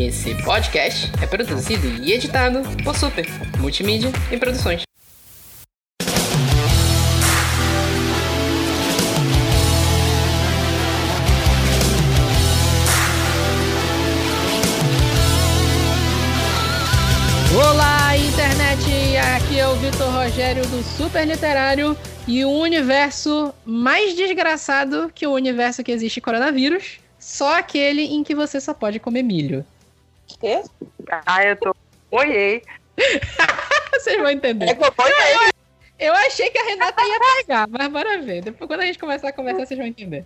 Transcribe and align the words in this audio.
Esse 0.00 0.32
podcast 0.44 1.10
é 1.20 1.26
produzido 1.26 1.88
e 2.04 2.12
editado 2.12 2.60
por 2.84 2.96
Super 2.96 3.26
Multimídia 3.58 4.12
e 4.30 4.36
Produções. 4.36 4.82
Olá, 17.52 18.16
internet! 18.16 19.16
Aqui 19.36 19.58
é 19.58 19.66
o 19.66 19.74
Vitor 19.74 20.12
Rogério 20.12 20.64
do 20.68 20.80
Super 20.96 21.26
Literário 21.26 21.96
e 22.28 22.44
o 22.44 22.50
universo 22.50 23.52
mais 23.66 24.14
desgraçado 24.14 25.10
que 25.12 25.26
o 25.26 25.32
universo 25.32 25.82
que 25.82 25.90
existe 25.90 26.20
coronavírus, 26.20 27.00
só 27.18 27.58
aquele 27.58 28.02
em 28.02 28.22
que 28.22 28.32
você 28.32 28.60
só 28.60 28.72
pode 28.72 29.00
comer 29.00 29.24
milho. 29.24 29.66
Quê? 30.40 30.62
Ah, 31.26 31.44
eu 31.44 31.56
tô. 31.56 31.74
Oiei. 32.10 32.62
Vocês 33.92 34.16
vão 34.18 34.30
entender. 34.30 34.66
É 34.68 34.74
que 34.74 34.84
eu 34.84 34.92
ponho 34.92 35.14
Eu 35.98 36.12
achei 36.14 36.50
que 36.50 36.58
a 36.58 36.64
Renata 36.64 37.02
ia 37.02 37.18
pegar, 37.38 37.68
mas 37.68 37.88
bora 37.88 38.18
ver. 38.20 38.42
Depois, 38.42 38.68
quando 38.68 38.80
a 38.80 38.86
gente 38.86 38.98
começar 38.98 39.28
a 39.28 39.32
conversar, 39.32 39.66
vocês 39.66 39.78
vão 39.78 39.86
entender. 39.86 40.24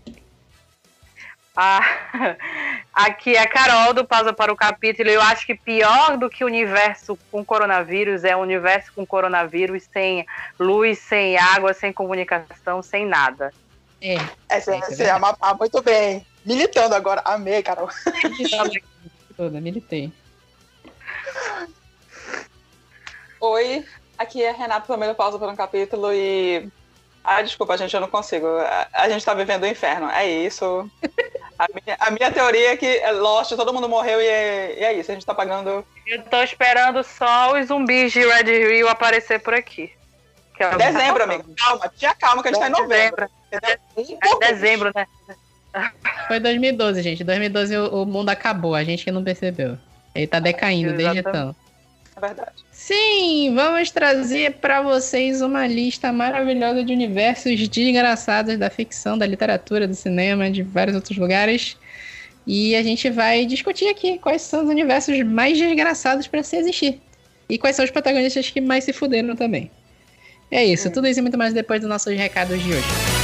Ah, 1.55 1.83
aqui 2.93 3.37
é 3.37 3.41
a 3.41 3.47
Carol 3.49 3.93
do 3.93 4.07
Pausa 4.07 4.33
para 4.33 4.53
o 4.53 4.57
Capítulo. 4.57 5.09
Eu 5.11 5.21
acho 5.21 5.47
que 5.47 5.55
pior 5.55 6.17
do 6.17 6.31
que 6.31 6.45
o 6.45 6.47
universo 6.47 7.19
com 7.31 7.45
coronavírus 7.45 8.25
é 8.25 8.35
o 8.35 8.41
universo 8.41 8.93
com 8.95 9.05
coronavírus 9.07 9.85
sem 9.93 10.27
luz, 10.59 10.99
sem 10.99 11.37
água, 11.37 11.75
sem 11.75 11.93
comunicação, 11.93 12.83
sem 12.83 13.07
nada. 13.07 13.53
É. 14.01 14.15
É, 14.49 14.61
você, 14.61 14.79
você 14.81 15.09
ama- 15.11 15.37
ah, 15.41 15.55
muito 15.55 15.81
bem. 15.83 16.27
Militando 16.45 16.95
agora. 16.95 17.21
Amei, 17.25 17.63
Carol. 17.63 17.89
Toda, 19.37 19.61
militei. 19.61 20.13
Oi, 23.41 23.85
aqui 24.17 24.43
é 24.43 24.53
Renato 24.53 24.87
também 24.87 25.09
do 25.09 25.15
Pausa 25.15 25.39
por 25.39 25.49
um 25.49 25.57
Capítulo 25.57 26.13
e... 26.13 26.69
Ah, 27.25 27.41
desculpa, 27.41 27.79
gente, 27.79 27.95
eu 27.95 28.01
não 28.01 28.09
consigo. 28.09 28.47
A, 28.47 28.89
a 28.93 29.09
gente 29.09 29.25
tá 29.25 29.33
vivendo 29.33 29.63
o 29.63 29.67
inferno, 29.67 30.11
é 30.11 30.29
isso. 30.29 30.91
A 31.59 31.67
minha, 31.69 31.97
a 32.01 32.11
minha 32.11 32.33
teoria 32.33 32.73
é 32.73 32.77
que 32.77 32.87
é 32.87 33.13
Lost, 33.13 33.53
todo 33.53 33.73
mundo 33.73 33.89
morreu 33.89 34.21
e 34.21 34.27
é, 34.27 34.81
e 34.81 34.85
é 34.85 34.93
isso. 34.95 35.11
A 35.11 35.15
gente 35.15 35.27
tá 35.27 35.35
pagando... 35.35 35.87
Eu 36.07 36.23
tô 36.25 36.43
esperando 36.43 37.03
só 37.05 37.57
os 37.57 37.69
zumbis 37.69 38.13
de 38.13 38.27
Red 38.27 38.51
Hill 38.51 38.89
aparecer 38.89 39.41
por 39.41 39.55
aqui. 39.55 39.93
Que 40.57 40.65
é 40.65 40.77
Dezembro, 40.77 41.23
amigo. 41.23 41.55
Calma, 41.57 41.89
tinha 41.97 42.15
calma 42.15 42.43
que 42.43 42.49
a 42.49 42.53
gente 42.53 42.61
tá 42.61 42.69
em 42.69 42.73
novembro. 42.73 43.29
Entendeu? 43.47 43.79
Um 43.97 44.39
É 44.43 44.53
dezembro, 44.53 44.93
né? 44.95 45.07
Foi 46.29 46.39
2012, 46.41 47.03
gente. 47.03 47.25
2012 47.25 47.77
o, 47.77 48.03
o 48.03 48.07
mundo 48.07 48.29
acabou, 48.29 48.75
a 48.75 48.85
gente 48.85 49.05
que 49.05 49.11
não 49.11 49.25
percebeu. 49.25 49.79
Ele 50.15 50.27
tá 50.27 50.39
decaindo 50.39 50.93
desde 50.93 51.19
Exatamente. 51.19 51.29
então. 51.29 51.57
É 52.17 52.21
verdade. 52.21 52.53
Sim, 52.71 53.55
vamos 53.55 53.91
trazer 53.91 54.55
pra 54.55 54.83
vocês 54.83 55.41
uma 55.41 55.67
lista 55.67 56.13
maravilhosa 56.13 56.85
de 56.85 56.93
universos 56.93 57.69
desgraçados 57.69 58.59
da 58.59 58.69
ficção, 58.69 59.17
da 59.17 59.27
literatura, 59.27 59.89
do 59.89 59.95
cinema, 59.95 60.51
de 60.51 60.63
vários 60.63 60.95
outros 60.95 61.17
lugares. 61.17 61.77
E 62.47 62.75
a 62.75 62.83
gente 62.83 63.09
vai 63.09 63.47
discutir 63.47 63.89
aqui 63.89 64.19
quais 64.19 64.43
são 64.43 64.65
os 64.65 64.69
universos 64.69 65.23
mais 65.23 65.57
desgraçados 65.57 66.27
pra 66.27 66.43
se 66.43 66.57
existir. 66.57 67.01
E 67.49 67.57
quais 67.57 67.77
são 67.77 67.85
os 67.85 67.91
protagonistas 67.91 68.51
que 68.51 68.61
mais 68.61 68.85
se 68.85 68.93
fuderam 68.93 69.37
também. 69.37 69.71
É 70.51 70.65
isso, 70.65 70.91
tudo 70.91 71.07
isso 71.07 71.21
e 71.21 71.23
muito 71.23 71.39
mais 71.39 71.55
depois 71.55 71.81
dos 71.81 71.89
nossos 71.89 72.15
recados 72.15 72.63
de 72.63 72.73
hoje. 72.73 73.22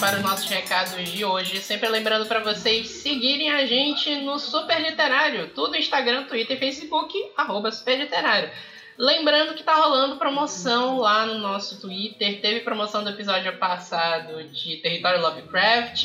Para 0.00 0.18
os 0.18 0.22
nossos 0.22 0.48
recados 0.48 1.10
de 1.10 1.24
hoje. 1.24 1.60
Sempre 1.60 1.88
lembrando 1.88 2.26
para 2.26 2.38
vocês 2.38 2.88
seguirem 2.88 3.50
a 3.50 3.66
gente 3.66 4.14
no 4.16 4.38
Super 4.38 4.80
Literário, 4.80 5.48
tudo 5.48 5.76
Instagram, 5.76 6.24
Twitter 6.24 6.56
e 6.56 6.60
Facebook, 6.60 7.12
arroba 7.36 7.72
Super 7.72 7.98
Literário. 7.98 8.48
Lembrando 8.96 9.54
que 9.54 9.64
tá 9.64 9.74
rolando 9.74 10.16
promoção 10.16 10.98
lá 10.98 11.26
no 11.26 11.38
nosso 11.38 11.80
Twitter. 11.80 12.40
Teve 12.40 12.60
promoção 12.60 13.02
do 13.02 13.10
episódio 13.10 13.56
passado 13.58 14.44
de 14.44 14.76
Território 14.76 15.20
Lovecraft. 15.20 16.04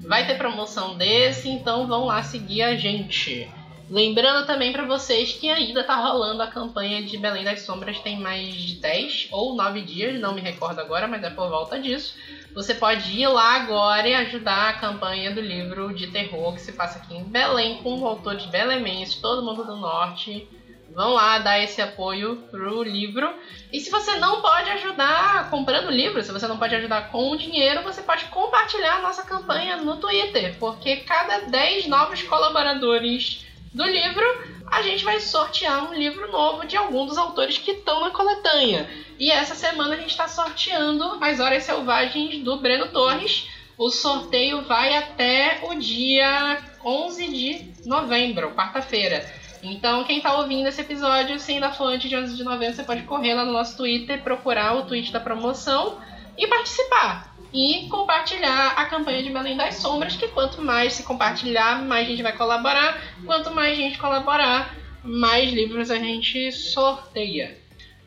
Vai 0.00 0.26
ter 0.26 0.38
promoção 0.38 0.96
desse, 0.96 1.48
então 1.48 1.88
vão 1.88 2.04
lá 2.04 2.22
seguir 2.22 2.62
a 2.62 2.76
gente. 2.76 3.50
Lembrando 3.90 4.46
também 4.46 4.72
para 4.72 4.84
vocês 4.84 5.32
que 5.32 5.50
ainda 5.50 5.82
tá 5.82 5.96
rolando 5.96 6.42
a 6.42 6.46
campanha 6.46 7.02
de 7.02 7.18
Belém 7.18 7.44
das 7.44 7.62
Sombras, 7.62 7.98
tem 7.98 8.18
mais 8.18 8.54
de 8.54 8.76
10 8.76 9.28
ou 9.30 9.54
9 9.54 9.82
dias, 9.82 10.20
não 10.20 10.34
me 10.34 10.40
recordo 10.40 10.80
agora, 10.80 11.06
mas 11.08 11.22
é 11.22 11.30
por 11.30 11.48
volta 11.48 11.78
disso. 11.78 12.14
Você 12.54 12.72
pode 12.72 13.10
ir 13.20 13.26
lá 13.26 13.56
agora 13.56 14.08
e 14.08 14.14
ajudar 14.14 14.68
a 14.68 14.72
campanha 14.74 15.32
do 15.32 15.40
livro 15.40 15.92
de 15.92 16.06
terror 16.06 16.54
que 16.54 16.60
se 16.60 16.72
passa 16.72 17.00
aqui 17.00 17.16
em 17.16 17.24
Belém, 17.24 17.82
com 17.82 18.06
autores 18.06 18.46
belemenses, 18.46 19.16
todo 19.16 19.44
mundo 19.44 19.64
do 19.64 19.76
norte. 19.76 20.46
Vão 20.94 21.14
lá 21.14 21.38
dar 21.40 21.58
esse 21.58 21.82
apoio 21.82 22.36
pro 22.52 22.84
livro. 22.84 23.34
E 23.72 23.80
se 23.80 23.90
você 23.90 24.14
não 24.18 24.40
pode 24.40 24.70
ajudar 24.70 25.50
comprando 25.50 25.90
livro, 25.90 26.22
se 26.22 26.30
você 26.30 26.46
não 26.46 26.56
pode 26.56 26.76
ajudar 26.76 27.10
com 27.10 27.36
dinheiro, 27.36 27.82
você 27.82 28.00
pode 28.02 28.26
compartilhar 28.26 28.98
a 28.98 29.02
nossa 29.02 29.24
campanha 29.24 29.76
no 29.78 29.96
Twitter, 29.96 30.56
porque 30.60 30.98
cada 30.98 31.40
10 31.50 31.88
novos 31.88 32.22
colaboradores 32.22 33.43
do 33.74 33.84
livro, 33.84 34.24
a 34.70 34.80
gente 34.82 35.04
vai 35.04 35.18
sortear 35.18 35.90
um 35.90 35.94
livro 35.94 36.30
novo 36.30 36.64
de 36.66 36.76
algum 36.76 37.04
dos 37.04 37.18
autores 37.18 37.58
que 37.58 37.72
estão 37.72 38.00
na 38.00 38.10
coletânea. 38.10 38.88
E 39.18 39.30
essa 39.30 39.54
semana 39.54 39.94
a 39.94 39.98
gente 39.98 40.10
está 40.10 40.28
sorteando 40.28 41.18
As 41.20 41.40
Horas 41.40 41.64
Selvagens 41.64 42.42
do 42.42 42.56
Breno 42.56 42.88
Torres. 42.88 43.48
O 43.76 43.90
sorteio 43.90 44.62
vai 44.62 44.96
até 44.96 45.58
o 45.64 45.74
dia 45.74 46.62
11 46.84 47.28
de 47.28 47.88
novembro, 47.88 48.52
quarta-feira. 48.52 49.28
Então, 49.60 50.04
quem 50.04 50.20
tá 50.20 50.38
ouvindo 50.38 50.68
esse 50.68 50.80
episódio, 50.80 51.40
se 51.40 51.52
ainda 51.52 51.72
for 51.72 51.86
antes 51.86 52.08
de 52.08 52.16
11 52.16 52.36
de 52.36 52.44
novembro, 52.44 52.76
você 52.76 52.84
pode 52.84 53.02
correr 53.02 53.34
lá 53.34 53.44
no 53.44 53.52
nosso 53.52 53.76
Twitter, 53.76 54.22
procurar 54.22 54.76
o 54.76 54.84
tweet 54.84 55.10
da 55.10 55.18
promoção 55.18 55.98
e 56.38 56.46
participar. 56.46 57.33
E 57.54 57.88
compartilhar 57.88 58.74
a 58.76 58.84
campanha 58.86 59.22
de 59.22 59.30
Belém 59.30 59.56
das 59.56 59.76
Sombras, 59.76 60.16
que 60.16 60.26
quanto 60.26 60.60
mais 60.60 60.94
se 60.94 61.04
compartilhar, 61.04 61.82
mais 61.84 62.08
gente 62.08 62.20
vai 62.20 62.36
colaborar. 62.36 63.00
Quanto 63.24 63.52
mais 63.52 63.76
gente 63.76 63.96
colaborar, 63.96 64.74
mais 65.04 65.52
livros 65.52 65.88
a 65.88 65.96
gente 65.96 66.50
sorteia. 66.50 67.56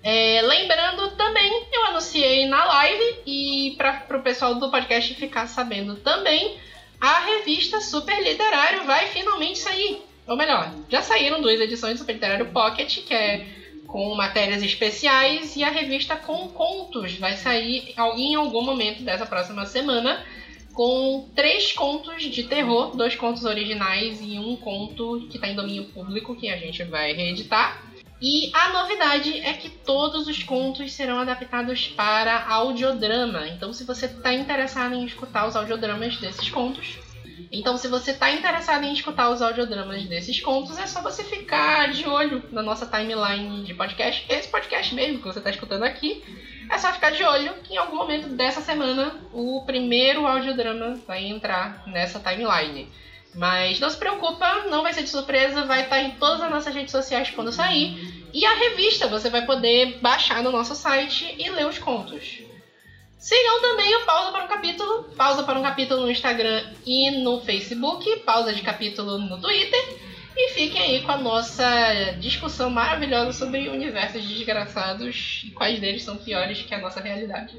É, 0.04 0.42
lembrando 0.42 1.12
também, 1.16 1.66
eu 1.72 1.86
anunciei 1.86 2.46
na 2.46 2.66
live 2.66 3.20
e 3.26 3.76
para 3.78 4.18
o 4.18 4.22
pessoal 4.22 4.56
do 4.56 4.70
podcast 4.70 5.14
ficar 5.16 5.48
sabendo 5.48 5.96
também, 5.96 6.58
a 7.00 7.20
revista 7.20 7.80
Super 7.80 8.22
Literário 8.22 8.84
vai 8.84 9.08
finalmente 9.08 9.60
sair. 9.60 10.02
Ou 10.28 10.36
melhor, 10.36 10.74
já 10.90 11.02
saíram 11.02 11.42
duas 11.42 11.60
edições 11.60 11.94
do 11.94 12.00
Super 12.00 12.14
Literário 12.14 12.48
Pocket, 12.48 13.06
que 13.06 13.14
é 13.14 13.48
com 13.88 14.14
matérias 14.14 14.62
especiais, 14.62 15.56
e 15.56 15.64
a 15.64 15.70
revista 15.70 16.16
com 16.16 16.50
contos 16.50 17.18
vai 17.18 17.38
sair 17.38 17.94
em 18.18 18.36
algum 18.36 18.62
momento 18.62 19.02
dessa 19.02 19.26
próxima 19.26 19.66
semana, 19.66 20.24
com 20.74 21.28
três 21.34 21.72
contos 21.72 22.22
de 22.24 22.44
terror, 22.44 22.96
dois 22.96 23.16
contos 23.16 23.46
originais 23.46 24.20
e 24.22 24.38
um 24.38 24.56
conto 24.58 25.28
que 25.32 25.38
está 25.38 25.48
em 25.48 25.56
domínio 25.56 25.86
público, 25.86 26.36
que 26.36 26.50
a 26.50 26.58
gente 26.58 26.84
vai 26.84 27.14
reeditar. 27.14 27.82
E 28.22 28.52
a 28.54 28.70
novidade 28.74 29.40
é 29.40 29.54
que 29.54 29.70
todos 29.70 30.28
os 30.28 30.42
contos 30.44 30.92
serão 30.92 31.20
adaptados 31.20 31.88
para 31.88 32.46
audiodrama. 32.48 33.48
Então, 33.48 33.72
se 33.72 33.84
você 33.84 34.08
está 34.08 34.34
interessado 34.34 34.96
em 34.96 35.06
escutar 35.06 35.48
os 35.48 35.56
audiodramas 35.56 36.18
desses 36.18 36.50
contos, 36.50 36.98
então 37.52 37.78
se 37.78 37.88
você 37.88 38.12
está 38.12 38.32
interessado 38.32 38.84
em 38.84 38.94
escutar 38.94 39.30
os 39.30 39.42
audiodramas 39.42 40.04
desses 40.06 40.40
contos, 40.42 40.78
é 40.78 40.88
só 40.88 41.02
você 41.02 41.24
ficar 41.24 41.92
de 41.92 42.08
olho 42.08 42.44
na 42.52 42.62
nossa 42.62 42.86
timeline 42.86 43.64
de 43.64 43.74
podcast, 43.74 44.26
esse 44.30 44.48
podcast 44.48 44.94
mesmo 44.94 45.20
que 45.20 45.26
você 45.26 45.40
está 45.40 45.50
escutando 45.50 45.84
aqui. 45.84 46.24
É 46.70 46.78
só 46.78 46.92
ficar 46.92 47.12
de 47.12 47.24
olho 47.24 47.54
que 47.64 47.74
em 47.74 47.78
algum 47.78 47.96
momento 47.96 48.28
dessa 48.30 48.60
semana 48.60 49.16
o 49.32 49.64
primeiro 49.66 50.28
audiodrama 50.28 51.00
vai 51.08 51.26
entrar 51.26 51.84
nessa 51.88 52.20
timeline. 52.20 52.90
Mas 53.34 53.80
não 53.80 53.90
se 53.90 53.98
preocupa, 53.98 54.66
não 54.70 54.82
vai 54.82 54.94
ser 54.94 55.04
de 55.04 55.10
surpresa, 55.10 55.64
vai 55.64 55.84
estar 55.84 56.02
em 56.02 56.12
todas 56.12 56.42
as 56.42 56.50
nossas 56.50 56.74
redes 56.74 56.92
sociais 56.92 57.30
quando 57.30 57.52
sair. 57.52 58.26
E 58.34 58.46
a 58.46 58.56
revista 58.56 59.08
você 59.08 59.30
vai 59.30 59.46
poder 59.46 60.00
baixar 60.02 60.44
no 60.44 60.52
nosso 60.52 60.76
site 60.76 61.36
e 61.38 61.50
ler 61.50 61.68
os 61.68 61.78
contos. 61.78 62.47
Sigam 63.18 63.62
também 63.62 63.96
o 63.96 64.06
Pausa 64.06 64.32
para 64.32 64.46
um 64.46 64.48
Capítulo, 64.48 65.04
Pausa 65.16 65.44
para 65.44 65.60
um 65.60 65.64
Capítulo 65.64 66.02
no 66.04 66.12
Instagram 66.12 66.64
e 66.86 67.12
no 67.24 67.42
Facebook, 67.42 68.18
Pausa 68.18 68.54
de 68.54 68.62
Capítulo 68.62 69.18
no 69.18 69.42
Twitter. 69.42 69.98
E 70.36 70.52
fiquem 70.52 70.82
aí 70.82 71.02
com 71.02 71.12
a 71.12 71.18
nossa 71.18 71.66
discussão 72.20 72.70
maravilhosa 72.70 73.34
sobre 73.34 73.70
universos 73.70 74.24
desgraçados 74.24 75.42
e 75.46 75.50
quais 75.50 75.80
deles 75.80 76.04
são 76.04 76.16
piores 76.16 76.62
que 76.62 76.76
a 76.76 76.80
nossa 76.80 77.02
realidade. 77.02 77.56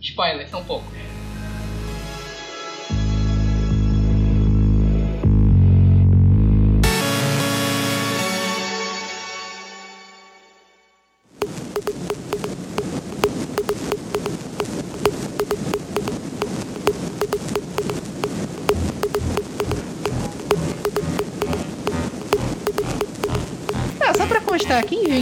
Spoiler, 0.00 0.48
são 0.48 0.64
poucos. 0.64 1.19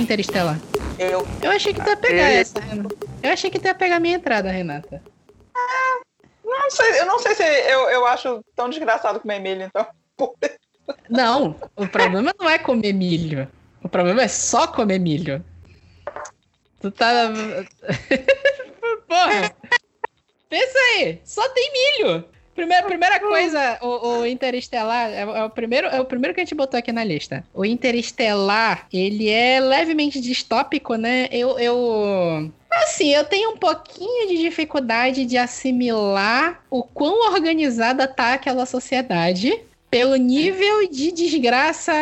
Interestelar? 0.09 0.59
Eu. 0.99 1.23
Eu 1.43 1.51
achei 1.51 1.75
que 1.75 1.83
tu 1.83 1.91
ia 1.91 1.97
pegar 1.99 2.33
eu, 2.33 2.41
essa, 2.41 2.59
Renata. 2.61 2.97
Eu 3.23 3.31
achei 3.31 3.51
que 3.51 3.59
tu 3.59 3.67
ia 3.67 3.75
pegar 3.75 3.97
a 3.97 4.01
minha 4.01 4.17
entrada, 4.17 4.51
Renata. 4.51 5.03
Não 6.43 6.71
sei, 6.71 7.01
eu 7.01 7.05
não 7.05 7.19
sei 7.19 7.35
se 7.35 7.43
eu, 7.43 7.91
eu 7.91 8.07
acho 8.07 8.43
tão 8.57 8.71
desgraçado 8.71 9.21
comer 9.21 9.39
milho, 9.39 9.65
então. 9.65 9.87
Não, 11.11 11.55
o 11.77 11.87
problema 11.87 12.33
não 12.41 12.49
é 12.49 12.59
comer 12.59 12.95
milho. 12.95 13.47
O 13.83 13.89
problema 13.89 14.23
é 14.23 14.29
só 14.29 14.67
comer 14.67 14.99
milho. 14.99 15.45
Tu 16.81 16.91
tá. 16.91 17.31
Porra! 19.07 19.55
Pensa 20.49 20.79
aí, 20.79 21.21
só 21.23 21.47
tem 21.51 21.71
milho. 21.71 22.25
Primeira, 22.59 22.87
primeira 22.87 23.21
coisa, 23.21 23.79
o, 23.81 24.09
o 24.09 24.27
Interestelar 24.27 25.11
é, 25.11 25.21
é, 25.21 25.45
o 25.45 25.49
primeiro, 25.49 25.87
é 25.87 26.01
o 26.01 26.05
primeiro 26.05 26.35
que 26.35 26.41
a 26.41 26.45
gente 26.45 26.57
botou 26.57 26.77
aqui 26.77 26.91
na 26.91 27.05
lista. 27.05 27.45
O 27.55 27.65
Interestelar, 27.65 28.89
ele 28.93 29.29
é 29.29 29.61
levemente 29.61 30.21
distópico, 30.21 30.97
né? 30.97 31.29
Eu, 31.31 31.57
eu 31.57 32.53
Assim, 32.69 33.15
eu 33.15 33.23
tenho 33.23 33.53
um 33.53 33.57
pouquinho 33.57 34.27
de 34.27 34.39
dificuldade 34.39 35.25
de 35.25 35.39
assimilar 35.39 36.61
o 36.69 36.83
quão 36.83 37.33
organizada 37.33 38.09
tá 38.09 38.35
aquela 38.35 38.67
sociedade 38.67 39.57
pelo 39.89 40.17
nível 40.17 40.89
de 40.91 41.13
desgraça 41.13 41.93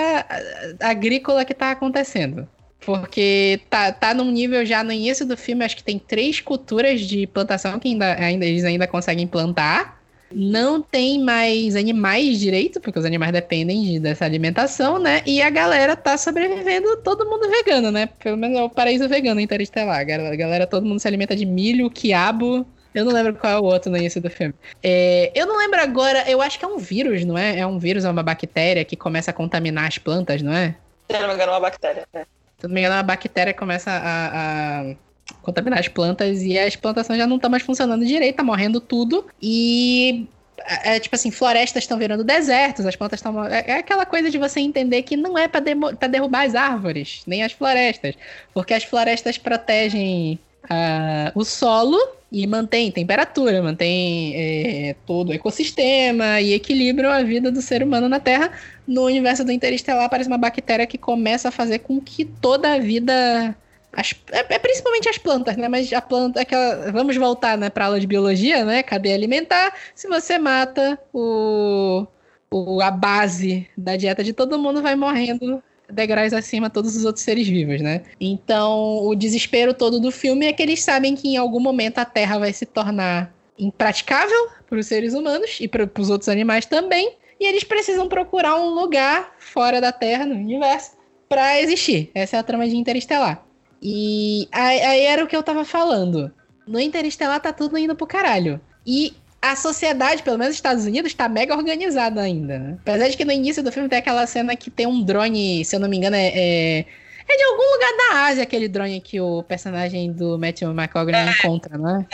agrícola 0.80 1.44
que 1.44 1.52
tá 1.52 1.70
acontecendo. 1.70 2.48
Porque 2.80 3.60
tá, 3.68 3.92
tá 3.92 4.14
num 4.14 4.30
nível 4.30 4.64
já 4.64 4.82
no 4.82 4.92
início 4.92 5.26
do 5.26 5.36
filme, 5.36 5.64
acho 5.64 5.76
que 5.76 5.84
tem 5.84 5.98
três 5.98 6.40
culturas 6.40 7.00
de 7.00 7.26
plantação 7.26 7.78
que 7.78 7.88
ainda, 7.88 8.14
ainda, 8.14 8.46
eles 8.46 8.64
ainda 8.64 8.86
conseguem 8.86 9.26
plantar. 9.26 9.95
Não 10.30 10.82
tem 10.82 11.22
mais 11.22 11.76
animais 11.76 12.38
direito, 12.38 12.80
porque 12.80 12.98
os 12.98 13.04
animais 13.04 13.32
dependem 13.32 13.82
de, 13.82 14.00
dessa 14.00 14.24
alimentação, 14.24 14.98
né? 14.98 15.22
E 15.24 15.40
a 15.40 15.48
galera 15.50 15.94
tá 15.96 16.18
sobrevivendo 16.18 16.96
todo 16.98 17.24
mundo 17.24 17.48
vegano, 17.48 17.90
né? 17.92 18.06
Pelo 18.22 18.36
menos 18.36 18.58
é 18.58 18.62
o 18.62 18.70
paraíso 18.70 19.08
vegano 19.08 19.40
interestelar. 19.40 20.00
A 20.00 20.04
galera, 20.04 20.66
todo 20.66 20.84
mundo 20.84 20.98
se 20.98 21.06
alimenta 21.06 21.36
de 21.36 21.46
milho, 21.46 21.90
quiabo. 21.90 22.66
Eu 22.92 23.04
não 23.04 23.12
lembro 23.12 23.34
qual 23.34 23.52
é 23.52 23.58
o 23.58 23.64
outro 23.64 23.90
no 23.90 23.96
início 23.96 24.20
do 24.20 24.30
filme. 24.30 24.54
É, 24.82 25.30
eu 25.34 25.46
não 25.46 25.58
lembro 25.58 25.80
agora, 25.80 26.28
eu 26.28 26.40
acho 26.40 26.58
que 26.58 26.64
é 26.64 26.68
um 26.68 26.78
vírus, 26.78 27.24
não 27.24 27.36
é? 27.36 27.58
É 27.58 27.66
um 27.66 27.78
vírus, 27.78 28.04
é 28.04 28.10
uma 28.10 28.22
bactéria 28.22 28.84
que 28.84 28.96
começa 28.96 29.30
a 29.30 29.34
contaminar 29.34 29.86
as 29.86 29.98
plantas, 29.98 30.42
não 30.42 30.52
é? 30.52 30.74
Se 31.10 31.18
não 31.18 31.28
me 31.28 31.34
engano, 31.34 31.52
é 31.52 31.54
uma 31.54 31.60
bactéria. 31.60 32.08
É. 32.14 32.20
Se 32.58 32.66
não 32.66 32.74
me 32.74 32.80
engano, 32.80 32.94
é 32.94 32.98
uma 32.98 33.02
bactéria 33.02 33.52
que 33.52 33.58
começa 33.58 33.90
a, 33.90 34.80
a 34.80 34.94
contaminar 35.42 35.78
as 35.78 35.88
plantas 35.88 36.42
e 36.42 36.58
as 36.58 36.76
plantações 36.76 37.18
já 37.18 37.26
não 37.26 37.36
estão 37.36 37.50
mais 37.50 37.62
funcionando 37.62 38.04
direito, 38.04 38.36
tá 38.36 38.42
morrendo 38.42 38.80
tudo. 38.80 39.26
E 39.40 40.26
é, 40.58 40.96
é 40.96 41.00
tipo 41.00 41.14
assim, 41.14 41.30
florestas 41.30 41.84
estão 41.84 41.98
virando 41.98 42.24
desertos, 42.24 42.86
as 42.86 42.96
plantas 42.96 43.18
estão. 43.18 43.44
É, 43.44 43.64
é, 43.66 43.72
aquela 43.78 44.06
coisa 44.06 44.30
de 44.30 44.38
você 44.38 44.60
entender 44.60 45.02
que 45.02 45.16
não 45.16 45.36
é 45.36 45.48
para 45.48 45.60
derrubar 46.08 46.46
as 46.46 46.54
árvores, 46.54 47.22
nem 47.26 47.42
as 47.42 47.52
florestas. 47.52 48.14
Porque 48.52 48.74
as 48.74 48.84
florestas 48.84 49.38
protegem 49.38 50.38
uh, 50.64 51.38
o 51.38 51.44
solo 51.44 51.98
e 52.30 52.46
mantém 52.46 52.90
temperatura, 52.90 53.62
mantém 53.62 54.34
é, 54.34 54.96
todo 55.06 55.30
o 55.30 55.32
ecossistema 55.32 56.40
e 56.40 56.52
equilibram 56.54 57.10
a 57.10 57.22
vida 57.22 57.50
do 57.52 57.62
ser 57.62 57.82
humano 57.82 58.08
na 58.08 58.18
Terra. 58.18 58.50
No 58.86 59.04
universo 59.04 59.44
do 59.44 59.52
Interestelar 59.52 60.04
aparece 60.04 60.28
uma 60.28 60.38
bactéria 60.38 60.86
que 60.86 60.98
começa 60.98 61.48
a 61.48 61.52
fazer 61.52 61.80
com 61.80 62.00
que 62.00 62.24
toda 62.24 62.74
a 62.74 62.78
vida 62.78 63.56
as, 63.92 64.14
é, 64.30 64.54
é, 64.54 64.58
principalmente 64.58 65.08
as 65.08 65.18
plantas, 65.18 65.56
né? 65.56 65.68
Mas 65.68 65.92
a 65.92 66.00
planta, 66.00 66.40
aquela, 66.40 66.90
vamos 66.92 67.16
voltar, 67.16 67.56
né, 67.56 67.70
para 67.70 67.86
aula 67.86 68.00
de 68.00 68.06
biologia, 68.06 68.64
né? 68.64 68.82
Cadeia 68.82 69.14
alimentar. 69.14 69.74
Se 69.94 70.06
você 70.06 70.38
mata 70.38 70.98
o, 71.12 72.06
o, 72.50 72.80
a 72.80 72.90
base 72.90 73.68
da 73.76 73.96
dieta 73.96 74.22
de 74.22 74.32
todo 74.32 74.58
mundo, 74.58 74.82
vai 74.82 74.94
morrendo 74.94 75.62
degraus 75.90 76.32
acima 76.32 76.68
todos 76.68 76.96
os 76.96 77.04
outros 77.04 77.24
seres 77.24 77.46
vivos, 77.46 77.80
né? 77.80 78.02
Então, 78.20 79.04
o 79.04 79.14
desespero 79.14 79.72
todo 79.72 80.00
do 80.00 80.10
filme 80.10 80.46
é 80.46 80.52
que 80.52 80.62
eles 80.62 80.82
sabem 80.82 81.14
que 81.14 81.28
em 81.28 81.36
algum 81.36 81.60
momento 81.60 81.98
a 81.98 82.04
Terra 82.04 82.38
vai 82.38 82.52
se 82.52 82.66
tornar 82.66 83.32
impraticável 83.58 84.48
para 84.68 84.78
os 84.78 84.86
seres 84.86 85.14
humanos 85.14 85.58
e 85.60 85.68
para 85.68 85.88
os 85.98 86.10
outros 86.10 86.28
animais 86.28 86.66
também, 86.66 87.16
e 87.38 87.46
eles 87.46 87.64
precisam 87.64 88.08
procurar 88.08 88.56
um 88.56 88.70
lugar 88.70 89.34
fora 89.38 89.80
da 89.80 89.92
Terra, 89.92 90.26
no 90.26 90.34
universo, 90.34 90.92
para 91.28 91.60
existir. 91.60 92.10
Essa 92.14 92.36
é 92.36 92.40
a 92.40 92.42
trama 92.42 92.68
de 92.68 92.76
Interestelar. 92.76 93.45
E 93.82 94.48
aí, 94.52 94.80
aí 94.80 95.00
era 95.02 95.24
o 95.24 95.26
que 95.26 95.36
eu 95.36 95.42
tava 95.42 95.64
falando. 95.64 96.32
No 96.66 96.80
Interestelar 96.80 97.40
tá 97.40 97.52
tudo 97.52 97.78
indo 97.78 97.94
pro 97.94 98.06
caralho. 98.06 98.60
E 98.86 99.14
a 99.40 99.54
sociedade, 99.54 100.22
pelo 100.22 100.38
menos 100.38 100.50
nos 100.50 100.56
Estados 100.56 100.84
Unidos, 100.84 101.14
tá 101.14 101.28
mega 101.28 101.56
organizada 101.56 102.20
ainda, 102.20 102.58
né? 102.58 102.78
Apesar 102.80 103.08
de 103.08 103.16
que 103.16 103.24
no 103.24 103.32
início 103.32 103.62
do 103.62 103.70
filme 103.70 103.88
tem 103.88 103.98
aquela 103.98 104.26
cena 104.26 104.56
que 104.56 104.70
tem 104.70 104.86
um 104.86 105.02
drone, 105.02 105.64
se 105.64 105.76
eu 105.76 105.80
não 105.80 105.88
me 105.88 105.96
engano, 105.96 106.16
é, 106.16 106.26
é, 106.28 106.78
é 106.80 107.36
de 107.36 107.42
algum 107.44 107.72
lugar 107.74 107.90
da 107.96 108.26
Ásia, 108.26 108.42
aquele 108.42 108.68
drone 108.68 109.00
que 109.00 109.20
o 109.20 109.42
personagem 109.44 110.12
do 110.12 110.38
Matthew 110.38 110.70
McConaughey 110.70 111.14
encontra, 111.30 111.78
né? 111.78 112.06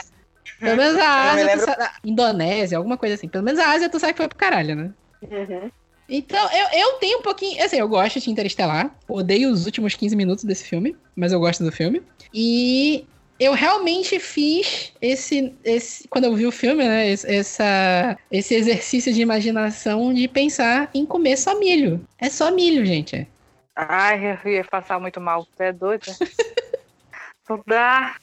Pelo 0.59 0.76
menos 0.76 0.97
a 0.97 1.32
Ásia, 1.32 1.59
sabe, 1.59 1.91
Indonésia, 2.05 2.79
alguma 2.79 2.97
coisa 2.97 3.14
assim. 3.14 3.29
Pelo 3.29 3.44
menos 3.44 3.59
a 3.59 3.70
Ásia 3.70 3.88
tu 3.88 3.99
sabe 3.99 4.12
que 4.12 4.19
foi 4.19 4.29
pro 4.29 4.37
caralho, 4.37 4.76
né? 4.76 4.91
Uhum. 5.23 5.70
Então, 6.14 6.47
eu, 6.53 6.79
eu 6.79 6.93
tenho 6.99 7.20
um 7.20 7.23
pouquinho. 7.23 7.64
Assim, 7.64 7.79
eu 7.79 7.88
gosto 7.88 8.20
de 8.20 8.31
Interestelar. 8.31 8.94
Odeio 9.09 9.50
os 9.50 9.64
últimos 9.64 9.94
15 9.94 10.14
minutos 10.14 10.44
desse 10.44 10.64
filme, 10.64 10.94
mas 11.17 11.32
eu 11.32 11.41
gosto 11.41 11.64
do 11.64 11.73
filme. 11.73 12.03
E 12.35 13.06
eu 13.41 13.55
realmente 13.55 14.20
fiz 14.20 14.93
esse, 15.00 15.55
esse 15.64 16.06
quando 16.09 16.25
eu 16.25 16.35
vi 16.35 16.47
o 16.47 16.53
filme, 16.53 16.85
né, 16.85 17.11
essa, 17.11 18.19
esse 18.31 18.55
exercício 18.55 19.11
de 19.11 19.23
imaginação 19.23 20.12
de 20.12 20.29
pensar 20.29 20.91
em 20.93 21.06
comer 21.06 21.38
só 21.38 21.59
milho. 21.59 22.06
É 22.19 22.29
só 22.29 22.50
milho, 22.50 22.85
gente. 22.85 23.26
Ai, 23.75 24.38
eu 24.44 24.53
ia 24.53 24.64
passar 24.64 25.00
muito 25.00 25.19
mal. 25.19 25.47
Você 25.56 25.64
é 25.64 25.73
doido? 25.73 26.05
não 27.49 27.59
dá. 27.67 28.17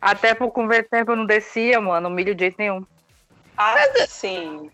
Até 0.00 0.34
por 0.34 0.50
converter 0.50 1.00
tempo 1.00 1.12
eu 1.12 1.16
não 1.16 1.26
descia, 1.26 1.78
mano, 1.78 2.08
milho 2.08 2.34
de 2.34 2.44
jeito 2.44 2.56
nenhum. 2.58 2.86
Ah, 3.54 3.74
sim. 4.08 4.70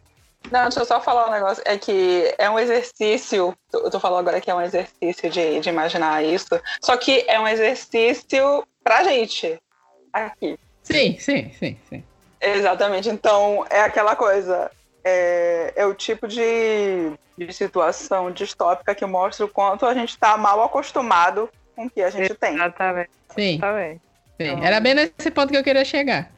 Não, 0.51 0.63
deixa 0.63 0.81
eu 0.81 0.85
só 0.85 1.01
falar 1.01 1.29
um 1.29 1.33
negócio. 1.33 1.63
É 1.67 1.77
que 1.77 2.35
é 2.39 2.49
um 2.49 2.59
exercício. 2.59 3.55
Eu 3.73 3.91
tô 3.91 4.01
falando 4.01 4.21
agora 4.21 4.41
que 4.41 4.51
é 4.51 4.55
um 4.55 4.61
exercício 4.61 5.31
de, 5.31 5.61
de 5.61 5.69
imaginar 5.69 6.25
isso. 6.25 6.61
Só 6.81 6.97
que 6.97 7.25
é 7.29 7.39
um 7.39 7.47
exercício 7.47 8.67
pra 8.83 9.05
gente. 9.05 9.59
Aqui. 10.13 10.59
Sim, 10.83 11.17
sim, 11.19 11.53
sim, 11.59 11.77
sim. 11.89 12.05
Exatamente. 12.41 13.09
Então, 13.09 13.67
é 13.71 13.81
aquela 13.81 14.17
coisa. 14.17 14.71
É, 15.05 15.73
é 15.77 15.87
o 15.87 15.95
tipo 15.95 16.27
de, 16.27 17.13
de 17.37 17.53
situação 17.53 18.31
distópica 18.31 18.95
que 18.95 19.07
mostra 19.07 19.47
o 19.47 19.49
quanto 19.49 19.87
a 19.87 19.95
gente 19.95 20.19
tá 20.19 20.37
mal 20.37 20.63
acostumado 20.63 21.49
com 21.77 21.87
o 21.87 21.91
que 21.91 22.03
a 22.03 22.11
gente 22.11 22.35
tem. 22.35 22.55
Exatamente. 22.55 23.11
Sim. 23.35 23.55
Exatamente. 23.55 24.01
Sim. 24.37 24.65
Era 24.65 24.81
bem 24.81 24.95
nesse 24.95 25.31
ponto 25.31 25.51
que 25.51 25.57
eu 25.57 25.65
queria 25.65 25.85
chegar. 25.85 26.31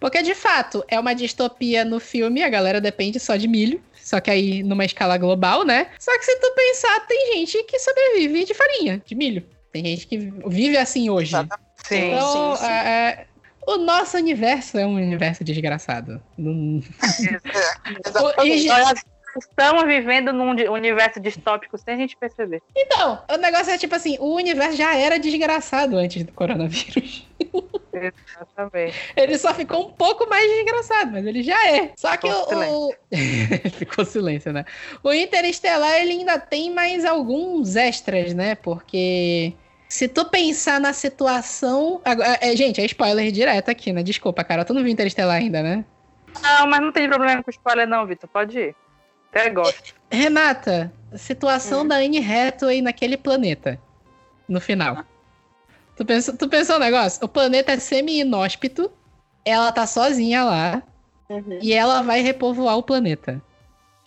Porque, 0.00 0.22
de 0.22 0.34
fato, 0.34 0.84
é 0.88 0.98
uma 0.98 1.14
distopia 1.14 1.84
no 1.84 1.98
filme, 1.98 2.42
a 2.42 2.48
galera 2.48 2.80
depende 2.80 3.18
só 3.18 3.36
de 3.36 3.48
milho. 3.48 3.80
Só 3.94 4.20
que 4.20 4.30
aí 4.30 4.62
numa 4.62 4.84
escala 4.84 5.18
global, 5.18 5.64
né? 5.66 5.88
Só 5.98 6.16
que 6.18 6.24
se 6.24 6.34
tu 6.40 6.50
pensar, 6.54 7.06
tem 7.06 7.34
gente 7.34 7.62
que 7.64 7.78
sobrevive 7.78 8.44
de 8.44 8.54
farinha, 8.54 9.02
de 9.04 9.14
milho. 9.14 9.44
Tem 9.70 9.84
gente 9.84 10.06
que 10.06 10.16
vive 10.46 10.78
assim 10.78 11.10
hoje. 11.10 11.36
Sim, 11.84 12.12
então, 12.12 12.56
sim, 12.56 12.62
sim. 12.62 12.72
É, 12.72 12.88
é, 12.88 13.26
o 13.66 13.76
nosso 13.76 14.16
universo 14.16 14.78
é 14.78 14.86
um 14.86 14.94
universo 14.94 15.44
desgraçado. 15.44 16.22
Estamos 19.38 19.84
vivendo 19.84 20.32
num 20.32 20.50
universo 20.72 21.20
distópico 21.20 21.76
sem 21.76 21.94
a 21.94 21.96
gente 21.98 22.16
perceber. 22.16 22.62
Então, 22.74 23.22
o 23.30 23.36
negócio 23.36 23.70
é 23.70 23.76
tipo 23.76 23.94
assim: 23.94 24.16
o 24.18 24.34
universo 24.34 24.76
já 24.76 24.96
era 24.96 25.18
desgraçado 25.18 25.98
antes 25.98 26.24
do 26.24 26.32
coronavírus. 26.32 27.27
Exatamente. 27.92 29.12
Ele 29.16 29.38
só 29.38 29.54
ficou 29.54 29.88
um 29.88 29.92
pouco 29.92 30.28
mais 30.28 30.50
desgraçado, 30.50 31.12
mas 31.12 31.26
ele 31.26 31.42
já 31.42 31.68
é. 31.68 31.92
Só 31.96 32.16
que 32.16 32.28
o. 32.28 32.94
ficou 33.72 34.04
silêncio, 34.04 34.52
né? 34.52 34.64
O 35.02 35.12
Interestelar 35.12 36.00
ele 36.00 36.12
ainda 36.12 36.38
tem 36.38 36.72
mais 36.72 37.04
alguns 37.04 37.76
extras, 37.76 38.34
né? 38.34 38.54
Porque. 38.54 39.52
Se 39.88 40.06
tu 40.06 40.26
pensar 40.26 40.78
na 40.80 40.92
situação. 40.92 42.00
É, 42.40 42.54
gente, 42.54 42.80
é 42.80 42.84
spoiler 42.84 43.32
direto 43.32 43.70
aqui, 43.70 43.92
né? 43.92 44.02
Desculpa, 44.02 44.44
cara. 44.44 44.64
Tu 44.64 44.74
não 44.74 44.82
viu 44.82 44.92
Interestelar 44.92 45.36
ainda, 45.36 45.62
né? 45.62 45.84
Não, 46.42 46.66
mas 46.66 46.80
não 46.80 46.92
tem 46.92 47.08
problema 47.08 47.42
com 47.42 47.50
spoiler, 47.50 47.88
não, 47.88 48.06
Vitor. 48.06 48.28
Pode 48.28 48.58
ir. 48.58 48.76
Até 49.30 49.50
gosto. 49.50 49.94
Renata, 50.10 50.92
situação 51.14 51.82
hum. 51.82 51.88
da 51.88 51.96
Anne 51.96 52.18
Hathaway 52.18 52.82
naquele 52.82 53.16
planeta. 53.16 53.78
No 54.48 54.60
final. 54.60 55.04
Tu 55.98 56.04
pensou, 56.04 56.36
tu 56.36 56.48
pensou 56.48 56.76
um 56.76 56.78
negócio? 56.78 57.18
O 57.24 57.28
planeta 57.28 57.72
é 57.72 57.78
semi-inóspito, 57.78 58.88
ela 59.44 59.72
tá 59.72 59.84
sozinha 59.84 60.44
lá, 60.44 60.82
uhum. 61.28 61.58
e 61.60 61.74
ela 61.74 62.02
vai 62.02 62.20
repovoar 62.20 62.78
o 62.78 62.84
planeta. 62.84 63.42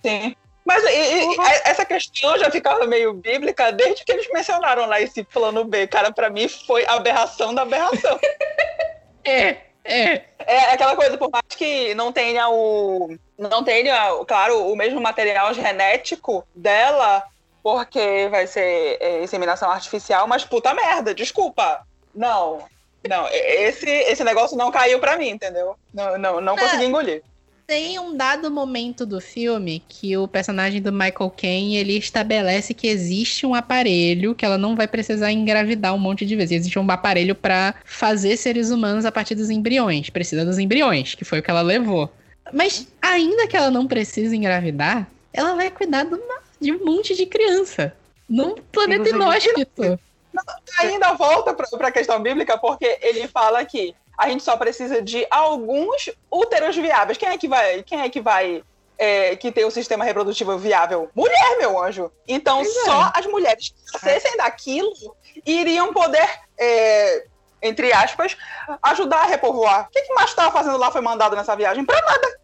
Sim. 0.02 0.34
Mas 0.64 0.82
e, 0.86 0.88
e, 0.88 1.38
essa 1.66 1.84
questão 1.84 2.40
já 2.40 2.50
ficava 2.50 2.88
meio 2.88 3.14
bíblica 3.14 3.74
desde 3.74 4.06
que 4.06 4.12
eles 4.14 4.30
mencionaram 4.32 4.86
lá 4.86 5.02
esse 5.02 5.22
plano 5.22 5.66
B. 5.66 5.86
Cara, 5.86 6.14
para 6.14 6.30
mim 6.30 6.48
foi 6.48 6.86
aberração 6.88 7.54
da 7.54 7.64
aberração. 7.64 8.18
é, 9.26 9.58
é. 9.84 10.22
É 10.48 10.60
aquela 10.72 10.96
coisa, 10.96 11.18
por 11.18 11.30
mais 11.30 11.44
que 11.50 11.94
não 11.94 12.14
tenha 12.14 12.48
o. 12.48 13.18
Não 13.38 13.66
tenha, 13.66 14.24
claro, 14.26 14.72
o 14.72 14.78
mesmo 14.78 15.02
material 15.02 15.54
genético 15.54 16.48
dela, 16.56 17.22
porque 17.64 18.28
vai 18.30 18.48
ser 18.48 18.98
é, 19.00 19.24
inseminação 19.24 19.70
artificial, 19.70 20.28
mas 20.28 20.44
puta 20.44 20.74
merda, 20.74 21.14
desculpa. 21.14 21.86
Não, 22.14 22.64
não, 23.08 23.28
esse, 23.30 23.90
esse 23.90 24.24
negócio 24.24 24.58
não 24.58 24.72
caiu 24.72 25.00
pra 25.00 25.18
mim, 25.18 25.30
entendeu? 25.30 25.76
Não, 25.94 26.18
não, 26.18 26.42
não 26.42 26.56
consegui 26.56 26.86
engolir. 26.86 27.24
Tem 27.66 27.98
um 27.98 28.18
dado 28.18 28.52
momento 28.52 29.06
do 29.06 29.22
filme 29.22 29.82
que 29.88 30.18
o 30.18 30.28
personagem 30.28 30.82
do 30.82 30.92
Michael 30.92 31.34
Caine 31.38 31.78
ele 31.78 31.98
estabelece 31.98 32.74
que 32.74 32.86
existe 32.86 33.46
um 33.46 33.56
aparelho 33.56 34.36
que 34.36 34.44
ela 34.44 34.58
não 34.58 34.76
vai 34.76 34.88
precisar 34.88 35.32
engravidar 35.32 35.96
um 35.96 35.98
monte 35.98 36.26
de 36.26 36.36
vezes. 36.36 36.52
Existe 36.52 36.78
um 36.78 36.92
aparelho 36.92 37.34
para 37.34 37.76
fazer 37.86 38.36
seres 38.36 38.72
humanos 38.72 39.06
a 39.06 39.12
partir 39.12 39.36
dos 39.36 39.50
embriões. 39.50 40.10
Precisa 40.10 40.44
dos 40.44 40.60
embriões, 40.60 41.16
que 41.16 41.24
foi 41.24 41.40
o 41.40 41.44
que 41.44 41.50
ela 41.50 41.62
levou. 41.62 42.12
Mas 42.52 42.88
ainda 43.02 43.48
que 43.48 43.56
ela 43.56 43.72
não 43.72 43.88
precise 43.88 44.36
engravidar, 44.36 45.08
ela 45.32 45.56
vai 45.56 45.72
cuidar 45.72 46.04
de 46.04 46.14
um 46.62 46.86
monte 46.86 47.16
de 47.16 47.26
criança. 47.26 47.94
Num 48.30 48.56
planeta 48.56 49.10
inóspito. 49.10 50.00
Ainda 50.80 51.14
volta 51.14 51.54
para 51.54 51.88
a 51.88 51.92
questão 51.92 52.22
bíblica, 52.22 52.58
porque 52.58 52.98
ele 53.02 53.28
fala 53.28 53.66
que 53.66 53.96
a 54.18 54.30
gente 54.30 54.44
só 54.44 54.56
precisa 54.56 55.02
de 55.02 55.26
alguns 55.30 56.10
úteros 56.30 56.76
viáveis. 56.76 57.18
Quem 57.18 57.30
é 57.30 57.38
que 57.38 57.48
vai, 57.48 57.84
quem 57.84 58.02
é 58.02 58.10
que 58.10 58.22
vai 58.22 58.64
é, 58.98 59.36
que 59.36 59.52
tem 59.52 59.66
o 59.66 59.72
sistema 59.72 60.06
reprodutivo 60.06 60.58
viável? 60.58 61.10
Mulher, 61.16 61.58
meu 61.58 61.82
anjo. 61.84 62.12
Então, 62.28 62.58
pois 62.58 62.78
é. 62.78 62.86
só 62.86 63.08
é. 63.08 63.12
as 63.16 63.26
mulheres 63.26 63.70
que 63.70 63.94
nascessem 63.94 64.38
daquilo 64.38 64.94
iriam 65.46 65.92
poder, 65.92 66.30
é, 66.58 67.26
entre 67.62 67.92
aspas, 67.92 68.38
ajudar 68.84 69.24
a 69.24 69.28
repovoar. 69.28 69.88
O 69.88 69.92
que, 69.92 70.04
que 70.04 70.14
macho 70.14 70.28
estava 70.28 70.52
fazendo 70.52 70.78
lá 70.78 70.92
foi 70.92 71.02
mandado 71.02 71.36
nessa 71.36 71.56
viagem? 71.56 71.84
Pra 71.84 72.00
nada. 72.00 72.40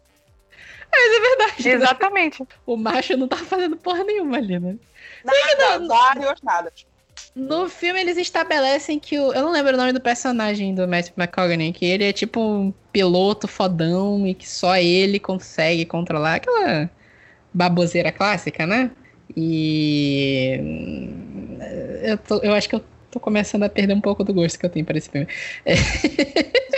Mas 0.90 1.16
é 1.16 1.20
verdade. 1.20 1.68
Exatamente. 1.68 2.48
O 2.66 2.76
macho 2.76 3.16
não 3.16 3.28
tava 3.28 3.44
fazendo 3.44 3.76
porra 3.76 4.04
nenhuma 4.04 4.38
ali, 4.38 4.58
né? 4.58 4.76
Nada, 5.24 5.78
não, 5.78 5.88
vários 5.88 6.40
nada. 6.42 6.72
No 7.34 7.68
filme 7.68 8.00
eles 8.00 8.16
estabelecem 8.16 8.98
que 8.98 9.18
o. 9.18 9.32
Eu 9.32 9.42
não 9.42 9.52
lembro 9.52 9.74
o 9.74 9.76
nome 9.76 9.92
do 9.92 10.00
personagem 10.00 10.74
do 10.74 10.88
Matthew 10.88 11.14
McConaughey, 11.16 11.72
que 11.72 11.84
ele 11.84 12.04
é 12.04 12.12
tipo 12.12 12.40
um 12.40 12.72
piloto 12.92 13.46
fodão 13.46 14.26
e 14.26 14.34
que 14.34 14.48
só 14.48 14.76
ele 14.76 15.18
consegue 15.20 15.84
controlar 15.84 16.36
aquela 16.36 16.90
baboseira 17.52 18.10
clássica, 18.10 18.66
né? 18.66 18.90
E. 19.36 20.60
Eu, 22.02 22.18
tô, 22.18 22.38
eu 22.38 22.54
acho 22.54 22.68
que 22.68 22.76
eu 22.76 22.84
tô 23.10 23.20
começando 23.20 23.64
a 23.64 23.68
perder 23.68 23.94
um 23.94 24.00
pouco 24.00 24.24
do 24.24 24.32
gosto 24.32 24.58
que 24.58 24.66
eu 24.66 24.70
tenho 24.70 24.86
para 24.86 24.98
esse 24.98 25.10
filme. 25.10 25.28
É... 25.64 25.74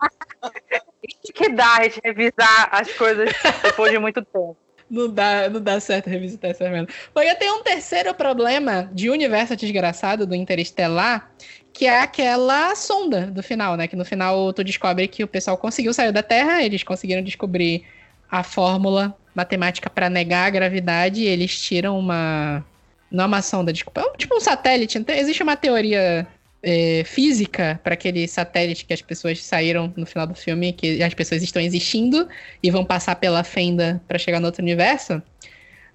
que 1.34 1.48
dá 1.50 1.76
a 1.76 1.82
gente 1.84 2.00
revisar 2.04 2.68
as 2.70 2.92
coisas 2.92 3.30
depois 3.62 3.90
de 3.90 3.98
muito 3.98 4.22
tempo. 4.22 4.56
Não 4.90 5.08
dá, 5.08 5.48
não 5.48 5.60
dá 5.60 5.78
certo 5.78 6.10
revisitar 6.10 6.50
essa 6.50 6.68
merda. 6.68 6.92
Porque 7.14 7.34
tem 7.36 7.50
um 7.52 7.62
terceiro 7.62 8.12
problema 8.12 8.90
de 8.92 9.08
universo 9.08 9.54
desgraçado 9.54 10.26
do 10.26 10.34
Interestelar, 10.34 11.30
que 11.72 11.86
é 11.86 12.00
aquela 12.00 12.74
sonda 12.74 13.28
do 13.28 13.40
final, 13.40 13.76
né? 13.76 13.86
Que 13.86 13.94
no 13.94 14.04
final 14.04 14.52
tu 14.52 14.64
descobre 14.64 15.06
que 15.06 15.22
o 15.22 15.28
pessoal 15.28 15.56
conseguiu 15.56 15.94
sair 15.94 16.10
da 16.10 16.24
Terra, 16.24 16.62
eles 16.62 16.82
conseguiram 16.82 17.22
descobrir 17.22 17.84
a 18.28 18.42
fórmula 18.42 19.16
matemática 19.32 19.88
para 19.88 20.10
negar 20.10 20.46
a 20.46 20.50
gravidade, 20.50 21.22
e 21.22 21.26
eles 21.26 21.60
tiram 21.60 21.96
uma. 21.96 22.64
Não 23.10 23.24
é 23.24 23.26
uma 23.28 23.42
sonda, 23.42 23.72
desculpa. 23.72 24.00
É 24.00 24.16
tipo 24.16 24.36
um 24.36 24.40
satélite. 24.40 24.98
Então, 24.98 25.14
existe 25.14 25.42
uma 25.42 25.56
teoria 25.56 26.26
é, 26.62 27.02
física 27.04 27.80
para 27.82 27.94
aquele 27.94 28.26
satélite 28.28 28.84
que 28.84 28.92
as 28.92 29.02
pessoas 29.02 29.42
saíram 29.42 29.92
no 29.96 30.06
final 30.06 30.26
do 30.26 30.34
filme, 30.34 30.72
que 30.72 31.02
as 31.02 31.14
pessoas 31.14 31.42
estão 31.42 31.60
existindo 31.60 32.28
e 32.62 32.70
vão 32.70 32.84
passar 32.84 33.16
pela 33.16 33.42
fenda 33.42 34.00
para 34.06 34.18
chegar 34.18 34.40
no 34.40 34.46
outro 34.46 34.62
universo. 34.62 35.22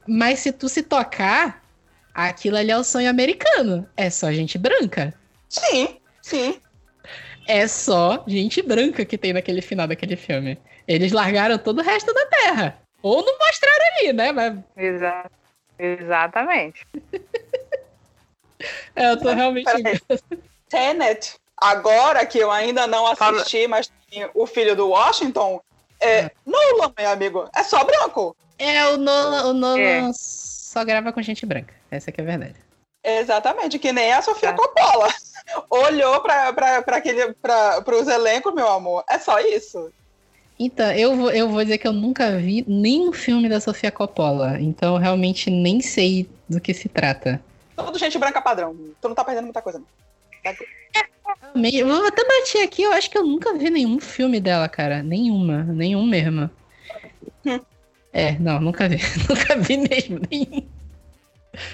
Mas 0.08 0.40
se 0.40 0.52
tu 0.52 0.70
se 0.70 0.84
tocar, 0.84 1.64
aquilo 2.14 2.58
ali 2.58 2.72
é 2.72 2.78
o 2.78 2.84
sonho 2.84 3.10
americano. 3.10 3.88
É 3.96 4.10
só 4.10 4.32
gente 4.32 4.58
branca. 4.58 5.14
Sim, 5.50 5.98
sim. 6.22 6.60
É 7.48 7.68
só 7.68 8.24
gente 8.28 8.62
branca 8.62 9.06
que 9.06 9.18
tem 9.18 9.34
naquele 9.34 9.62
final 9.62 9.88
daquele 9.88 10.16
filme. 10.16 10.58
Eles 10.88 11.12
largaram 11.12 11.58
todo 11.58 11.80
o 11.80 11.84
resto 11.84 12.14
da 12.14 12.26
Terra. 12.26 12.80
Ou 13.02 13.24
não 13.24 13.38
mostraram 13.38 13.86
ali, 14.00 14.14
né? 14.14 14.32
Mas... 14.32 14.58
Exa 14.76 15.26
exatamente. 15.78 16.86
é, 18.96 19.12
eu 19.12 19.20
tô 19.20 19.32
realmente. 19.32 19.70
Tenet, 20.76 21.36
agora 21.56 22.26
que 22.26 22.38
eu 22.38 22.52
ainda 22.52 22.86
não 22.86 23.08
assisti, 23.08 23.66
mas 23.66 23.90
tem 24.12 24.30
o 24.34 24.46
filho 24.46 24.76
do 24.76 24.90
Washington, 24.90 25.62
é, 26.02 26.18
é. 26.18 26.32
Nolan, 26.46 26.92
meu 26.98 27.10
amigo, 27.10 27.50
é 27.56 27.64
só 27.64 27.82
branco. 27.86 28.36
É, 28.60 28.86
o 28.88 28.98
Nolan, 28.98 29.46
o 29.46 29.54
Nolan 29.54 30.10
é. 30.10 30.12
só 30.14 30.84
grava 30.84 31.14
com 31.14 31.22
gente 31.22 31.46
branca. 31.46 31.74
Essa 31.90 32.12
que 32.12 32.20
é 32.20 32.24
a 32.26 32.28
verdade. 32.28 32.56
Exatamente, 33.02 33.80
que 33.80 33.94
nem 33.94 34.12
a 34.12 34.22
Sofia 34.22 34.52
tá. 34.52 34.58
Coppola. 34.58 35.08
Olhou 35.70 36.22
para 36.22 36.54
os 38.02 38.08
elencos, 38.10 38.54
meu 38.54 38.68
amor. 38.68 39.06
É 39.10 39.18
só 39.18 39.40
isso. 39.40 39.94
Então, 40.60 40.92
eu 40.92 41.16
vou, 41.16 41.32
eu 41.32 41.48
vou 41.48 41.64
dizer 41.64 41.78
que 41.78 41.88
eu 41.88 41.94
nunca 41.94 42.38
vi 42.38 42.66
nenhum 42.68 43.14
filme 43.14 43.48
da 43.48 43.62
Sofia 43.62 43.92
Coppola. 43.92 44.60
Então, 44.60 44.98
realmente 44.98 45.50
nem 45.50 45.80
sei 45.80 46.30
do 46.50 46.60
que 46.60 46.74
se 46.74 46.90
trata. 46.90 47.42
Tudo 47.78 47.98
gente 47.98 48.18
branca 48.18 48.42
padrão. 48.42 48.76
Tu 49.00 49.08
não 49.08 49.16
tá 49.16 49.24
perdendo 49.24 49.46
muita 49.46 49.62
coisa, 49.62 49.80
não. 49.80 50.05
Eu 51.74 51.88
vou 51.88 52.06
até 52.06 52.24
bater 52.24 52.64
aqui, 52.64 52.84
eu 52.84 52.92
acho 52.92 53.10
que 53.10 53.18
eu 53.18 53.24
nunca 53.24 53.54
vi 53.58 53.70
nenhum 53.70 54.00
filme 54.00 54.40
dela, 54.40 54.68
cara. 54.68 55.02
Nenhuma, 55.02 55.64
nenhum 55.64 56.06
mesmo. 56.06 56.50
É, 58.18 58.40
não, 58.40 58.62
nunca 58.62 58.88
vi. 58.88 58.96
nunca 59.28 59.58
vi 59.58 59.76
mesmo, 59.76 60.22
nenhum. 60.32 60.66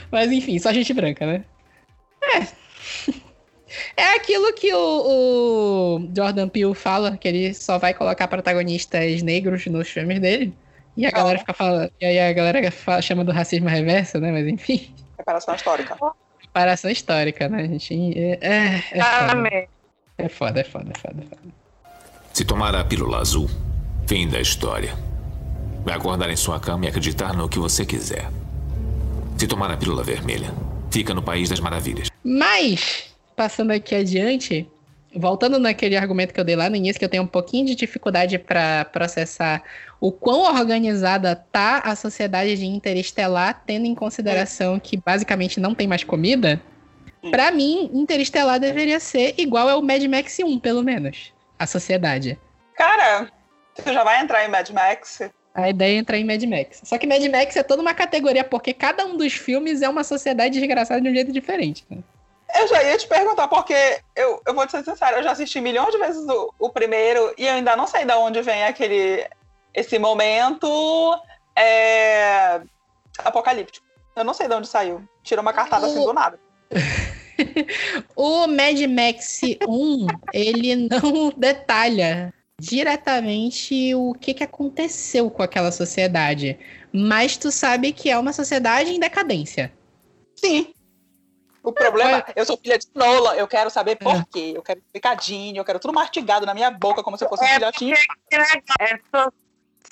Mas 0.09 0.31
enfim, 0.31 0.57
só 0.57 0.73
gente 0.73 0.91
branca, 0.91 1.23
né? 1.23 1.45
É. 2.19 2.61
É 3.95 4.15
aquilo 4.15 4.51
que 4.53 4.73
o, 4.73 4.79
o, 5.97 6.09
Jordan 6.15 6.49
Peele 6.49 6.73
fala, 6.73 7.15
que 7.15 7.27
ele 7.27 7.53
só 7.53 7.77
vai 7.77 7.93
colocar 7.93 8.27
protagonistas 8.27 9.21
negros 9.21 9.67
nos 9.67 9.87
filmes 9.87 10.19
dele. 10.19 10.51
E 10.97 11.05
a 11.05 11.11
galera 11.11 11.39
fica 11.39 11.53
falando. 11.53 11.91
E 12.01 12.05
aí 12.05 12.19
a 12.19 12.33
galera 12.33 12.71
fala, 12.71 13.01
chama 13.03 13.23
do 13.23 13.31
racismo 13.31 13.69
reverso, 13.69 14.19
né? 14.19 14.31
Mas 14.31 14.47
enfim. 14.47 14.93
Reparação 15.17 15.53
histórica 15.53 15.95
comparação 16.51 16.91
histórica, 16.91 17.47
né, 17.47 17.67
gente? 17.67 18.13
É, 18.17 18.37
é, 18.41 18.83
é, 18.91 19.01
foda. 19.01 19.47
é 20.17 20.29
foda, 20.29 20.59
é 20.59 20.63
foda, 20.63 20.91
é 20.93 20.99
foda, 20.99 21.23
é 21.23 21.25
foda. 21.25 21.41
Se 22.33 22.45
tomar 22.45 22.75
a 22.75 22.83
pílula 22.83 23.19
azul, 23.19 23.49
fim 24.07 24.27
da 24.27 24.39
história. 24.39 24.93
Vai 25.83 25.95
acordar 25.95 26.29
em 26.29 26.35
sua 26.35 26.59
cama 26.59 26.85
e 26.85 26.87
acreditar 26.89 27.33
no 27.33 27.49
que 27.49 27.57
você 27.57 27.85
quiser. 27.85 28.29
Se 29.37 29.47
tomar 29.47 29.71
a 29.71 29.77
pílula 29.77 30.03
vermelha, 30.03 30.53
fica 30.91 31.13
no 31.13 31.23
País 31.23 31.49
das 31.49 31.59
Maravilhas. 31.59 32.09
Mas, 32.23 33.05
passando 33.35 33.71
aqui 33.71 33.95
adiante, 33.95 34.67
voltando 35.15 35.59
naquele 35.59 35.97
argumento 35.97 36.33
que 36.33 36.39
eu 36.39 36.43
dei 36.43 36.55
lá 36.55 36.69
no 36.69 36.75
início, 36.75 36.99
que 36.99 37.05
eu 37.05 37.09
tenho 37.09 37.23
um 37.23 37.27
pouquinho 37.27 37.65
de 37.65 37.75
dificuldade 37.75 38.37
para 38.37 38.85
processar 38.85 39.63
o 39.99 40.11
quão 40.11 40.41
organizada 40.41 41.35
tá 41.35 41.79
a 41.79 41.95
sociedade 41.95 42.55
de 42.57 42.65
Interestelar, 42.65 43.63
tendo 43.65 43.85
em 43.85 43.95
consideração 43.95 44.79
que 44.79 44.97
basicamente 44.97 45.59
não 45.59 45.75
tem 45.75 45.87
mais 45.87 46.03
comida, 46.03 46.61
para 47.29 47.51
mim, 47.51 47.89
Interestelar 47.93 48.59
deveria 48.59 48.99
ser 48.99 49.35
igual 49.37 49.69
ao 49.69 49.81
Mad 49.81 50.03
Max 50.05 50.39
1, 50.39 50.59
pelo 50.59 50.81
menos. 50.81 51.31
A 51.59 51.67
sociedade. 51.67 52.39
Cara, 52.75 53.29
você 53.75 53.93
já 53.93 54.03
vai 54.03 54.21
entrar 54.21 54.43
em 54.43 54.49
Mad 54.49 54.67
Max? 54.71 55.21
A 55.53 55.69
ideia 55.69 55.97
é 55.97 55.99
entrar 55.99 56.17
em 56.17 56.25
Mad 56.25 56.41
Max. 56.43 56.81
Só 56.83 56.97
que 56.97 57.05
Mad 57.05 57.23
Max 57.25 57.55
é 57.55 57.61
toda 57.61 57.81
uma 57.81 57.93
categoria, 57.93 58.43
porque 58.43 58.73
cada 58.73 59.05
um 59.05 59.17
dos 59.17 59.33
filmes 59.33 59.81
é 59.81 59.89
uma 59.89 60.03
sociedade 60.03 60.59
desgraçada 60.59 60.99
de 60.99 61.09
um 61.09 61.13
jeito 61.13 61.31
diferente. 61.31 61.85
Né? 61.89 61.97
Eu 62.55 62.67
já 62.67 62.83
ia 62.83 62.97
te 62.97 63.07
perguntar, 63.07 63.47
porque 63.47 64.01
eu, 64.15 64.41
eu 64.45 64.53
vou 64.53 64.65
te 64.65 64.71
ser 64.71 64.83
sincero, 64.83 65.17
eu 65.17 65.23
já 65.23 65.31
assisti 65.31 65.61
milhões 65.61 65.91
de 65.91 65.97
vezes 65.97 66.27
o, 66.27 66.53
o 66.59 66.69
primeiro 66.69 67.33
e 67.37 67.47
eu 67.47 67.53
ainda 67.53 67.75
não 67.75 67.87
sei 67.87 68.05
de 68.05 68.13
onde 68.13 68.41
vem 68.41 68.63
aquele 68.63 69.25
esse 69.73 69.97
momento 69.97 71.17
é, 71.55 72.61
apocalíptico. 73.19 73.85
Eu 74.15 74.23
não 74.23 74.33
sei 74.33 74.47
de 74.47 74.53
onde 74.53 74.67
saiu. 74.67 75.01
Tirou 75.23 75.41
uma 75.41 75.53
cartada 75.53 75.87
o... 75.87 75.89
assim 75.89 76.03
do 76.03 76.13
nada. 76.13 76.39
o 78.15 78.47
Mad 78.47 78.79
Max 78.89 79.41
1, 79.67 80.07
ele 80.33 80.75
não 80.75 81.31
detalha 81.37 82.33
diretamente 82.59 83.95
o 83.95 84.13
que, 84.13 84.33
que 84.33 84.43
aconteceu 84.43 85.29
com 85.31 85.41
aquela 85.41 85.71
sociedade. 85.71 86.59
Mas 86.93 87.37
tu 87.37 87.51
sabe 87.51 87.91
que 87.91 88.09
é 88.09 88.17
uma 88.17 88.33
sociedade 88.33 88.91
em 88.91 88.99
decadência. 88.99 89.71
Sim. 90.35 90.73
O 91.63 91.71
problema, 91.71 92.23
eu 92.35 92.45
sou 92.45 92.57
filha 92.57 92.77
de 92.77 92.87
Nolan, 92.95 93.33
eu 93.35 93.47
quero 93.47 93.69
saber 93.69 93.95
por 93.97 94.15
é. 94.15 94.25
quê. 94.31 94.53
Eu 94.55 94.61
quero 94.61 94.81
picadinho, 94.91 95.59
eu 95.59 95.65
quero 95.65 95.79
tudo 95.79 95.93
mastigado 95.93 96.45
na 96.45 96.53
minha 96.53 96.71
boca, 96.71 97.03
como 97.03 97.17
se 97.17 97.23
eu 97.23 97.29
fosse 97.29 97.43
um 97.43 97.47
é 97.47 97.53
filhotinho. 97.55 97.95
É, 98.31 98.95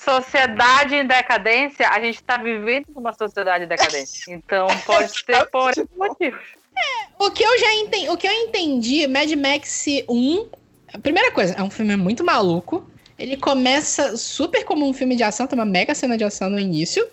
sociedade 0.02 0.94
em 0.94 1.06
decadência, 1.06 1.88
a 1.88 2.00
gente 2.00 2.16
está 2.16 2.36
vivendo 2.36 2.86
numa 2.94 3.12
sociedade 3.12 3.64
em 3.64 3.68
decadência. 3.68 4.32
Então 4.32 4.66
pode 4.86 5.10
ser 5.10 5.46
por 5.50 5.70
esses 5.70 5.86
motivos. 5.96 6.40
É, 6.76 7.08
o 7.18 7.30
que 7.30 7.42
eu 7.42 7.58
já 7.58 7.74
entendi, 7.74 8.08
o 8.08 8.16
que 8.16 8.26
eu 8.26 8.32
entendi, 8.32 9.06
Mad 9.06 9.30
Max 9.32 9.84
1, 10.08 10.48
a 10.94 10.98
primeira 10.98 11.30
coisa, 11.32 11.54
é 11.54 11.62
um 11.62 11.70
filme 11.70 11.96
muito 11.96 12.24
maluco. 12.24 12.88
Ele 13.18 13.36
começa 13.36 14.16
super 14.16 14.64
como 14.64 14.88
um 14.88 14.94
filme 14.94 15.14
de 15.14 15.22
ação, 15.22 15.46
tem 15.46 15.58
uma 15.58 15.66
mega 15.66 15.94
cena 15.94 16.16
de 16.16 16.24
ação 16.24 16.48
no 16.48 16.58
início. 16.58 17.06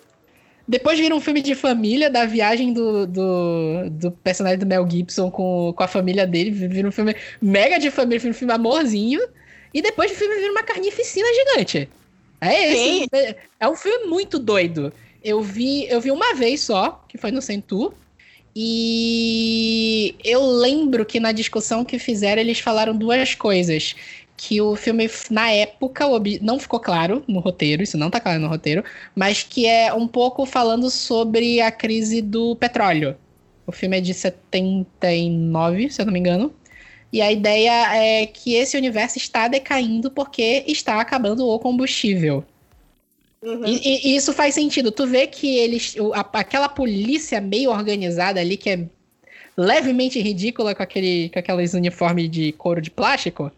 Depois 0.68 0.98
vira 0.98 1.14
um 1.14 1.20
filme 1.20 1.40
de 1.40 1.54
família, 1.54 2.10
da 2.10 2.26
viagem 2.26 2.74
do, 2.74 3.06
do, 3.06 3.90
do 3.90 4.10
personagem 4.10 4.58
do 4.58 4.66
Mel 4.66 4.86
Gibson 4.88 5.30
com, 5.30 5.72
com 5.74 5.82
a 5.82 5.88
família 5.88 6.26
dele. 6.26 6.50
Vira 6.50 6.86
um 6.86 6.92
filme 6.92 7.16
mega 7.40 7.78
de 7.78 7.90
família, 7.90 8.18
vira 8.18 8.32
um 8.32 8.36
filme 8.36 8.52
amorzinho. 8.52 9.20
E 9.72 9.80
depois 9.80 10.12
o 10.12 10.14
filme 10.14 10.36
vira 10.36 10.52
uma 10.52 10.62
carnificina 10.62 11.26
gigante. 11.34 11.88
É 12.38 12.72
esse. 12.72 13.00
Sim. 13.00 13.06
É 13.58 13.66
um 13.66 13.74
filme 13.74 14.06
muito 14.08 14.38
doido. 14.38 14.92
Eu 15.24 15.40
vi, 15.40 15.86
eu 15.88 16.02
vi 16.02 16.10
uma 16.10 16.34
vez 16.34 16.60
só, 16.60 17.02
que 17.08 17.16
foi 17.16 17.30
no 17.30 17.40
Centur. 17.40 17.94
E 18.54 20.14
eu 20.22 20.44
lembro 20.44 21.06
que 21.06 21.18
na 21.18 21.32
discussão 21.32 21.82
que 21.84 21.98
fizeram, 21.98 22.42
eles 22.42 22.58
falaram 22.60 22.94
duas 22.94 23.34
coisas 23.34 23.96
que 24.38 24.60
o 24.60 24.76
filme, 24.76 25.10
na 25.30 25.50
época, 25.50 26.04
não 26.40 26.60
ficou 26.60 26.78
claro 26.78 27.24
no 27.26 27.40
roteiro, 27.40 27.82
isso 27.82 27.98
não 27.98 28.08
tá 28.08 28.20
claro 28.20 28.38
no 28.40 28.46
roteiro, 28.46 28.84
mas 29.14 29.42
que 29.42 29.66
é 29.66 29.92
um 29.92 30.06
pouco 30.06 30.46
falando 30.46 30.88
sobre 30.90 31.60
a 31.60 31.72
crise 31.72 32.22
do 32.22 32.54
petróleo. 32.54 33.16
O 33.66 33.72
filme 33.72 33.98
é 33.98 34.00
de 34.00 34.14
79, 34.14 35.90
se 35.90 36.00
eu 36.00 36.06
não 36.06 36.12
me 36.12 36.20
engano. 36.20 36.54
E 37.12 37.20
a 37.20 37.32
ideia 37.32 37.96
é 37.96 38.26
que 38.26 38.54
esse 38.54 38.76
universo 38.76 39.18
está 39.18 39.48
decaindo 39.48 40.08
porque 40.10 40.62
está 40.68 41.00
acabando 41.00 41.46
o 41.46 41.58
combustível. 41.58 42.44
Uhum. 43.42 43.66
E, 43.66 44.12
e, 44.12 44.16
isso 44.16 44.32
faz 44.32 44.54
sentido. 44.54 44.92
Tu 44.92 45.06
vê 45.06 45.26
que 45.26 45.56
eles. 45.56 45.96
A, 46.14 46.20
aquela 46.40 46.68
polícia 46.68 47.40
meio 47.40 47.70
organizada 47.70 48.40
ali, 48.40 48.56
que 48.56 48.70
é 48.70 48.86
levemente 49.56 50.20
ridícula 50.20 50.74
com, 50.74 50.82
aquele, 50.82 51.28
com 51.30 51.38
aqueles 51.38 51.74
uniformes 51.74 52.30
de 52.30 52.52
couro 52.52 52.80
de 52.80 52.90
plástico. 52.90 53.50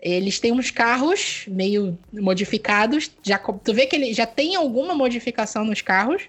Eles 0.00 0.40
têm 0.40 0.52
uns 0.52 0.70
carros 0.70 1.44
meio 1.46 1.98
modificados. 2.12 3.10
Já, 3.22 3.38
tu 3.38 3.74
vê 3.74 3.86
que 3.86 3.96
ele 3.96 4.14
já 4.14 4.26
tem 4.26 4.56
alguma 4.56 4.94
modificação 4.94 5.64
nos 5.64 5.82
carros. 5.82 6.22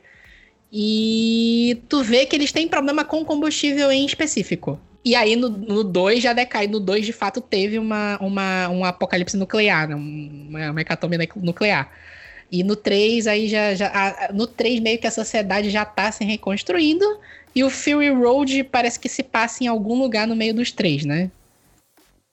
E 0.71 1.81
tu 1.89 2.03
vê 2.03 2.25
que 2.25 2.35
eles 2.35 2.51
têm 2.51 2.67
problema 2.67 3.03
com 3.03 3.23
combustível 3.25 3.91
em 3.91 4.05
específico. 4.05 4.79
E 5.03 5.15
aí 5.15 5.35
no 5.35 5.83
2 5.83 6.21
já 6.21 6.33
decai. 6.33 6.67
No 6.67 6.79
2, 6.79 7.05
de 7.05 7.13
fato, 7.13 7.41
teve 7.41 7.79
uma, 7.79 8.17
uma, 8.21 8.69
um 8.69 8.85
apocalipse 8.85 9.35
nuclear, 9.35 9.87
né? 9.87 9.95
uma, 9.95 10.71
uma 10.71 10.81
hecatombe 10.81 11.17
nuclear. 11.37 11.91
E 12.51 12.63
no 12.63 12.75
3, 12.75 13.27
aí 13.27 13.47
já. 13.47 13.73
já 13.73 13.87
a, 13.87 14.33
no 14.33 14.45
3, 14.45 14.79
meio 14.81 14.99
que 14.99 15.07
a 15.07 15.11
sociedade 15.11 15.69
já 15.69 15.85
tá 15.85 16.11
se 16.11 16.23
reconstruindo. 16.23 17.05
E 17.55 17.63
o 17.63 17.69
Fury 17.69 18.09
Road 18.09 18.63
parece 18.65 18.99
que 18.99 19.09
se 19.09 19.23
passa 19.23 19.63
em 19.63 19.67
algum 19.67 19.99
lugar 19.99 20.27
no 20.27 20.35
meio 20.35 20.53
dos 20.53 20.71
três, 20.71 21.03
né? 21.03 21.29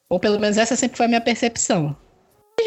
Ou 0.08 0.18
pelo 0.18 0.40
menos 0.40 0.56
essa 0.56 0.76
sempre 0.76 0.96
foi 0.96 1.06
a 1.06 1.08
minha 1.08 1.20
percepção. 1.20 1.96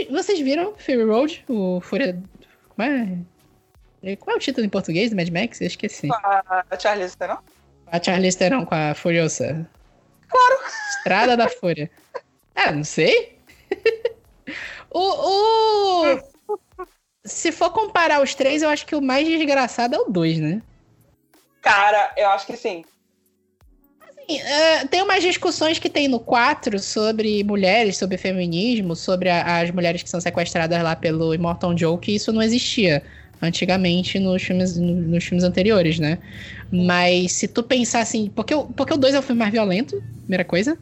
Vocês 0.09 0.39
viram 0.39 0.73
Fury 0.77 1.03
Road? 1.03 1.45
O 1.49 1.81
Fúria. 1.81 2.21
Como 2.69 2.87
é? 2.87 4.15
Qual 4.15 4.35
é 4.35 4.37
o 4.37 4.39
título 4.39 4.65
em 4.65 4.69
português 4.69 5.09
do 5.09 5.15
Mad 5.15 5.29
Max? 5.29 5.61
Eu 5.61 5.67
esqueci. 5.67 6.07
Com 6.07 6.15
a 6.15 6.79
Charlize 6.79 7.17
Theron? 7.17 7.37
A 7.87 8.01
Charlize 8.01 8.37
Theron 8.37 8.65
com 8.65 8.73
a 8.73 8.93
Furiosa. 8.95 9.69
Claro! 10.27 10.55
Estrada 10.97 11.37
da 11.37 11.49
Fúria. 11.49 11.91
Ah, 12.55 12.71
não 12.73 12.83
sei. 12.83 13.37
o, 14.89 14.99
o... 14.99 16.19
Se 17.25 17.51
for 17.51 17.71
comparar 17.71 18.21
os 18.21 18.33
três, 18.33 18.63
eu 18.63 18.69
acho 18.69 18.85
que 18.85 18.95
o 18.95 19.01
mais 19.01 19.27
desgraçado 19.27 19.95
é 19.95 19.99
o 19.99 20.05
dois, 20.05 20.39
né? 20.39 20.61
Cara, 21.61 22.11
eu 22.17 22.29
acho 22.29 22.47
que 22.47 22.57
sim. 22.57 22.83
Uh, 24.37 24.87
tem 24.87 25.01
umas 25.01 25.23
discussões 25.23 25.79
que 25.79 25.89
tem 25.89 26.07
no 26.07 26.19
4 26.19 26.79
sobre 26.79 27.43
mulheres, 27.43 27.97
sobre 27.97 28.17
feminismo, 28.17 28.95
sobre 28.95 29.29
a, 29.29 29.59
as 29.59 29.71
mulheres 29.71 30.03
que 30.03 30.09
são 30.09 30.21
sequestradas 30.21 30.81
lá 30.81 30.95
pelo 30.95 31.33
Immortal 31.33 31.77
Joe, 31.77 31.97
que 31.97 32.13
isso 32.13 32.31
não 32.31 32.41
existia 32.41 33.03
antigamente 33.41 34.19
nos 34.19 34.43
filmes, 34.43 34.77
nos 34.77 35.23
filmes 35.23 35.43
anteriores, 35.43 35.99
né? 35.99 36.19
Mas 36.71 37.33
se 37.33 37.47
tu 37.47 37.63
pensar 37.63 38.01
assim, 38.01 38.29
porque, 38.35 38.53
porque 38.77 38.93
o 38.93 38.97
2 38.97 39.15
é 39.15 39.19
o 39.19 39.23
filme 39.23 39.39
mais 39.39 39.51
violento, 39.51 40.01
primeira 40.21 40.45
coisa. 40.45 40.77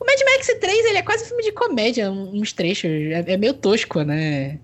O 0.00 0.04
Mad 0.04 0.20
Max 0.24 0.46
3, 0.60 0.86
ele 0.86 0.98
é 0.98 1.02
quase 1.02 1.24
um 1.24 1.28
filme 1.28 1.42
de 1.42 1.52
comédia, 1.52 2.10
uns 2.10 2.52
trechos, 2.52 2.90
é, 2.90 3.32
é 3.32 3.36
meio 3.36 3.54
tosco, 3.54 4.02
né? 4.02 4.58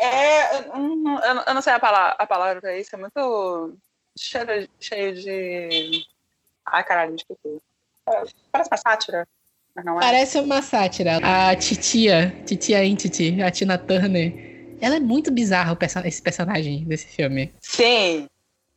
É, 0.00 0.58
eu, 0.58 1.54
não 1.54 1.62
sei 1.62 1.72
a 1.72 1.80
palavra, 1.80 2.16
a 2.18 2.26
palavra 2.26 2.60
pra 2.60 2.78
isso, 2.78 2.94
é 2.94 2.98
muito 2.98 3.78
cheio, 4.18 4.68
cheio 4.80 5.14
de 5.14 6.04
Ai, 6.66 6.84
caralho, 6.84 7.14
esqueci. 7.14 7.60
Parece 8.50 8.70
uma 8.70 8.76
sátira. 8.76 9.28
É. 9.76 9.82
Parece 9.82 10.38
uma 10.38 10.62
sátira. 10.62 11.18
A 11.22 11.56
titia, 11.56 12.34
titia 12.44 12.84
Entity, 12.84 13.42
a 13.42 13.50
Tina 13.50 13.78
Turner, 13.78 14.76
ela 14.80 14.96
é 14.96 15.00
muito 15.00 15.30
bizarra, 15.30 15.76
esse 16.04 16.20
personagem 16.20 16.84
desse 16.84 17.06
filme. 17.06 17.52
Sim. 17.60 18.28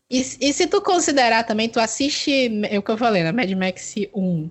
E, 0.10 0.20
e, 0.20 0.54
se 0.54 0.68
tu 0.68 0.82
considerar 0.82 1.44
também, 1.44 1.68
tu 1.68 1.80
assiste 1.80 2.64
é 2.70 2.78
o 2.78 2.84
que 2.84 2.92
eu 2.92 2.98
falei, 2.98 3.24
na 3.24 3.34
Mad 3.34 3.52
Max 3.52 3.96
1. 4.14 4.50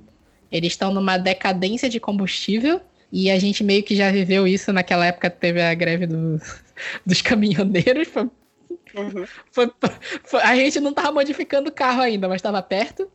Eles 0.50 0.72
estão 0.72 0.92
numa 0.92 1.16
decadência 1.16 1.88
de 1.88 2.00
combustível. 2.00 2.80
E 3.12 3.30
a 3.30 3.38
gente 3.38 3.62
meio 3.62 3.84
que 3.84 3.94
já 3.94 4.10
viveu 4.10 4.44
isso 4.44 4.72
naquela 4.72 5.06
época, 5.06 5.30
teve 5.30 5.62
a 5.62 5.72
greve 5.72 6.04
do, 6.06 6.40
dos 7.06 7.22
caminhoneiros. 7.22 8.08
Foi, 8.08 8.28
uhum. 8.96 9.24
foi, 9.52 9.70
foi, 10.24 10.42
a 10.42 10.56
gente 10.56 10.80
não 10.80 10.92
tava 10.92 11.12
modificando 11.12 11.68
o 11.70 11.72
carro 11.72 12.02
ainda, 12.02 12.26
mas 12.26 12.36
estava 12.36 12.60
perto. 12.60 13.08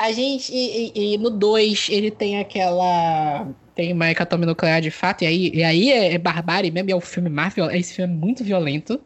A 0.00 0.12
gente. 0.12 0.50
E, 0.50 0.92
e, 0.94 1.14
e 1.14 1.18
no 1.18 1.28
2 1.28 1.88
ele 1.90 2.10
tem 2.10 2.40
aquela. 2.40 3.46
Tem 3.74 3.92
uma 3.92 4.10
hecatombe 4.10 4.46
nuclear 4.46 4.80
de 4.80 4.90
fato, 4.90 5.24
e 5.24 5.26
aí, 5.26 5.50
e 5.52 5.62
aí 5.62 5.92
é, 5.92 6.14
é 6.14 6.18
barbárie 6.18 6.70
mesmo, 6.70 6.90
é 6.90 6.94
o 6.94 7.02
filme 7.02 7.28
mais 7.28 7.52
violento. 7.52 7.76
Esse 7.78 7.92
filme 7.92 8.10
é 8.10 8.16
muito 8.16 8.42
violento. 8.42 8.98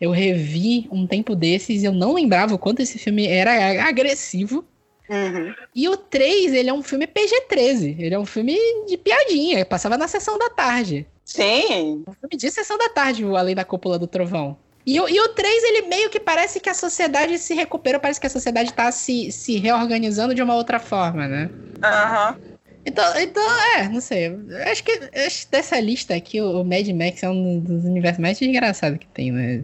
Eu 0.00 0.10
revi 0.10 0.88
um 0.90 1.06
tempo 1.06 1.36
desses 1.36 1.84
e 1.84 1.86
eu 1.86 1.92
não 1.92 2.14
lembrava 2.14 2.52
o 2.52 2.58
quanto 2.58 2.82
esse 2.82 2.98
filme 2.98 3.28
era 3.28 3.86
agressivo. 3.86 4.64
Uhum. 5.08 5.54
E 5.72 5.88
o 5.88 5.96
3, 5.96 6.52
ele 6.52 6.68
é 6.68 6.72
um 6.72 6.82
filme 6.82 7.06
PG-13. 7.06 7.96
Ele 8.00 8.14
é 8.14 8.18
um 8.18 8.26
filme 8.26 8.58
de 8.88 8.96
piadinha. 8.96 9.64
Passava 9.64 9.96
na 9.96 10.08
sessão 10.08 10.36
da 10.36 10.50
tarde. 10.50 11.06
Sim. 11.24 12.02
Um 12.08 12.12
filme 12.12 12.36
de 12.36 12.50
sessão 12.50 12.76
da 12.76 12.88
tarde, 12.88 13.24
o 13.24 13.36
Além 13.36 13.54
da 13.54 13.64
Cúpula 13.64 14.00
do 14.00 14.08
Trovão. 14.08 14.56
E, 14.86 14.96
e 14.96 15.20
o 15.20 15.28
3, 15.30 15.64
ele 15.64 15.82
meio 15.82 16.10
que 16.10 16.20
parece 16.20 16.60
que 16.60 16.68
a 16.68 16.74
sociedade 16.74 17.38
se 17.38 17.54
recupera, 17.54 17.98
parece 17.98 18.20
que 18.20 18.26
a 18.26 18.30
sociedade 18.30 18.72
tá 18.72 18.90
se, 18.92 19.32
se 19.32 19.56
reorganizando 19.56 20.34
de 20.34 20.42
uma 20.42 20.54
outra 20.54 20.78
forma, 20.78 21.26
né? 21.26 21.50
Aham. 21.82 22.36
Uhum. 22.38 22.54
Então, 22.86 23.18
então, 23.18 23.42
é, 23.76 23.88
não 23.88 24.00
sei. 24.00 24.30
Acho 24.70 24.84
que 24.84 24.92
acho 25.14 25.50
dessa 25.50 25.80
lista 25.80 26.14
aqui, 26.14 26.38
o 26.42 26.62
Mad 26.62 26.86
Max 26.88 27.22
é 27.22 27.28
um 27.30 27.58
dos 27.58 27.82
universos 27.86 28.20
mais 28.20 28.42
engraçados 28.42 28.98
que 28.98 29.06
tem, 29.06 29.32
né? 29.32 29.62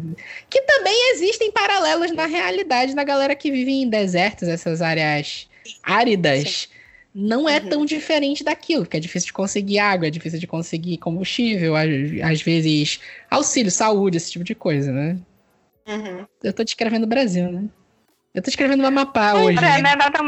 Que 0.48 0.62
também 0.62 1.12
existem 1.12 1.52
paralelos 1.52 2.12
na 2.12 2.24
realidade 2.24 2.94
da 2.94 3.04
galera 3.04 3.34
que 3.34 3.50
vive 3.50 3.72
em 3.72 3.90
desertos, 3.90 4.48
essas 4.48 4.80
áreas 4.80 5.46
áridas. 5.82 6.48
Sim 6.48 6.79
não 7.14 7.48
é 7.48 7.58
uhum. 7.58 7.68
tão 7.68 7.84
diferente 7.84 8.44
daquilo, 8.44 8.84
porque 8.84 8.96
é 8.96 9.00
difícil 9.00 9.26
de 9.26 9.32
conseguir 9.32 9.78
água, 9.78 10.06
é 10.06 10.10
difícil 10.10 10.38
de 10.38 10.46
conseguir 10.46 10.96
combustível, 10.98 11.74
às, 11.76 12.40
vezes 12.40 13.00
auxílio, 13.30 13.70
saúde, 13.70 14.16
esse 14.16 14.30
tipo 14.30 14.44
de 14.44 14.54
coisa, 14.54 14.92
né? 14.92 15.18
Uhum. 15.86 16.26
Eu 16.42 16.52
tô 16.52 16.62
descrevendo 16.62 17.04
o 17.04 17.08
Brasil, 17.08 17.50
né? 17.50 17.64
Eu 18.32 18.42
tô 18.42 18.48
escrevendo 18.48 18.82
o 18.82 18.86
Amapá 18.86 19.34
hoje. 19.34 19.58
É, 19.58 19.82
né? 19.82 19.96
nada, 19.96 20.18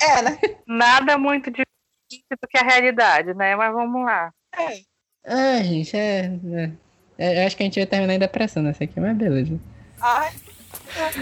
é, 0.00 0.22
né? 0.22 0.38
nada 0.66 1.18
muito 1.18 1.50
difícil 1.50 2.36
do 2.40 2.48
que 2.48 2.58
a 2.58 2.62
realidade, 2.62 3.34
né? 3.34 3.56
Mas 3.56 3.72
vamos 3.72 4.04
lá. 4.04 4.32
É. 4.56 4.80
Ah, 5.24 5.62
gente, 5.62 5.96
é, 5.96 6.32
é, 6.52 6.70
é, 7.18 7.42
Eu 7.42 7.46
acho 7.46 7.56
que 7.56 7.62
a 7.62 7.66
gente 7.66 7.78
vai 7.80 7.86
terminar 7.86 8.14
em 8.14 8.18
depressão 8.18 8.62
nessa 8.62 8.84
aqui, 8.84 9.00
mas 9.00 9.16
beleza. 9.16 9.58
Ai. 10.00 10.32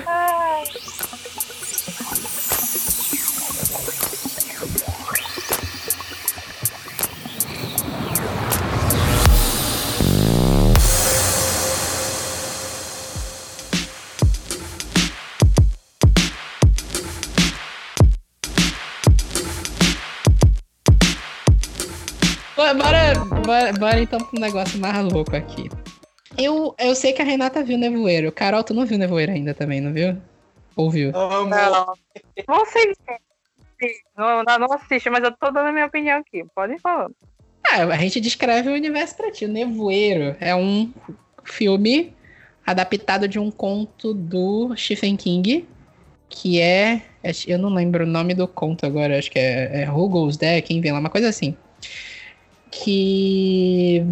Ai. 0.06 0.64
Bora, 22.60 23.14
bora, 23.46 23.72
bora 23.72 24.02
então 24.02 24.18
pro 24.18 24.38
negócio 24.38 24.78
mais 24.78 25.02
louco 25.10 25.34
aqui. 25.34 25.70
Eu, 26.36 26.74
eu 26.78 26.94
sei 26.94 27.14
que 27.14 27.22
a 27.22 27.24
Renata 27.24 27.64
viu 27.64 27.78
Nevoeiro. 27.78 28.30
Carol, 28.30 28.62
tu 28.62 28.74
não 28.74 28.84
viu 28.84 28.98
Nevoeiro 28.98 29.32
ainda 29.32 29.54
também, 29.54 29.80
não 29.80 29.94
viu? 29.94 30.18
Ou 30.76 30.90
viu? 30.90 31.10
Não, 31.10 31.46
não 31.46 32.66
sei. 32.66 32.92
Não, 34.14 34.44
não 34.44 34.72
assiste, 34.74 35.08
mas 35.08 35.24
eu 35.24 35.32
tô 35.32 35.50
dando 35.50 35.68
a 35.68 35.72
minha 35.72 35.86
opinião 35.86 36.18
aqui. 36.18 36.44
Pode 36.54 36.74
ir 36.74 36.80
falando. 36.80 37.14
Ah, 37.66 37.84
a 37.84 37.96
gente 37.96 38.20
descreve 38.20 38.68
o 38.68 38.74
universo 38.74 39.16
pra 39.16 39.32
ti. 39.32 39.46
O 39.46 39.48
Nevoeiro 39.48 40.36
é 40.38 40.54
um 40.54 40.92
filme 41.42 42.14
adaptado 42.66 43.26
de 43.26 43.38
um 43.38 43.50
conto 43.50 44.12
do 44.12 44.76
Stephen 44.76 45.16
King, 45.16 45.66
que 46.28 46.60
é. 46.60 47.00
Eu 47.46 47.56
não 47.56 47.70
lembro 47.70 48.04
o 48.04 48.06
nome 48.06 48.34
do 48.34 48.46
conto 48.46 48.84
agora, 48.84 49.18
acho 49.18 49.30
que 49.30 49.38
é, 49.38 49.84
é 49.84 49.90
Who 49.90 50.10
Goes 50.10 50.36
There, 50.36 50.60
quem 50.60 50.82
vem 50.82 50.92
lá, 50.92 50.98
uma 50.98 51.08
coisa 51.08 51.30
assim 51.30 51.56
que 52.70 54.04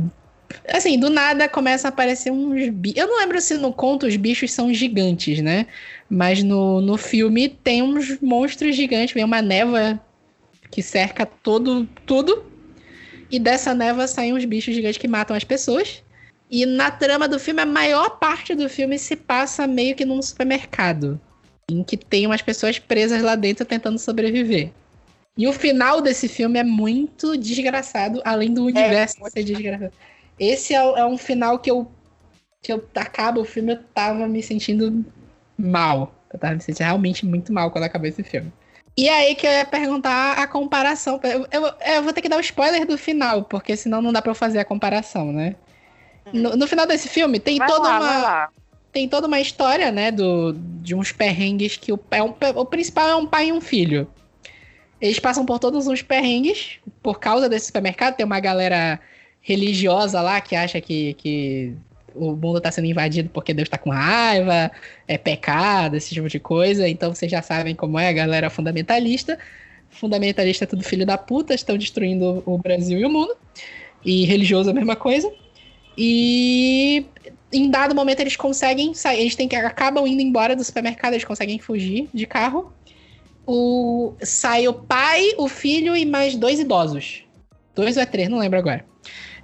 Assim, 0.67 0.99
do 0.99 1.11
nada 1.11 1.49
começa 1.49 1.89
a 1.89 1.91
aparecer 1.91 2.31
uns 2.31 2.69
bichos. 2.71 2.99
Eu 2.99 3.07
não 3.07 3.19
lembro 3.19 3.41
se 3.41 3.57
no 3.57 3.73
conto 3.73 4.07
os 4.07 4.17
bichos 4.17 4.51
são 4.53 4.73
gigantes, 4.73 5.41
né? 5.41 5.67
Mas 6.09 6.43
no, 6.43 6.81
no 6.81 6.97
filme 6.97 7.49
tem 7.49 7.83
uns 7.83 8.21
monstros 8.21 8.75
gigantes, 8.75 9.15
vem 9.15 9.25
uma 9.25 9.43
névoa 9.43 10.01
que 10.71 10.83
cerca 10.83 11.27
todo 11.27 11.87
tudo. 12.07 12.45
E 13.31 13.39
dessa 13.39 13.75
névoa 13.75 14.07
saem 14.07 14.33
uns 14.33 14.45
bichos 14.45 14.75
gigantes 14.75 14.99
que 14.99 15.09
matam 15.09 15.37
as 15.37 15.45
pessoas. 15.45 16.03
E 16.51 16.65
na 16.65 16.91
trama 16.91 17.29
do 17.29 17.39
filme, 17.39 17.61
a 17.61 17.67
maior 17.67 18.19
parte 18.19 18.55
do 18.55 18.69
filme 18.71 18.99
se 18.99 19.17
passa 19.17 19.67
meio 19.67 19.95
que 19.95 20.05
num 20.05 20.21
supermercado. 20.23 21.21
Em 21.71 21.85
que 21.85 21.97
tem 21.97 22.27
umas 22.27 22.41
pessoas 22.41 22.79
presas 22.79 23.23
lá 23.23 23.35
dentro 23.35 23.67
tentando 23.67 23.99
sobreviver. 23.99 24.71
E 25.39 25.47
o 25.47 25.53
final 25.53 26.01
desse 26.01 26.27
filme 26.27 26.59
é 26.59 26.65
muito 26.65 27.39
desgraçado, 27.39 28.21
além 28.25 28.53
do 28.53 28.65
universo 28.65 29.25
é, 29.25 29.31
ser 29.31 29.45
desgraçado. 29.45 29.93
Esse 30.37 30.75
é, 30.75 30.79
é, 30.79 31.07
um 31.07 31.17
final 31.17 31.61
que 31.61 31.71
eu. 31.71 31.89
que 32.61 32.73
eu 32.73 32.85
acabo 32.97 33.43
o 33.43 33.45
filme, 33.45 33.75
eu 33.75 33.83
tava 33.95 34.27
me 34.27 34.43
sentindo 34.43 35.05
mal. 35.57 36.13
Eu 36.33 36.41
tava 36.41 36.55
me 36.55 36.61
sentindo 36.61 36.85
realmente 36.85 37.25
muito 37.25 37.53
mal 37.53 37.71
quando 37.71 37.85
acabou 37.85 38.09
esse 38.09 38.25
filme. 38.25 38.53
E 38.97 39.09
aí 39.09 39.37
que 39.37 39.47
eu 39.47 39.53
ia 39.53 39.65
perguntar 39.65 40.33
a 40.33 40.47
comparação. 40.49 41.21
Eu, 41.23 41.47
eu, 41.53 41.73
eu 41.95 42.03
vou 42.03 42.13
ter 42.13 42.21
que 42.21 42.29
dar 42.29 42.35
o 42.35 42.41
um 42.41 42.43
spoiler 42.43 42.85
do 42.85 42.99
final, 42.99 43.45
porque 43.45 43.77
senão 43.77 44.03
não 44.03 44.13
dá 44.13 44.21
pra 44.21 44.33
eu 44.33 44.35
fazer 44.35 44.59
a 44.59 44.65
comparação, 44.65 45.33
né? 45.33 45.55
Hum. 46.27 46.31
No, 46.43 46.57
no, 46.57 46.67
final 46.67 46.85
desse 46.85 47.09
filme 47.09 47.39
tem 47.39 47.59
vai 47.59 47.69
toda 47.69 47.89
lá, 47.89 47.99
uma. 47.99 48.49
Tem 48.91 49.09
toda 49.09 49.29
uma 49.29 49.39
história, 49.39 49.93
né? 49.93 50.11
Do, 50.11 50.53
de 50.53 50.97
uns 50.97 51.13
perrengues 51.13 51.77
que 51.77 51.93
o, 51.93 52.01
é 52.11 52.21
um, 52.21 52.35
o 52.57 52.65
principal 52.65 53.07
é 53.07 53.15
um 53.15 53.27
pai 53.27 53.51
e 53.51 53.53
um 53.53 53.61
filho. 53.61 54.09
Eles 55.01 55.19
passam 55.19 55.45
por 55.45 55.59
todos 55.59 55.87
uns 55.87 56.03
perrengues 56.03 56.79
por 57.03 57.21
causa 57.21 57.49
desse 57.49 57.67
supermercado. 57.67 58.17
Tem 58.17 58.27
uma 58.27 58.41
galera 58.41 59.01
religiosa 59.41 60.21
lá 60.21 60.41
que 60.41 60.57
acha 60.57 60.81
que, 60.81 61.15
que 61.15 61.75
o 62.15 62.33
mundo 62.33 62.59
está 62.59 62.71
sendo 62.71 62.87
invadido 62.87 63.31
porque 63.31 63.55
Deus 63.55 63.67
está 63.67 63.79
com 63.79 63.91
raiva, 63.91 64.71
é 65.07 65.17
pecado, 65.17 65.97
esse 65.97 66.15
tipo 66.15 66.29
de 66.29 66.41
coisa. 66.41 66.89
Então 66.89 67.15
vocês 67.15 67.31
já 67.31 67.43
sabem 67.43 67.75
como 67.75 67.99
é 67.99 68.09
a 68.09 68.13
galera 68.13 68.51
fundamentalista. 68.51 69.39
Fundamentalista 69.89 70.65
é 70.65 70.67
tudo 70.67 70.83
filho 70.83 71.07
da 71.07 71.17
puta, 71.17 71.55
estão 71.55 71.79
destruindo 71.79 72.43
o 72.45 72.59
Brasil 72.59 72.99
e 72.99 73.05
o 73.05 73.11
mundo. 73.11 73.35
E 74.05 74.25
religioso 74.25 74.69
é 74.69 74.73
a 74.73 74.75
mesma 74.75 74.97
coisa. 74.97 75.33
E 75.97 77.07
em 77.53 77.71
dado 77.71 77.95
momento 77.95 78.21
eles 78.21 78.37
conseguem 78.37 78.95
sair, 78.95 79.21
eles 79.21 79.35
têm 79.35 79.49
que 79.49 79.57
acabam 79.57 80.07
indo 80.07 80.21
embora 80.21 80.55
do 80.55 80.63
supermercado, 80.63 81.15
eles 81.15 81.25
conseguem 81.25 81.59
fugir 81.59 82.09
de 82.13 82.27
carro. 82.27 82.73
O 83.51 84.13
sai 84.21 84.69
o 84.69 84.75
pai, 84.75 85.33
o 85.39 85.49
filho 85.49 85.97
e 85.97 86.05
mais 86.05 86.37
dois 86.37 86.61
idosos. 86.61 87.25
Dois 87.75 87.97
ou 87.97 88.03
é 88.03 88.07
três, 88.07 88.29
não 88.29 88.39
lembro 88.39 88.59
agora. 88.59 88.85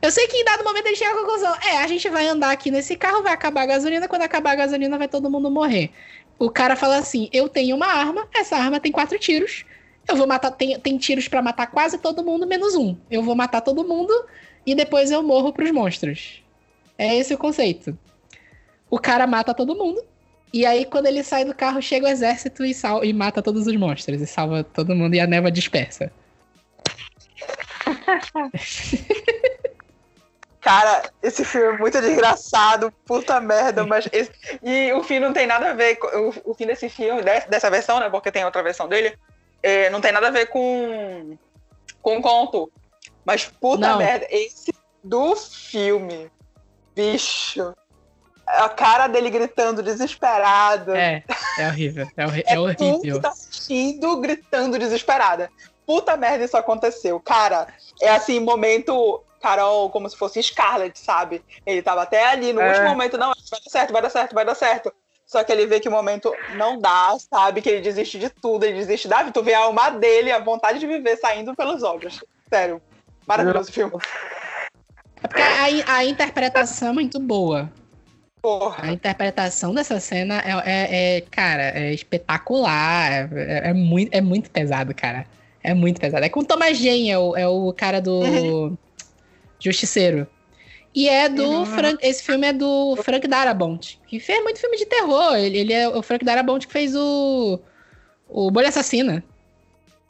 Eu 0.03 0.11
sei 0.11 0.27
que 0.29 0.37
em 0.37 0.45
dado 0.45 0.62
momento 0.62 0.85
ele 0.85 0.95
chega 0.95 1.12
à 1.12 1.14
conclusão: 1.14 1.57
é, 1.64 1.79
a 1.79 1.87
gente 1.87 2.07
vai 2.11 2.29
andar 2.29 2.51
aqui 2.51 2.71
nesse 2.71 2.97
carro, 2.97 3.23
vai 3.23 3.33
acabar 3.33 3.62
a 3.62 3.67
gasolina, 3.67 4.07
quando 4.07 4.21
acabar 4.21 4.53
a 4.53 4.57
gasolina 4.57 4.99
vai 4.99 5.09
todo 5.09 5.31
mundo 5.31 5.51
morrer. 5.51 5.90
O 6.38 6.51
cara 6.51 6.77
fala 6.77 6.99
assim: 6.99 7.31
eu 7.33 7.49
tenho 7.49 7.75
uma 7.75 7.87
arma, 7.87 8.29
essa 8.35 8.57
arma 8.57 8.79
tem 8.79 8.93
quatro 8.93 9.19
tiros. 9.19 9.64
Eu 10.07 10.17
vou 10.17 10.27
matar, 10.27 10.51
tem, 10.51 10.79
tem 10.79 10.99
tiros 10.99 11.27
para 11.27 11.40
matar 11.40 11.69
quase 11.69 11.97
todo 11.97 12.23
mundo, 12.23 12.47
menos 12.47 12.75
um. 12.75 12.95
Eu 13.11 13.23
vou 13.23 13.35
matar 13.35 13.62
todo 13.62 13.88
mundo 13.88 14.12
e 14.67 14.75
depois 14.75 15.11
eu 15.11 15.23
morro 15.23 15.51
pros 15.51 15.71
monstros. 15.71 16.43
É 16.99 17.17
esse 17.17 17.33
o 17.33 17.38
conceito. 17.38 17.97
O 18.90 18.99
cara 18.99 19.27
mata 19.27 19.55
todo 19.55 19.75
mundo. 19.75 20.05
E 20.55 20.64
aí, 20.64 20.85
quando 20.85 21.07
ele 21.07 21.25
sai 21.25 21.45
do 21.45 21.53
carro, 21.53 21.83
chega 21.83 22.07
o 22.07 22.09
exército 22.09 22.64
e, 22.64 22.73
sal 22.73 23.05
e 23.05 23.12
mata 23.12 23.43
todos 23.43 23.67
os 23.67 23.75
monstros. 23.75 24.23
E 24.23 24.27
salva 24.27 24.62
todo 24.62 24.95
mundo 24.95 25.17
e 25.17 25.19
a 25.19 25.27
neva 25.27 25.51
dispersa. 25.51 26.12
Cara, 30.61 31.11
esse 31.21 31.45
filme 31.45 31.75
é 31.75 31.79
muito 31.79 32.01
desgraçado, 32.01 32.93
puta 33.05 33.40
merda, 33.40 33.85
mas. 33.85 34.09
Esse... 34.12 34.31
E 34.62 34.93
o 34.93 35.03
fim 35.03 35.19
não 35.19 35.33
tem 35.33 35.45
nada 35.45 35.73
a 35.73 35.75
ver. 35.75 35.97
Com... 35.97 36.07
O, 36.07 36.53
o 36.53 36.55
fim 36.55 36.67
desse 36.67 36.88
filme, 36.88 37.21
dessa 37.51 37.69
versão, 37.69 37.99
né? 37.99 38.09
Porque 38.09 38.31
tem 38.31 38.45
outra 38.45 38.62
versão 38.62 38.87
dele, 38.87 39.19
é, 39.61 39.90
não 39.90 40.01
tem 40.01 40.12
nada 40.12 40.29
a 40.29 40.31
ver 40.31 40.47
com. 40.47 41.37
com 42.01 42.19
o 42.19 42.23
conto. 42.23 42.71
Mas 43.25 43.45
puta 43.45 43.88
não. 43.88 43.99
merda, 43.99 44.25
esse 44.31 44.73
do 45.03 45.35
filme, 45.35 46.31
bicho. 46.95 47.75
A 48.46 48.68
cara 48.68 49.07
dele 49.07 49.30
gritando 49.30 49.83
desesperado. 49.83 50.94
É, 50.94 51.22
é 51.59 51.66
horrível. 51.66 52.07
É, 52.16 52.26
horri 52.26 52.44
é, 52.46 52.54
é 52.54 52.59
horrível. 52.61 53.20
tá 53.20 53.30
assistindo 53.30 54.16
gritando 54.20 54.78
desesperada. 54.78 55.50
Puta 55.87 56.16
merda, 56.16 56.44
isso 56.44 56.57
aconteceu. 56.57 57.20
Cara, 57.20 57.68
é 58.00 58.11
assim, 58.11 58.40
momento 58.40 59.22
Carol 59.40 59.90
como 59.90 60.09
se 60.09 60.16
fosse 60.16 60.42
Scarlett, 60.42 60.98
sabe? 60.98 61.42
Ele 61.66 61.83
tava 61.83 62.02
até 62.02 62.26
ali 62.26 62.52
no 62.52 62.61
é. 62.61 62.68
último 62.68 62.88
momento, 62.88 63.18
não, 63.18 63.28
vai 63.28 63.61
dar 63.62 63.70
certo, 63.70 63.92
vai 63.92 64.02
dar 64.02 64.11
certo, 64.11 64.35
vai 64.35 64.44
dar 64.44 64.54
certo. 64.54 64.92
Só 65.26 65.42
que 65.42 65.52
ele 65.52 65.66
vê 65.66 65.80
que 65.80 65.88
o 65.88 65.92
momento 65.92 66.33
não 66.57 66.78
dá, 66.78 67.14
sabe? 67.18 67.61
Que 67.61 67.68
ele 67.68 67.80
desiste 67.80 68.18
de 68.18 68.30
tudo, 68.30 68.64
ele 68.64 68.78
desiste 68.78 69.09
da 69.09 69.18
vida. 69.18 69.33
Tu 69.33 69.42
vê 69.42 69.54
a 69.54 69.61
alma 69.61 69.90
dele, 69.90 70.30
a 70.33 70.38
vontade 70.38 70.78
de 70.78 70.87
viver 70.87 71.16
saindo 71.16 71.54
pelos 71.54 71.83
olhos. 71.83 72.22
Sério. 72.48 72.80
Maravilhoso 73.26 73.72
filme. 73.72 73.94
É 75.22 75.28
porque 75.28 75.42
a, 75.42 75.96
a 75.96 76.04
interpretação 76.04 76.88
é 76.88 76.92
muito 76.92 77.18
boa. 77.18 77.70
Porra. 78.44 78.90
A 78.90 78.92
interpretação 78.92 79.72
dessa 79.72 79.98
cena 79.98 80.38
é, 80.44 80.50
é, 80.66 81.16
é 81.16 81.20
cara, 81.22 81.62
é 81.62 81.94
espetacular. 81.94 83.11
É, 83.11 83.28
é, 83.33 83.70
é, 83.70 83.72
muito, 83.72 84.12
é 84.12 84.20
muito 84.20 84.50
pesado, 84.50 84.94
cara. 84.94 85.24
É 85.62 85.72
muito 85.72 85.98
pesado. 85.98 86.26
É 86.26 86.28
com 86.28 86.40
o 86.40 86.44
Thomas 86.44 86.76
Jane, 86.76 87.11
é 87.11 87.18
o, 87.18 87.35
é 87.35 87.48
o 87.48 87.72
cara 87.72 88.02
do. 88.02 88.20
Uhum. 88.20 88.76
Justiceiro. 89.59 90.26
E 90.94 91.09
é 91.09 91.26
do 91.26 91.42
uhum. 91.42 91.64
Frank. 91.64 92.07
Esse 92.07 92.22
filme 92.22 92.46
é 92.46 92.52
do 92.52 92.94
Frank 92.96 93.26
Darabont, 93.26 93.98
que 94.07 94.20
fez 94.20 94.42
muito 94.42 94.61
filme 94.61 94.76
de 94.76 94.85
terror. 94.85 95.37
Ele, 95.37 95.61
ele 95.61 95.72
é 95.72 95.88
o 95.88 96.02
Frank 96.02 96.22
Darabont 96.22 96.66
que 96.66 96.72
fez 96.72 96.94
o. 96.94 97.59
O 98.28 98.50
Bolha 98.50 98.68
Assassina. 98.68 99.24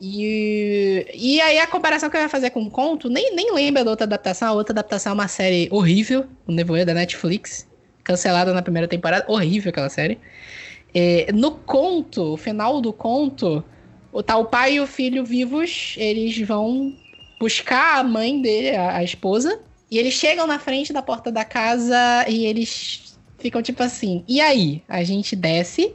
E, 0.01 1.07
e 1.15 1.41
aí 1.41 1.61
a 1.61 1.69
comparação 1.69 2.11
que 2.11 2.17
eu 2.17 2.21
ia 2.21 2.29
fazer 2.29 2.51
com 2.51 2.63
o 2.63 2.71
conto, 2.71 3.09
nem, 3.09 3.33
nem 3.33 3.55
lembra 3.55 3.85
da 3.85 3.93
outra 3.93 4.07
adaptação. 4.07 4.49
A 4.49 4.53
outra 4.55 4.73
adaptação 4.73 5.13
é 5.13 5.15
uma 5.15 5.29
série 5.29 5.69
horrível, 5.71 6.27
o 6.49 6.53
Nevoeiro 6.53 6.87
da 6.87 6.95
Netflix, 6.95 7.65
cancelada 8.05 8.53
na 8.53 8.63
primeira 8.63 8.87
temporada. 8.87 9.25
Horrível 9.27 9.71
aquela 9.71 9.89
série. 9.89 10.19
É, 10.95 11.33
no 11.33 11.53
conto, 11.53 12.35
o 12.35 12.37
final 12.37 12.81
do 12.81 12.93
conto, 12.93 13.65
tá 14.25 14.37
o 14.37 14.45
pai 14.45 14.75
e 14.75 14.81
o 14.81 14.87
filho 14.87 15.25
vivos, 15.25 15.97
eles 15.99 16.39
vão 16.47 16.95
buscar 17.41 17.99
a 17.99 18.05
mãe 18.05 18.41
dele, 18.41 18.77
a, 18.77 18.99
a 18.99 19.03
esposa, 19.03 19.61
e 19.91 19.99
eles 19.99 20.15
chegam 20.15 20.47
na 20.47 20.59
frente 20.59 20.93
da 20.93 21.03
porta 21.03 21.33
da 21.33 21.45
casa 21.45 21.97
e 22.29 22.47
eles 22.47 23.19
ficam 23.39 23.61
tipo 23.61 23.83
assim: 23.83 24.25
e 24.29 24.41
aí? 24.41 24.83
A 24.89 25.03
gente 25.03 25.35
desce 25.35 25.95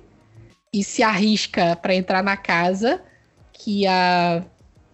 e 0.71 0.83
se 0.83 1.01
arrisca 1.01 1.75
para 1.75 1.95
entrar 1.95 2.23
na 2.23 2.37
casa 2.37 3.01
que 3.53 3.87
a, 3.87 4.43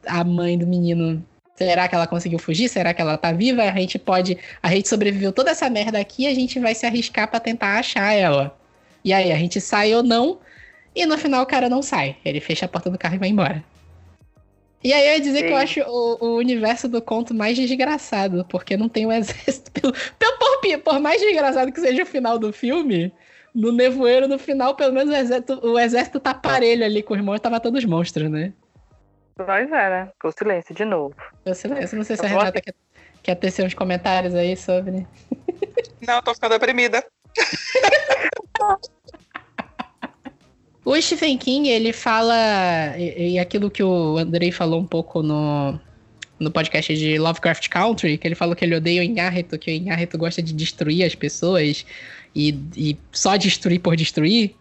a 0.06 0.24
mãe 0.24 0.58
do 0.58 0.66
menino. 0.66 1.26
Será 1.56 1.88
que 1.88 1.96
ela 1.96 2.06
conseguiu 2.06 2.38
fugir? 2.38 2.68
Será 2.68 2.94
que 2.94 3.02
ela 3.02 3.18
tá 3.18 3.32
viva? 3.32 3.64
A 3.64 3.72
gente 3.72 3.98
pode. 3.98 4.38
A 4.62 4.70
gente 4.70 4.90
sobreviveu 4.90 5.32
toda 5.32 5.52
essa 5.52 5.70
merda 5.70 6.00
aqui, 6.00 6.28
a 6.28 6.34
gente 6.36 6.60
vai 6.60 6.76
se 6.76 6.86
arriscar 6.86 7.30
para 7.30 7.40
tentar 7.40 7.80
achar 7.80 8.14
ela. 8.14 8.58
E 9.04 9.14
aí, 9.14 9.32
a 9.32 9.38
gente 9.38 9.62
sai 9.62 9.94
ou 9.96 10.04
não? 10.04 10.40
E 10.96 11.06
no 11.06 11.18
final 11.18 11.44
o 11.44 11.46
cara 11.46 11.70
não 11.70 11.82
sai. 11.82 12.18
Ele 12.26 12.40
fecha 12.40 12.66
a 12.66 12.70
porta 12.70 12.90
do 12.90 12.98
carro 12.98 13.16
e 13.16 13.20
vai 13.20 13.30
embora. 13.30 13.64
E 14.84 14.94
aí 14.94 15.08
eu 15.08 15.14
ia 15.14 15.20
dizer 15.20 15.40
Sim. 15.40 15.46
que 15.48 15.52
eu 15.52 15.58
acho 15.58 15.80
o, 15.82 16.18
o, 16.26 16.38
universo 16.38 16.88
do 16.88 17.02
conto 17.02 17.34
mais 17.34 17.58
desgraçado, 17.58 18.46
porque 18.48 18.78
não 18.78 18.88
tem 18.88 19.06
um 19.06 19.12
exército. 19.12 19.72
Pelo, 19.82 19.94
pelo, 20.20 20.38
por, 20.38 20.78
por 20.84 21.00
mais 21.00 21.22
desgraçado 21.22 21.72
que 21.72 21.80
seja 21.80 22.04
o 22.04 22.06
final 22.06 22.38
do 22.38 22.54
filme, 22.54 23.12
no 23.54 23.72
Nevoeiro, 23.72 24.28
no 24.28 24.38
final, 24.38 24.76
pelo 24.76 24.94
menos 24.94 25.10
o 25.10 25.18
exército, 25.18 25.60
o 25.66 25.80
exército 25.80 26.20
tá 26.20 26.34
parelho 26.34 26.84
ali 26.86 27.02
com 27.02 27.14
os 27.14 27.22
monstros, 27.22 27.42
tá 27.42 27.50
matando 27.50 27.78
os 27.78 27.86
monstros, 27.86 28.30
né? 28.30 28.54
Pois 29.36 29.72
é, 29.72 29.90
né? 29.90 30.12
Com 30.22 30.32
silêncio 30.32 30.74
de 30.74 30.86
novo. 30.86 31.16
Com 31.44 31.54
silêncio. 31.54 31.98
Não 31.98 32.06
sei 32.06 32.16
se 32.16 32.26
a 32.26 32.30
Renata 32.30 32.62
quer, 32.62 32.74
quer 33.22 33.36
tecer 33.36 33.66
uns 33.66 33.74
comentários 33.74 34.34
aí 34.34 34.56
sobre. 34.56 35.06
Não, 36.08 36.22
tô 36.22 36.34
ficando 36.34 36.52
deprimida. 36.52 37.06
O 40.86 41.02
Stephen 41.02 41.36
King, 41.40 41.68
ele 41.68 41.92
fala, 41.92 42.94
e, 42.96 43.34
e, 43.34 43.40
aquilo 43.40 43.72
que 43.72 43.82
o 43.82 44.20
Andrei 44.20 44.52
falou 44.52 44.80
um 44.80 44.86
pouco 44.86 45.24
no, 45.24 45.80
no 46.40 46.52
podcast 46.52 46.96
de 46.96 47.18
Lovecraft 47.18 47.70
Country, 47.70 48.20
que 48.20 48.28
ele 48.28 48.36
falou 48.36 48.56
que 48.56 48.64
ele 48.64 48.76
odeia 48.76 49.02
o 49.02 49.04
Inharito, 49.04 49.58
que 49.58 49.72
o 49.72 49.74
Inharito 49.74 50.16
gosta 50.16 50.44
de 50.44 50.54
destruir 50.54 51.04
as 51.04 51.16
pessoas 51.16 51.84
e, 52.36 52.52
e 52.78 52.98
só 53.12 53.36
destruir 53.36 53.80
por 53.80 53.96
destruir. 53.96 54.54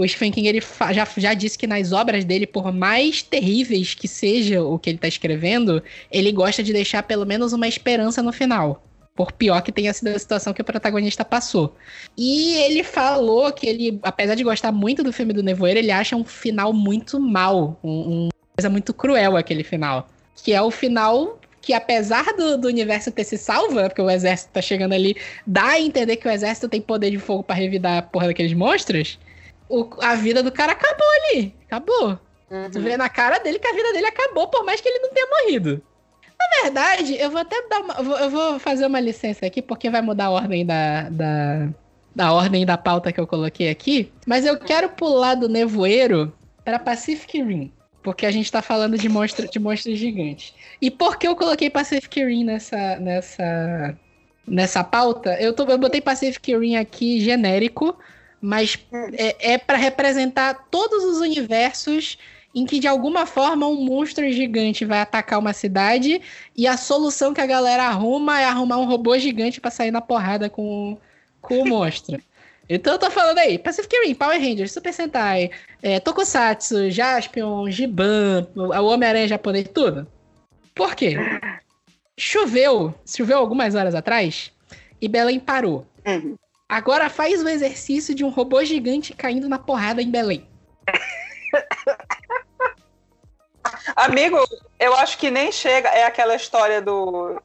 O 0.00 0.08
Stephen 0.08 0.32
King 0.32 0.48
ele 0.48 0.62
já, 0.94 1.06
já 1.14 1.34
disse 1.34 1.58
que 1.58 1.66
nas 1.66 1.92
obras 1.92 2.24
dele, 2.24 2.46
por 2.46 2.72
mais 2.72 3.22
terríveis 3.22 3.92
que 3.92 4.08
seja 4.08 4.62
o 4.62 4.78
que 4.78 4.88
ele 4.88 4.96
está 4.96 5.06
escrevendo, 5.06 5.82
ele 6.10 6.32
gosta 6.32 6.62
de 6.62 6.72
deixar 6.72 7.02
pelo 7.02 7.26
menos 7.26 7.52
uma 7.52 7.68
esperança 7.68 8.22
no 8.22 8.32
final 8.32 8.82
por 9.14 9.30
pior 9.30 9.60
que 9.60 9.70
tenha 9.70 9.92
sido 9.92 10.08
a 10.08 10.18
situação 10.18 10.54
que 10.54 10.62
o 10.62 10.64
protagonista 10.64 11.22
passou. 11.22 11.76
E 12.16 12.54
ele 12.62 12.82
falou 12.82 13.52
que 13.52 13.66
ele, 13.66 14.00
apesar 14.02 14.34
de 14.34 14.42
gostar 14.42 14.72
muito 14.72 15.02
do 15.04 15.12
filme 15.12 15.34
do 15.34 15.42
Nevoeiro, 15.42 15.78
ele 15.78 15.90
acha 15.90 16.16
um 16.16 16.24
final 16.24 16.72
muito 16.72 17.20
mal, 17.20 17.78
um, 17.84 17.90
um 17.90 18.28
coisa 18.56 18.70
muito 18.70 18.94
cruel 18.94 19.36
aquele 19.36 19.62
final. 19.62 20.08
Que 20.42 20.54
é 20.54 20.62
o 20.62 20.70
final 20.70 21.38
que 21.60 21.74
apesar 21.74 22.24
do, 22.38 22.56
do 22.56 22.68
universo 22.68 23.12
ter 23.12 23.24
se 23.24 23.36
salvo, 23.36 23.74
né, 23.74 23.88
porque 23.90 24.00
o 24.00 24.08
exército 24.08 24.50
tá 24.54 24.62
chegando 24.62 24.94
ali, 24.94 25.14
dá 25.46 25.72
a 25.72 25.80
entender 25.80 26.16
que 26.16 26.26
o 26.26 26.30
exército 26.30 26.70
tem 26.70 26.80
poder 26.80 27.10
de 27.10 27.18
fogo 27.18 27.42
para 27.42 27.56
revidar 27.56 27.98
a 27.98 28.02
porra 28.02 28.28
daqueles 28.28 28.54
monstros, 28.54 29.18
o, 29.70 29.88
a 30.02 30.14
vida 30.14 30.42
do 30.42 30.52
cara 30.52 30.72
acabou 30.72 31.06
ali. 31.24 31.54
Acabou. 31.66 32.18
Uhum. 32.50 32.70
Tu 32.70 32.80
vê 32.80 32.96
na 32.96 33.08
cara 33.08 33.38
dele 33.38 33.58
que 33.58 33.68
a 33.68 33.72
vida 33.72 33.92
dele 33.92 34.06
acabou, 34.06 34.48
por 34.48 34.64
mais 34.64 34.80
que 34.80 34.88
ele 34.88 34.98
não 34.98 35.10
tenha 35.10 35.26
morrido. 35.26 35.82
Na 36.38 36.62
verdade, 36.62 37.16
eu 37.16 37.30
vou 37.30 37.40
até 37.40 37.56
dar 37.68 37.80
uma. 37.80 37.94
Eu 37.94 38.30
vou, 38.30 38.58
fazer 38.58 38.86
uma 38.86 38.98
licença 38.98 39.46
aqui, 39.46 39.62
porque 39.62 39.88
vai 39.88 40.02
mudar 40.02 40.26
a 40.26 40.30
ordem 40.30 40.66
da, 40.66 41.08
da, 41.10 41.68
da 42.14 42.32
ordem 42.32 42.66
da 42.66 42.76
pauta 42.76 43.12
que 43.12 43.20
eu 43.20 43.26
coloquei 43.26 43.70
aqui. 43.70 44.10
Mas 44.26 44.44
eu 44.44 44.58
quero 44.58 44.88
pular 44.88 45.34
do 45.34 45.48
nevoeiro 45.48 46.32
para 46.64 46.78
Pacific 46.78 47.42
Rim. 47.42 47.72
Porque 48.02 48.24
a 48.24 48.30
gente 48.30 48.50
tá 48.50 48.62
falando 48.62 48.96
de, 48.96 49.08
monstro, 49.08 49.48
de 49.48 49.58
monstros 49.58 49.98
gigantes. 49.98 50.54
E 50.80 50.90
por 50.90 51.18
que 51.18 51.28
eu 51.28 51.36
coloquei 51.36 51.68
Pacific 51.68 52.24
Rim 52.24 52.44
nessa, 52.44 52.96
nessa, 52.96 53.98
nessa 54.48 54.82
pauta? 54.82 55.34
Eu, 55.38 55.52
tô, 55.52 55.64
eu 55.64 55.76
botei 55.76 56.00
Pacific 56.00 56.56
Rim 56.56 56.76
aqui 56.76 57.20
genérico, 57.20 57.98
mas 58.40 58.78
é, 59.12 59.52
é 59.52 59.58
para 59.58 59.76
representar 59.76 60.66
todos 60.70 61.04
os 61.04 61.18
universos 61.20 62.18
em 62.54 62.66
que 62.66 62.80
de 62.80 62.88
alguma 62.88 63.26
forma 63.26 63.66
um 63.66 63.84
monstro 63.84 64.30
gigante 64.30 64.84
vai 64.84 65.00
atacar 65.00 65.38
uma 65.38 65.52
cidade 65.52 66.20
e 66.56 66.66
a 66.66 66.76
solução 66.76 67.32
que 67.32 67.40
a 67.40 67.46
galera 67.46 67.84
arruma 67.84 68.40
é 68.40 68.44
arrumar 68.44 68.78
um 68.78 68.86
robô 68.86 69.16
gigante 69.18 69.60
para 69.60 69.70
sair 69.70 69.90
na 69.90 70.00
porrada 70.00 70.50
com, 70.50 70.98
com 71.40 71.62
o 71.62 71.68
monstro. 71.68 72.20
Então 72.72 72.92
eu 72.92 73.00
tô 73.00 73.10
falando 73.10 73.38
aí, 73.38 73.58
Pacific 73.58 73.92
Rim, 74.04 74.14
Power 74.14 74.40
Rangers, 74.40 74.70
Super 74.70 74.92
Sentai, 74.92 75.50
é, 75.82 75.98
Tokusatsu, 75.98 76.88
Jaspion, 76.88 77.68
Giban, 77.68 78.46
o 78.54 78.84
Homem-Aranha 78.84 79.26
japonês, 79.26 79.68
tudo. 79.74 80.06
Por 80.72 80.94
quê? 80.94 81.16
Choveu, 82.16 82.94
choveu 83.04 83.38
algumas 83.38 83.74
horas 83.74 83.92
atrás 83.92 84.52
e 85.00 85.08
Belém 85.08 85.40
parou. 85.40 85.84
Uhum. 86.06 86.36
Agora 86.70 87.10
faz 87.10 87.42
o 87.42 87.48
exercício 87.48 88.14
de 88.14 88.24
um 88.24 88.28
robô 88.28 88.64
gigante 88.64 89.12
caindo 89.12 89.48
na 89.48 89.58
porrada 89.58 90.00
em 90.00 90.08
Belém. 90.08 90.48
Amigo, 93.96 94.38
eu 94.78 94.94
acho 94.94 95.18
que 95.18 95.32
nem 95.32 95.50
chega. 95.50 95.88
É 95.88 96.04
aquela 96.04 96.36
história 96.36 96.80
do. 96.80 97.42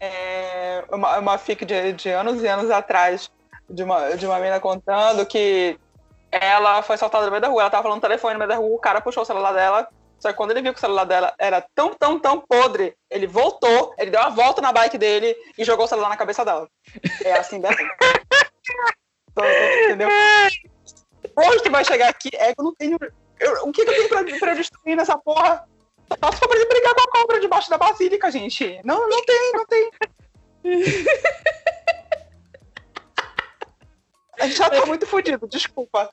É, 0.00 0.82
uma, 0.90 1.18
uma 1.18 1.38
fic 1.38 1.64
de, 1.64 1.92
de 1.92 2.08
anos 2.08 2.42
e 2.42 2.48
anos 2.48 2.72
atrás 2.72 3.30
de 3.68 3.84
uma, 3.84 4.16
de 4.16 4.26
uma 4.26 4.38
menina 4.38 4.58
contando 4.58 5.24
que 5.24 5.78
ela 6.32 6.82
foi 6.82 6.96
soltada 6.96 7.26
no 7.26 7.30
meio 7.30 7.42
da 7.42 7.48
rua, 7.48 7.62
ela 7.62 7.70
tava 7.70 7.84
falando 7.84 7.98
no 7.98 8.02
telefone 8.02 8.32
no 8.32 8.40
meio 8.40 8.48
da 8.48 8.56
rua, 8.56 8.74
o 8.74 8.80
cara 8.80 9.00
puxou 9.00 9.22
o 9.22 9.26
celular 9.26 9.52
dela, 9.52 9.88
só 10.18 10.30
que 10.30 10.36
quando 10.36 10.50
ele 10.50 10.62
viu 10.62 10.72
que 10.72 10.78
o 10.78 10.80
celular 10.80 11.04
dela 11.04 11.32
era 11.38 11.64
tão, 11.74 11.94
tão, 11.94 12.18
tão 12.18 12.40
podre, 12.40 12.96
ele 13.08 13.26
voltou, 13.26 13.94
ele 13.96 14.10
deu 14.10 14.20
uma 14.20 14.30
volta 14.30 14.60
na 14.60 14.72
bike 14.72 14.98
dele 14.98 15.36
e 15.56 15.64
jogou 15.64 15.84
o 15.84 15.88
celular 15.88 16.08
na 16.08 16.16
cabeça 16.16 16.44
dela. 16.44 16.68
É 17.24 17.34
assim 17.34 17.60
mesmo. 19.36 19.84
entendeu? 19.84 20.08
Onde 21.36 21.62
que 21.62 21.70
vai 21.70 21.84
chegar 21.84 22.08
aqui? 22.08 22.30
É 22.34 22.54
que 22.54 22.60
eu 22.60 22.64
não 22.64 22.74
tenho. 22.74 22.98
Eu, 23.38 23.68
o 23.68 23.72
que, 23.72 23.84
que 23.84 23.90
eu 23.90 23.94
tenho 23.94 24.08
pra, 24.08 24.38
pra 24.38 24.54
destruir 24.54 24.96
nessa 24.96 25.16
porra? 25.18 25.64
Só 26.22 26.32
se 26.32 26.38
for 26.38 26.48
pra 26.48 26.66
brigar 26.66 26.94
com 26.94 27.00
a 27.00 27.12
cobra 27.12 27.40
debaixo 27.40 27.70
da 27.70 27.78
basílica, 27.78 28.30
gente. 28.30 28.80
Não, 28.84 29.08
não 29.08 29.24
tem, 29.24 29.52
não 29.52 29.66
tem. 29.66 29.90
A 34.40 34.46
gente 34.46 34.56
já 34.56 34.70
tá 34.70 34.86
muito 34.86 35.06
fodido, 35.06 35.46
desculpa. 35.46 36.10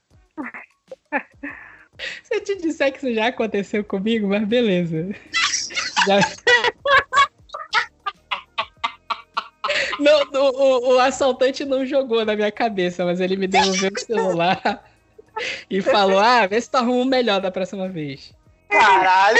Se 2.24 2.36
eu 2.36 2.44
te 2.44 2.56
disser 2.56 2.92
que 2.92 2.98
isso 2.98 3.14
já 3.14 3.28
aconteceu 3.28 3.84
comigo, 3.84 4.28
mas 4.28 4.46
beleza. 4.48 5.16
Já... 6.06 6.20
Não, 10.00 10.52
o, 10.52 10.94
o, 10.94 11.00
assaltante 11.00 11.66
não 11.66 11.86
jogou 11.86 12.24
na 12.24 12.36
minha 12.36 12.52
cabeça, 12.52 13.04
mas 13.04 13.20
ele 13.20 13.36
me 13.36 13.48
devolveu 13.48 13.92
o 13.96 14.00
celular 14.00 14.84
e 15.70 15.82
falou: 15.82 16.20
Ah, 16.20 16.46
vê 16.46 16.60
se 16.62 16.70
tu 16.70 16.76
arruma 16.76 17.02
um 17.02 17.06
melhor 17.06 17.42
da 17.42 17.52
próxima 17.52 17.88
vez. 17.88 18.34
Caralho! 18.70 19.40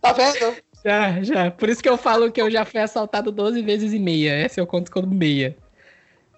Tá 0.00 0.12
vendo? 0.12 0.56
Já, 0.84 1.22
já. 1.22 1.50
Por 1.50 1.68
isso 1.68 1.82
que 1.82 1.88
eu 1.88 1.96
falo 1.96 2.32
que 2.32 2.42
eu 2.42 2.50
já 2.50 2.64
fui 2.64 2.80
assaltado 2.80 3.30
12 3.30 3.62
vezes 3.62 3.92
e 3.92 3.98
meia. 3.98 4.32
Essa 4.32 4.60
eu 4.60 4.66
conto 4.66 4.90
como 4.90 5.06
meia. 5.06 5.56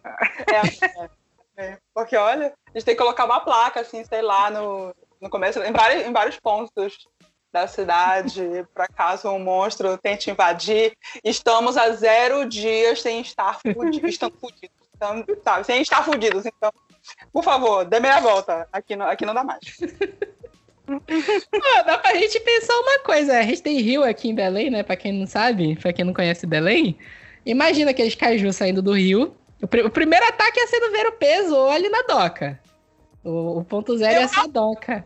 É, 0.05 1.03
é, 1.03 1.11
é, 1.57 1.79
Porque, 1.95 2.15
olha, 2.17 2.53
a 2.67 2.71
gente 2.79 2.85
tem 2.85 2.95
que 2.95 3.03
colocar 3.03 3.25
uma 3.25 3.41
placa, 3.41 3.81
assim, 3.81 4.05
sei 4.05 4.21
lá, 4.21 4.51
no, 4.51 4.95
no 5.21 5.31
começo, 5.31 5.63
em 5.63 5.73
vários, 5.73 6.07
em 6.07 6.13
vários 6.13 6.39
pontos 6.39 7.09
da 7.55 7.69
cidade, 7.69 8.67
para 8.75 8.89
caso 8.89 9.29
um 9.29 9.39
monstro 9.39 9.97
tente 9.97 10.29
invadir. 10.29 10.93
Estamos 11.23 11.77
a 11.77 11.93
zero 11.93 12.49
dias 12.49 13.01
sem 13.01 13.21
estar 13.21 13.61
fudidos. 13.61 14.03
Estamos 14.11 14.41
fudidos. 14.41 14.77
Então, 14.97 15.25
tá, 15.37 15.63
sem 15.63 15.81
estar 15.81 16.03
fudidos. 16.05 16.45
Então, 16.45 16.73
por 17.33 17.45
favor, 17.45 17.85
dê 17.85 18.01
meia 18.01 18.19
volta. 18.19 18.69
Aqui 18.73 18.97
não, 18.97 19.07
aqui 19.07 19.25
não 19.25 19.33
dá 19.33 19.45
mais. 19.45 19.61
Pô, 20.85 20.99
dá 21.87 21.97
pra 21.99 22.17
gente 22.17 22.41
pensar 22.41 22.75
uma 22.75 22.99
coisa. 23.05 23.39
A 23.39 23.43
gente 23.43 23.63
tem 23.63 23.81
rio 23.81 24.03
aqui 24.03 24.31
em 24.31 24.35
Belém, 24.35 24.69
né? 24.69 24.83
Pra 24.83 24.97
quem 24.97 25.13
não 25.13 25.27
sabe, 25.27 25.77
pra 25.77 25.93
quem 25.93 26.05
não 26.05 26.13
conhece 26.13 26.49
Belém. 26.49 26.99
Imagina 27.47 27.93
aqueles 27.93 28.17
cajus 28.17 28.57
saindo 28.57 28.83
do 28.83 28.95
rio. 28.95 29.33
O, 29.63 29.69
pr 29.69 29.87
o 29.87 29.91
primeiro 29.91 30.27
ataque 30.27 30.67
ser 30.67 30.81
no 30.81 30.91
ver 30.91 31.07
o 31.07 31.13
peso 31.13 31.55
ou 31.55 31.71
ali 31.71 31.89
na 31.89 32.03
doca. 32.03 32.59
O, 33.23 33.61
o 33.61 33.65
ponto 33.65 33.97
zero 33.97 34.15
eu... 34.15 34.21
ia 34.23 34.29
ser 34.29 34.41
a 34.41 34.47
doca. 34.49 35.05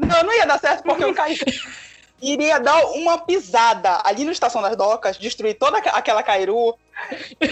Não, 0.00 0.22
não 0.22 0.32
ia 0.32 0.46
dar 0.46 0.58
certo 0.58 0.82
porque 0.82 1.04
o 1.04 1.14
caju 1.14 1.44
iria 2.20 2.58
dar 2.58 2.84
uma 2.92 3.18
pisada 3.18 4.00
ali 4.04 4.24
na 4.24 4.32
Estação 4.32 4.60
das 4.62 4.76
Docas, 4.76 5.16
destruir 5.18 5.58
toda 5.58 5.78
aquela 5.78 6.22
cairu, 6.22 6.76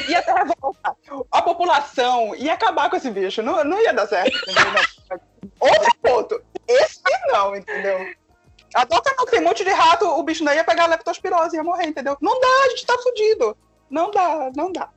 ia 0.09 0.23
ter 0.23 0.35
revolta. 0.35 0.97
A 1.31 1.43
população 1.43 2.35
ia 2.35 2.55
acabar 2.55 2.91
com 2.91 2.97
esse 2.97 3.11
bicho. 3.11 3.43
Não, 3.43 3.65
não 3.65 3.81
ia 3.81 3.93
dar 3.93 4.07
certo. 4.07 4.39
Outro 5.61 5.97
ponto. 6.03 6.43
Esse 6.67 7.01
não, 7.29 7.57
entendeu? 7.57 7.99
A 8.75 8.85
doca 8.85 9.15
não 9.17 9.25
tem 9.25 9.41
um 9.41 9.45
monte 9.45 9.65
de 9.65 9.71
rato, 9.71 10.07
o 10.07 10.23
bicho 10.23 10.45
não 10.45 10.53
ia 10.53 10.63
pegar 10.63 10.85
a 10.85 10.89
leptospirose, 10.89 11.57
ia 11.57 11.65
morrer, 11.65 11.87
entendeu? 11.87 12.17
Não 12.21 12.39
dá, 12.39 12.47
a 12.67 12.69
gente 12.71 12.85
tá 12.85 12.97
fudido. 12.99 13.57
Não 13.89 14.11
dá, 14.11 14.51
não 14.55 14.71
dá. 14.71 14.91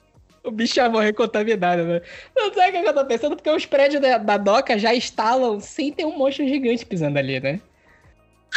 O 0.43 0.51
bicho 0.51 0.79
ia 0.79 0.89
morrer 0.89 1.13
contaminado, 1.13 1.83
né? 1.83 2.01
Não 2.35 2.51
sabe 2.53 2.79
o 2.79 2.81
que 2.81 2.89
eu 2.89 2.93
tô 2.93 3.05
pensando? 3.05 3.35
Porque 3.35 3.49
os 3.49 3.65
prédios 3.65 4.01
da, 4.01 4.17
da 4.17 4.37
doca 4.37 4.77
já 4.77 4.93
instalam 4.93 5.59
sem 5.59 5.91
ter 5.91 6.05
um 6.05 6.17
monstro 6.17 6.47
gigante 6.47 6.85
pisando 6.85 7.19
ali, 7.19 7.39
né? 7.39 7.61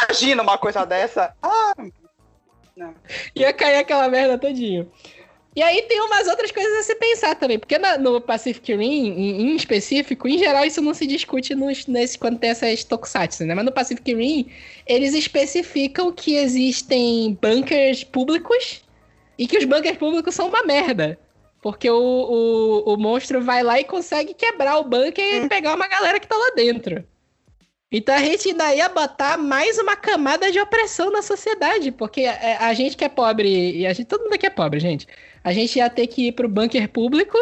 Imagina 0.03 0.43
uma 0.43 0.59
coisa 0.59 0.85
dessa. 0.85 1.35
Ah, 1.43 1.75
não. 2.77 2.95
Ia 3.37 3.53
cair 3.53 3.77
aquela 3.77 4.09
merda 4.09 4.39
todinho. 4.39 4.91
E 5.57 5.63
aí 5.63 5.83
tem 5.83 6.01
umas 6.01 6.27
outras 6.27 6.51
coisas 6.51 6.81
a 6.81 6.83
se 6.83 6.97
pensar 6.97 7.37
também, 7.37 7.61
porque 7.61 7.79
na, 7.79 7.97
no 7.97 8.21
Pacific 8.21 8.75
Rim, 8.75 9.07
em, 9.11 9.43
em, 9.43 9.55
específico, 9.55 10.27
em 10.27 10.37
geral 10.37 10.65
isso 10.65 10.83
não 10.83 10.93
se 10.93 11.07
discute 11.07 11.55
nos, 11.55 11.87
nesse, 11.87 12.19
quando 12.19 12.41
tem 12.41 12.51
essas 12.51 12.83
tokusatsu, 12.83 13.45
né? 13.45 13.55
Mas 13.55 13.65
no 13.65 13.71
Pacific 13.71 14.13
Rim, 14.13 14.51
eles 14.85 15.15
especificam 15.15 16.11
que 16.11 16.35
existem 16.35 17.39
bunkers 17.41 18.03
públicos 18.03 18.83
e 19.39 19.47
que 19.47 19.57
os 19.57 19.65
bunkers 19.65 19.97
públicos 19.97 20.35
são 20.35 20.49
uma 20.49 20.65
merda. 20.65 21.17
Porque 21.65 21.89
o, 21.89 21.97
o, 21.97 22.93
o 22.93 22.97
monstro 22.99 23.43
vai 23.43 23.63
lá 23.63 23.81
e 23.81 23.85
consegue 23.85 24.35
quebrar 24.35 24.77
o 24.77 24.85
bunker 24.85 25.25
e 25.25 25.49
pegar 25.49 25.75
uma 25.75 25.89
galera 25.89 26.21
que 26.21 26.29
tá 26.29 26.37
lá 26.37 26.51
dentro. 26.55 27.03
Então 27.91 28.15
a 28.15 28.19
gente 28.19 28.51
ainda 28.51 28.75
ia 28.75 28.87
botar 28.91 29.39
mais 29.39 29.79
uma 29.79 29.97
camada 29.97 30.53
de 30.53 30.61
opressão 30.61 31.11
na 31.11 31.23
sociedade, 31.23 31.91
porque 31.91 32.27
a, 32.27 32.67
a, 32.67 32.75
gente 32.75 32.99
que 32.99 33.05
é 33.07 33.09
pobre, 33.09 33.79
e 33.79 33.87
a 33.87 33.95
gente, 33.95 34.07
todo 34.07 34.25
mundo 34.25 34.35
aqui 34.35 34.45
é 34.45 34.51
pobre, 34.51 34.79
gente. 34.79 35.09
A 35.43 35.55
gente 35.55 35.79
ia 35.79 35.89
ter 35.89 36.07
que 36.07 36.29
ir 36.29 36.33
pro 36.33 36.51
bunker 36.51 36.87
público 36.87 37.39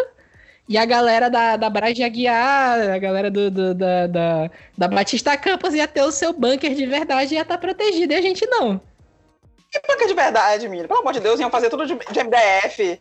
e 0.68 0.78
a 0.78 0.84
galera 0.84 1.28
da, 1.28 1.56
da 1.56 1.68
Braz 1.68 1.98
ia 1.98 2.08
guiar, 2.08 2.90
a 2.92 2.98
galera 2.98 3.28
do, 3.28 3.50
do 3.50 3.74
da, 3.74 4.06
da, 4.06 4.50
da, 4.78 4.86
Batista 4.86 5.36
Campos 5.36 5.74
ia 5.74 5.88
ter 5.88 6.04
o 6.04 6.12
seu 6.12 6.32
bunker 6.32 6.72
de 6.76 6.86
verdade 6.86 7.34
e 7.34 7.38
ia 7.38 7.42
estar 7.42 7.56
tá 7.56 7.60
protegido, 7.60 8.12
e 8.12 8.16
a 8.16 8.22
gente 8.22 8.46
não. 8.46 8.80
Que 9.68 9.80
bunker 9.80 10.06
de 10.06 10.14
verdade, 10.14 10.68
menino? 10.68 10.86
Pelo 10.86 11.00
amor 11.00 11.12
de 11.12 11.18
Deus, 11.18 11.40
iam 11.40 11.50
fazer 11.50 11.70
tudo 11.70 11.84
de, 11.86 11.98
de 11.98 12.22
MDF, 12.22 12.76
de, 12.76 13.00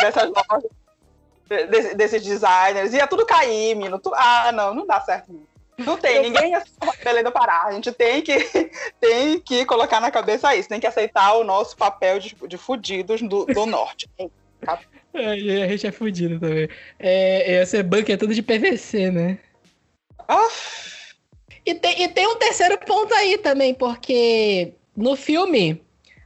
dessas 0.00 0.30
lojas, 0.30 0.70
desses 1.96 2.22
designers, 2.22 2.92
ia 2.92 3.06
tudo 3.06 3.26
cair, 3.26 3.74
menino. 3.74 3.98
Tu, 3.98 4.12
ah, 4.14 4.50
não, 4.52 4.74
não 4.74 4.86
dá 4.86 5.00
certo. 5.00 5.34
Não 5.78 5.96
tem, 5.98 6.22
ninguém 6.22 6.54
é 6.54 6.62
Belém 7.02 7.24
do 7.24 7.32
Pará. 7.32 7.64
A 7.64 7.72
gente 7.72 7.90
tem 7.92 8.22
que, 8.22 8.38
tem 9.00 9.40
que 9.40 9.64
colocar 9.64 10.00
na 10.00 10.10
cabeça 10.10 10.54
isso, 10.54 10.68
tem 10.68 10.80
que 10.80 10.86
aceitar 10.86 11.34
o 11.34 11.44
nosso 11.44 11.76
papel 11.76 12.18
de, 12.18 12.36
de 12.46 12.56
fudidos 12.56 13.20
do, 13.22 13.44
do 13.46 13.66
norte. 13.66 14.08
É, 15.16 15.62
a 15.62 15.68
gente 15.68 15.86
é 15.86 15.92
fudido 15.92 16.40
também. 16.40 16.68
É, 16.98 17.62
esse 17.62 17.80
banco 17.84 18.10
é 18.10 18.16
tudo 18.16 18.34
de 18.34 18.42
PVC, 18.42 19.12
né? 19.12 19.38
Ah. 20.26 20.48
E, 21.64 21.72
tem, 21.72 22.02
e 22.02 22.08
tem 22.08 22.26
um 22.26 22.34
terceiro 22.34 22.76
ponto 22.78 23.14
aí 23.14 23.38
também, 23.38 23.72
porque 23.74 24.72
no 24.96 25.14
filme, 25.14 25.80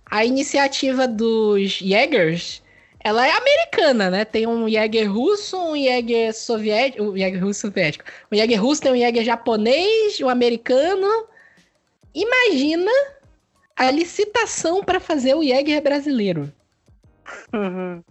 a 0.06 0.24
iniciativa 0.24 1.06
dos 1.06 1.72
Jaegers 1.72 2.62
ela 3.08 3.26
é 3.26 3.30
americana, 3.30 4.10
né? 4.10 4.24
Tem 4.24 4.46
um 4.46 4.68
Jäger 4.68 5.10
russo, 5.10 5.58
um 5.58 5.76
Jäger 5.76 6.34
soviético, 6.34 7.02
um 7.04 7.16
Jäger 7.16 7.42
russo 7.42 7.60
soviético. 7.60 8.04
Um 8.30 8.36
Jäger 8.36 8.62
russo 8.62 8.82
tem 8.82 8.92
um 8.92 8.96
Jäger 8.96 9.24
japonês, 9.24 10.20
um 10.20 10.28
americano 10.28 11.26
imagina 12.14 12.90
a 13.76 13.90
licitação 13.90 14.82
para 14.82 14.98
fazer 14.98 15.34
o 15.34 15.42
Jäger 15.42 15.80
brasileiro. 15.82 16.52
Uhum. 17.52 18.02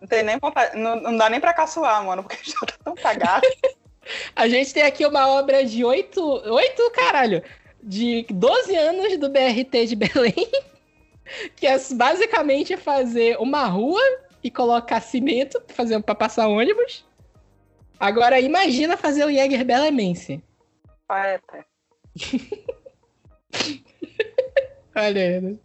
Não, 0.00 0.08
tem 0.08 0.22
nem 0.22 0.38
não, 0.74 1.00
não 1.00 1.16
dá 1.16 1.28
nem 1.28 1.40
pra 1.40 1.52
caçoar, 1.52 2.04
mano, 2.04 2.22
porque 2.22 2.38
já 2.42 2.60
tá 2.60 2.74
tão 2.84 2.94
cagado. 2.94 3.46
A 4.34 4.48
gente 4.48 4.72
tem 4.72 4.82
aqui 4.82 5.04
uma 5.04 5.28
obra 5.28 5.64
de 5.64 5.84
oito, 5.84 6.20
oito, 6.50 6.90
caralho, 6.92 7.42
de 7.82 8.26
12 8.30 8.74
anos 8.74 9.18
do 9.18 9.28
BRT 9.28 9.86
de 9.86 9.94
Belém, 9.94 10.50
que 11.56 11.66
é 11.66 11.76
basicamente 11.94 12.76
fazer 12.76 13.36
uma 13.38 13.64
rua 13.66 14.00
e 14.42 14.50
colocar 14.50 15.00
cimento 15.00 15.60
para 16.04 16.14
passar 16.14 16.48
ônibus. 16.48 17.04
Agora 17.98 18.40
imagina 18.40 18.96
fazer 18.96 19.24
o 19.24 19.30
Jäger 19.32 19.64
Belemense. 19.64 20.42
Poeta. 21.06 21.64
Olha 24.96 25.22
aí, 25.22 25.40
né? 25.40 25.56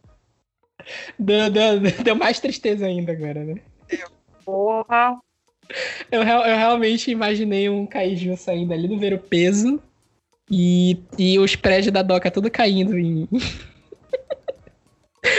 Deu, 1.18 1.50
deu- 1.50 1.80
deu 2.04 2.16
mais 2.16 2.40
tristeza 2.40 2.86
ainda 2.86 3.12
agora, 3.12 3.44
né? 3.44 3.56
Porra. 4.44 5.20
Eu, 6.12 6.22
eu 6.22 6.56
realmente 6.58 7.10
imaginei 7.10 7.70
um 7.70 7.88
kaiju 7.88 8.38
saindo 8.38 8.74
ali 8.74 8.88
do 8.88 9.00
ver 9.00 9.14
o 9.14 9.20
peso 9.20 9.82
e, 10.50 11.00
e 11.18 11.40
os 11.40 11.56
prédios 11.56 11.92
da 11.92 12.04
doca 12.04 12.30
tudo 12.30 12.52
caindo 12.52 12.98
em. 12.98 13.28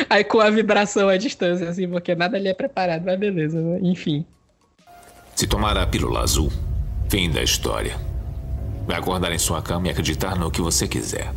Aí 0.08 0.24
com 0.24 0.40
a 0.40 0.50
vibração 0.50 1.08
à 1.08 1.16
distância, 1.16 1.68
assim, 1.68 1.88
porque 1.88 2.14
nada 2.14 2.36
ali 2.36 2.48
é 2.48 2.54
preparado, 2.54 3.04
mas 3.04 3.18
beleza, 3.18 3.60
né? 3.60 3.78
enfim. 3.82 4.24
Se 5.34 5.46
tomar 5.46 5.76
a 5.76 5.86
pílula 5.86 6.20
azul, 6.20 6.50
fim 7.08 7.30
da 7.30 7.42
história. 7.42 7.96
Vai 8.86 8.98
acordar 8.98 9.32
em 9.32 9.38
sua 9.38 9.60
cama 9.60 9.88
e 9.88 9.90
acreditar 9.90 10.36
no 10.36 10.50
que 10.50 10.60
você 10.60 10.86
quiser. 10.86 11.32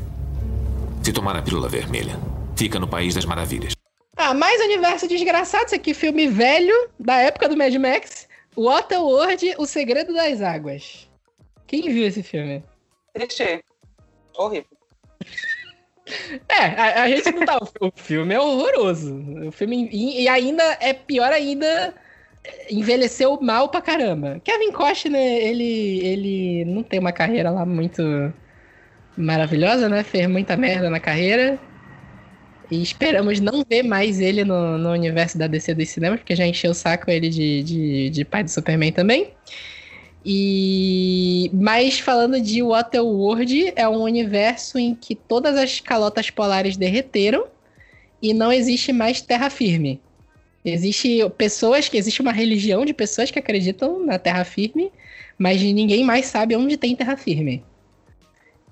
Se 1.04 1.12
tomar 1.12 1.36
a 1.36 1.42
pílula 1.42 1.68
vermelha, 1.68 2.16
fica 2.56 2.80
no 2.80 2.88
País 2.88 3.16
das 3.16 3.26
Maravilhas. 3.26 3.74
Ah, 4.16 4.34
mais 4.34 4.62
universo 4.62 5.08
desgraçado, 5.08 5.66
isso 5.66 5.76
aqui, 5.76 5.94
filme 5.94 6.28
velho, 6.28 6.90
da 7.00 7.18
época 7.18 7.50
do 7.50 7.58
Mad 7.58 7.74
Max. 7.76 8.28
Waterworld, 8.56 9.56
O 9.58 9.66
Segredo 9.66 10.14
das 10.14 10.42
Águas. 10.42 11.10
Quem 11.66 11.82
viu 11.84 12.06
esse 12.06 12.22
filme? 12.22 12.64
Triste. 13.14 13.64
Horrível. 14.38 14.68
É, 16.48 16.64
a, 16.64 17.04
a 17.04 17.10
gente 17.10 17.32
não 17.32 17.46
tá. 17.46 17.60
O 17.80 17.92
filme 17.96 18.34
é 18.34 18.40
horroroso. 18.40 19.16
O 19.48 19.52
filme. 19.52 19.90
E, 19.92 20.24
e 20.24 20.28
ainda 20.28 20.64
é 20.80 20.94
pior 20.94 21.32
ainda. 21.32 21.94
Envelheceu 22.70 23.40
mal 23.42 23.70
pra 23.70 23.82
caramba. 23.82 24.42
Kevin 24.44 24.72
Costner, 24.72 25.22
ele, 25.22 26.00
ele 26.06 26.66
não 26.66 26.82
tem 26.82 27.00
uma 27.00 27.12
carreira 27.12 27.50
lá 27.52 27.66
muito 27.66 28.02
maravilhosa, 29.18 29.90
né? 29.90 30.04
Fez 30.04 30.28
muita 30.28 30.56
merda 30.56 30.90
na 30.90 31.00
carreira. 31.00 31.60
E 32.72 32.82
esperamos 32.82 33.40
não 33.40 33.64
ver 33.68 33.84
mais 33.84 34.20
ele 34.20 34.44
no, 34.44 34.78
no 34.78 34.92
universo 34.92 35.38
da 35.38 35.48
DC 35.48 35.74
dos 35.74 35.90
cinemas, 35.90 36.20
porque 36.20 36.36
já 36.36 36.46
encheu 36.46 36.72
o 36.72 36.76
saco 36.76 37.10
ele 37.10 37.30
de, 37.30 37.64
de, 37.64 38.10
de 38.12 38.26
pai 38.26 38.44
do 38.44 38.50
Superman 38.50 38.92
também. 38.92 39.34
E 40.26 41.50
mas 41.54 42.00
falando 42.00 42.42
de 42.42 42.62
Waterworld, 42.62 43.74
é 43.76 43.88
um 43.88 44.02
universo 44.02 44.78
em 44.78 44.94
que 44.94 45.16
todas 45.16 45.56
as 45.56 45.80
calotas 45.80 46.30
polares 46.30 46.76
derreteram 46.76 47.48
e 48.22 48.34
não 48.34 48.52
existe 48.52 48.92
mais 48.92 49.22
terra 49.22 49.50
firme. 49.50 50.02
Existe 50.64 51.20
pessoas 51.38 51.88
que 51.88 51.98
existe 51.98 52.22
uma 52.22 52.34
religião 52.34 52.84
de 52.84 52.94
pessoas 52.94 53.32
que 53.32 53.40
acreditam 53.40 54.06
na 54.06 54.20
terra 54.20 54.44
firme, 54.44 54.92
mas 55.38 55.62
ninguém 55.62 56.04
mais 56.04 56.26
sabe 56.26 56.56
onde 56.56 56.76
tem 56.76 56.96
terra 56.96 57.16
firme. 57.16 57.64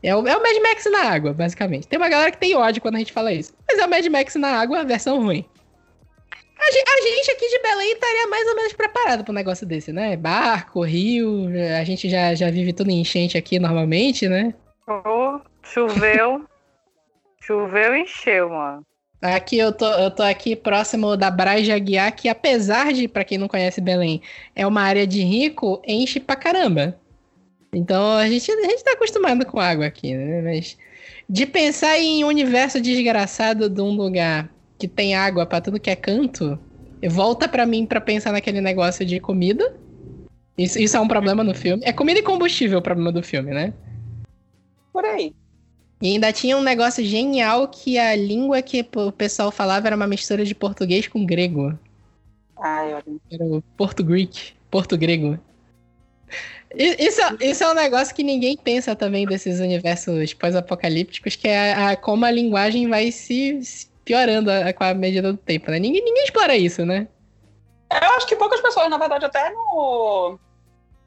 É 0.03 0.15
o, 0.15 0.27
é 0.27 0.37
o 0.37 0.41
Mad 0.41 0.61
Max 0.61 0.85
na 0.91 1.03
água, 1.03 1.33
basicamente. 1.33 1.87
Tem 1.87 1.97
uma 1.97 2.09
galera 2.09 2.31
que 2.31 2.37
tem 2.37 2.55
ódio 2.55 2.81
quando 2.81 2.95
a 2.95 2.99
gente 2.99 3.13
fala 3.13 3.33
isso. 3.33 3.53
Mas 3.67 3.79
é 3.79 3.85
o 3.85 3.89
Mad 3.89 4.05
Max 4.07 4.35
na 4.35 4.49
água, 4.49 4.81
a 4.81 4.83
versão 4.83 5.23
ruim. 5.23 5.45
A 6.59 6.71
gente, 6.71 6.89
a 6.89 7.15
gente 7.15 7.31
aqui 7.31 7.47
de 7.49 7.61
Belém 7.61 7.93
estaria 7.93 8.27
mais 8.27 8.47
ou 8.47 8.55
menos 8.55 8.73
preparado 8.73 9.23
para 9.23 9.31
um 9.31 9.35
negócio 9.35 9.65
desse, 9.65 9.93
né? 9.93 10.17
Barco, 10.17 10.81
rio, 10.81 11.47
a 11.79 11.83
gente 11.83 12.09
já, 12.09 12.33
já 12.33 12.49
vive 12.49 12.73
tudo 12.73 12.89
em 12.89 13.01
enchente 13.01 13.37
aqui 13.37 13.59
normalmente, 13.59 14.27
né? 14.27 14.53
Oh, 14.87 15.39
choveu. 15.63 16.45
choveu 17.41 17.95
e 17.95 18.01
encheu, 18.01 18.49
mano. 18.49 18.85
Aqui 19.21 19.57
eu 19.57 19.71
tô, 19.71 19.85
eu 19.85 20.11
tô 20.11 20.21
aqui 20.21 20.55
próximo 20.55 21.17
da 21.17 21.31
Braz 21.31 21.65
de 21.65 21.71
Aguiar, 21.71 22.15
que 22.15 22.29
apesar 22.29 22.93
de, 22.93 23.07
pra 23.07 23.23
quem 23.23 23.37
não 23.37 23.47
conhece 23.47 23.81
Belém, 23.81 24.21
é 24.55 24.65
uma 24.65 24.81
área 24.81 25.07
de 25.07 25.23
rico, 25.23 25.81
enche 25.87 26.19
pra 26.19 26.35
caramba. 26.35 26.99
Então 27.73 28.13
a 28.13 28.27
gente, 28.27 28.51
a 28.51 28.69
gente 28.69 28.83
tá 28.83 28.91
acostumado 28.91 29.45
com 29.45 29.59
água 29.59 29.85
aqui, 29.85 30.13
né? 30.13 30.41
Mas 30.41 30.77
de 31.27 31.45
pensar 31.45 31.97
em 31.97 32.23
um 32.23 32.27
universo 32.27 32.79
desgraçado 32.79 33.69
de 33.69 33.81
um 33.81 33.91
lugar 33.91 34.49
que 34.79 34.87
tem 34.87 35.15
água 35.15 35.45
pra 35.45 35.61
tudo 35.61 35.79
que 35.79 35.89
é 35.89 35.95
canto, 35.95 36.59
volta 37.09 37.47
pra 37.47 37.65
mim 37.65 37.85
pra 37.85 38.01
pensar 38.01 38.31
naquele 38.31 38.61
negócio 38.61 39.05
de 39.05 39.19
comida. 39.19 39.63
Isso, 40.57 40.79
isso 40.79 40.97
é 40.97 40.99
um 40.99 41.07
problema 41.07 41.43
no 41.43 41.53
filme. 41.53 41.83
É 41.85 41.93
comida 41.93 42.19
e 42.19 42.23
combustível 42.23 42.79
o 42.79 42.81
problema 42.81 43.11
do 43.11 43.23
filme, 43.23 43.51
né? 43.53 43.73
Por 44.91 45.05
aí. 45.05 45.33
E 46.01 46.07
ainda 46.09 46.31
tinha 46.31 46.57
um 46.57 46.61
negócio 46.63 47.03
genial 47.03 47.67
que 47.67 47.97
a 47.97 48.15
língua 48.15 48.61
que 48.61 48.85
o 48.95 49.11
pessoal 49.11 49.51
falava 49.51 49.87
era 49.87 49.95
uma 49.95 50.07
mistura 50.07 50.45
de 50.45 50.53
português 50.53 51.07
com 51.07 51.25
grego. 51.25 51.77
Ai, 52.55 52.93
olha. 52.93 53.03
Era 53.31 53.43
o 53.43 53.61
porto-greek, 53.75 54.53
porto-grego. 54.69 55.39
Isso, 56.75 57.21
isso 57.41 57.63
é 57.63 57.71
um 57.71 57.73
negócio 57.73 58.13
que 58.13 58.23
ninguém 58.23 58.57
pensa 58.57 58.95
também 58.95 59.25
desses 59.25 59.59
universos 59.59 60.33
pós-apocalípticos, 60.33 61.35
que 61.35 61.47
é 61.47 61.73
a, 61.73 61.89
a- 61.91 61.97
como 61.97 62.25
a 62.25 62.31
linguagem 62.31 62.87
vai 62.87 63.11
se, 63.11 63.63
se 63.63 63.87
piorando 64.07 64.49
a- 64.49 64.71
com 64.73 64.83
a 64.85 64.93
medida 64.93 65.31
do 65.33 65.37
tempo, 65.37 65.69
né? 65.69 65.79
Ninguém, 65.79 66.01
ninguém 66.03 66.23
explora 66.23 66.55
isso, 66.55 66.85
né? 66.85 67.07
Eu 67.91 68.09
acho 68.15 68.25
que 68.25 68.35
poucas 68.35 68.61
pessoas, 68.61 68.89
na 68.89 68.97
verdade, 68.97 69.25
até 69.25 69.49
no, 69.49 70.39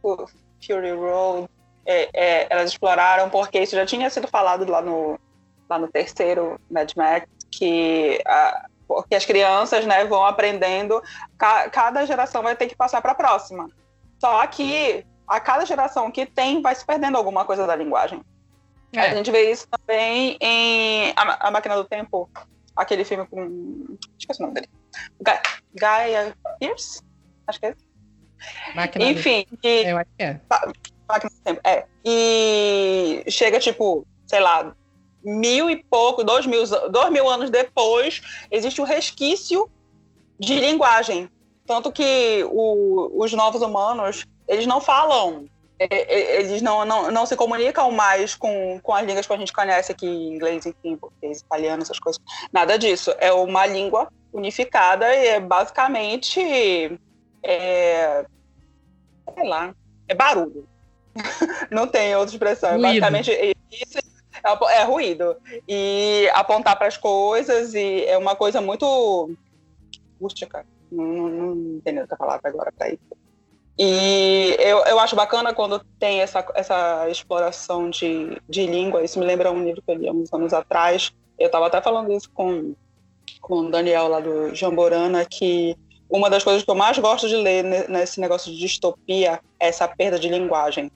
no 0.05 0.29
Fury 0.65 0.93
Road, 0.93 1.49
é, 1.87 2.09
é, 2.15 2.47
elas 2.51 2.71
exploraram, 2.71 3.31
porque 3.31 3.59
isso 3.59 3.75
já 3.75 3.87
tinha 3.87 4.09
sido 4.11 4.29
falado 4.29 4.71
lá 4.71 4.81
no, 4.83 5.19
lá 5.69 5.79
no 5.79 5.89
terceiro 5.89 6.59
Mad 6.71 6.91
Max, 6.97 7.27
que 7.51 8.21
a, 8.27 8.67
porque 8.87 9.15
as 9.15 9.25
crianças 9.25 9.87
né, 9.87 10.05
vão 10.05 10.25
aprendendo, 10.25 11.03
ca- 11.39 11.69
cada 11.71 12.05
geração 12.05 12.43
vai 12.43 12.55
ter 12.57 12.67
que 12.67 12.77
passar 12.77 13.01
para 13.01 13.13
a 13.13 13.15
próxima. 13.15 13.69
Só 14.21 14.47
que 14.47 15.05
a 15.27 15.41
cada 15.41 15.65
geração 15.65 16.11
que 16.11 16.27
tem 16.27 16.61
vai 16.61 16.75
se 16.75 16.85
perdendo 16.85 17.17
alguma 17.17 17.45
coisa 17.45 17.67
da 17.67 17.75
linguagem. 17.77 18.21
A 18.97 19.07
É. 19.07 19.15
gente 19.15 19.31
vê 19.31 19.51
isso 19.51 19.67
também 19.71 20.37
em 20.41 21.13
A, 21.17 21.49
A 21.49 21.51
Máquina 21.51 21.77
do 21.77 21.85
Tempo, 21.85 22.29
aquele 22.81 23.05
filme 23.05 23.27
com. 23.27 23.97
Esqueci 24.19 24.41
o 24.43 24.47
nome 24.47 24.55
dele. 24.55 24.69
Ga- 25.21 25.43
Gaia 25.75 26.35
Pierce? 26.59 27.03
Acho 27.47 27.61
que 27.61 27.67
é. 27.67 27.71
esse. 27.71 28.75
Máquina 28.75 29.05
do- 29.05 29.11
Enfim, 29.11 29.47
que 29.61 29.69
Eu 29.69 29.99
acho 29.99 30.11
que 30.17 30.23
é. 30.25 30.41
máquina 31.09 31.31
do 31.31 31.41
tempo. 31.43 31.61
É. 31.65 31.87
E 32.05 33.25
chega, 33.29 33.59
tipo, 33.61 34.07
sei 34.27 34.41
lá, 34.41 34.75
mil 35.23 35.69
e 35.69 35.83
pouco, 35.85 36.25
dois 36.25 36.47
mil, 36.47 36.63
dois 36.91 37.11
mil 37.13 37.29
anos 37.29 37.51
depois, 37.51 38.21
existe 38.51 38.81
o 38.81 38.85
resquício 38.85 39.71
de 40.39 40.59
linguagem. 40.59 41.29
Tanto 41.67 41.93
que 41.93 42.43
o- 42.51 43.23
os 43.23 43.33
novos 43.33 43.61
humanos, 43.63 44.27
eles 44.49 44.67
não 44.67 44.81
falam, 44.81 45.45
eles 45.81 46.61
não, 46.61 46.85
não, 46.85 47.11
não 47.11 47.25
se 47.25 47.35
comunicam 47.35 47.91
mais 47.91 48.35
com, 48.35 48.79
com 48.83 48.95
as 48.95 49.07
línguas 49.07 49.27
que 49.27 49.33
a 49.33 49.37
gente 49.37 49.53
conhece 49.53 49.91
aqui, 49.91 50.07
inglês, 50.07 50.67
enfim, 50.67 50.97
português, 50.97 51.41
italiano, 51.41 51.83
essas 51.83 51.99
coisas. 51.99 52.21
Nada 52.53 52.79
disso. 52.79 53.15
É 53.19 53.33
uma 53.33 53.65
língua 53.65 54.13
unificada 54.31 55.15
e 55.15 55.27
é 55.29 55.41
basicamente. 55.41 56.41
É, 57.43 58.27
sei 59.35 59.49
lá, 59.49 59.75
é 60.07 60.15
barulho. 60.15 60.69
Não 61.71 61.87
tem 61.87 62.15
outra 62.15 62.35
expressão. 62.35 62.71
É 62.71 62.73
Ruído. 62.73 62.83
basicamente 62.83 63.57
isso 63.73 63.99
é, 63.99 64.81
é 64.81 64.85
ruído. 64.85 65.37
E 65.67 66.29
apontar 66.35 66.77
para 66.77 66.89
as 66.89 66.99
coisas 66.99 67.75
e 67.75 68.05
é 68.05 68.19
uma 68.19 68.37
coisa 68.37 68.61
muito 68.61 69.35
rústica. 70.21 70.67
Não, 70.93 71.05
não, 71.05 71.55
não 71.55 71.81
tem 71.81 71.99
outra 72.01 72.17
palavra 72.17 72.51
agora 72.51 72.73
para 72.73 72.91
isso. 72.91 73.21
E 73.83 74.57
eu, 74.59 74.85
eu 74.85 75.01
acho 75.01 75.17
bacana 75.17 75.55
quando 75.55 75.83
tem 75.99 76.21
essa, 76.21 76.47
essa 76.55 77.09
exploração 77.09 77.89
de, 77.89 78.37
de 78.47 78.67
língua. 78.67 79.03
Isso 79.03 79.19
me 79.19 79.25
lembra 79.25 79.51
um 79.51 79.65
livro 79.65 79.81
que 79.81 79.91
eu 79.91 79.95
li 79.95 80.07
há 80.07 80.13
uns 80.13 80.31
anos 80.35 80.53
atrás. 80.53 81.11
Eu 81.39 81.47
estava 81.47 81.67
até 81.67 81.81
falando 81.81 82.13
isso 82.13 82.31
com, 82.35 82.75
com 83.41 83.55
o 83.61 83.71
Daniel 83.71 84.07
lá 84.09 84.21
do 84.21 84.55
Jamborana, 84.55 85.25
que 85.25 85.75
uma 86.11 86.29
das 86.29 86.45
coisas 86.45 86.63
que 86.63 86.71
eu 86.71 86.75
mais 86.75 86.99
gosto 86.99 87.27
de 87.27 87.37
ler 87.37 87.65
ne- 87.65 87.89
nesse 87.89 88.21
negócio 88.21 88.53
de 88.53 88.59
distopia 88.59 89.41
é 89.59 89.69
essa 89.69 89.89
perda 89.89 90.19
de 90.19 90.29
linguagem. 90.29 90.93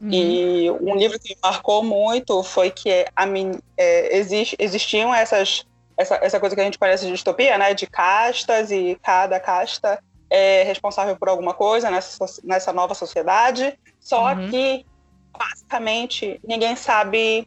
Uhum. 0.00 0.10
E 0.12 0.70
um 0.70 0.94
livro 0.94 1.18
que 1.18 1.34
me 1.34 1.40
marcou 1.42 1.82
muito 1.82 2.44
foi 2.44 2.70
que 2.70 3.06
a 3.16 3.26
min- 3.26 3.58
é, 3.76 4.16
existe, 4.16 4.54
existiam 4.56 5.12
essas, 5.12 5.64
essa, 5.98 6.14
essa 6.22 6.38
coisa 6.38 6.54
que 6.54 6.60
a 6.60 6.64
gente 6.64 6.78
conhece 6.78 7.06
de 7.06 7.10
distopia, 7.10 7.58
né? 7.58 7.74
De 7.74 7.88
castas, 7.88 8.70
e 8.70 8.96
cada 9.02 9.40
casta 9.40 10.00
é 10.30 10.62
responsável 10.62 11.16
por 11.16 11.28
alguma 11.28 11.52
coisa 11.52 11.90
nessa, 11.90 12.24
nessa 12.44 12.72
nova 12.72 12.94
sociedade. 12.94 13.76
Só 13.98 14.34
Uhum. 14.34 14.48
que, 14.48 14.86
basicamente, 15.36 16.40
ninguém 16.46 16.76
sabe 16.76 17.46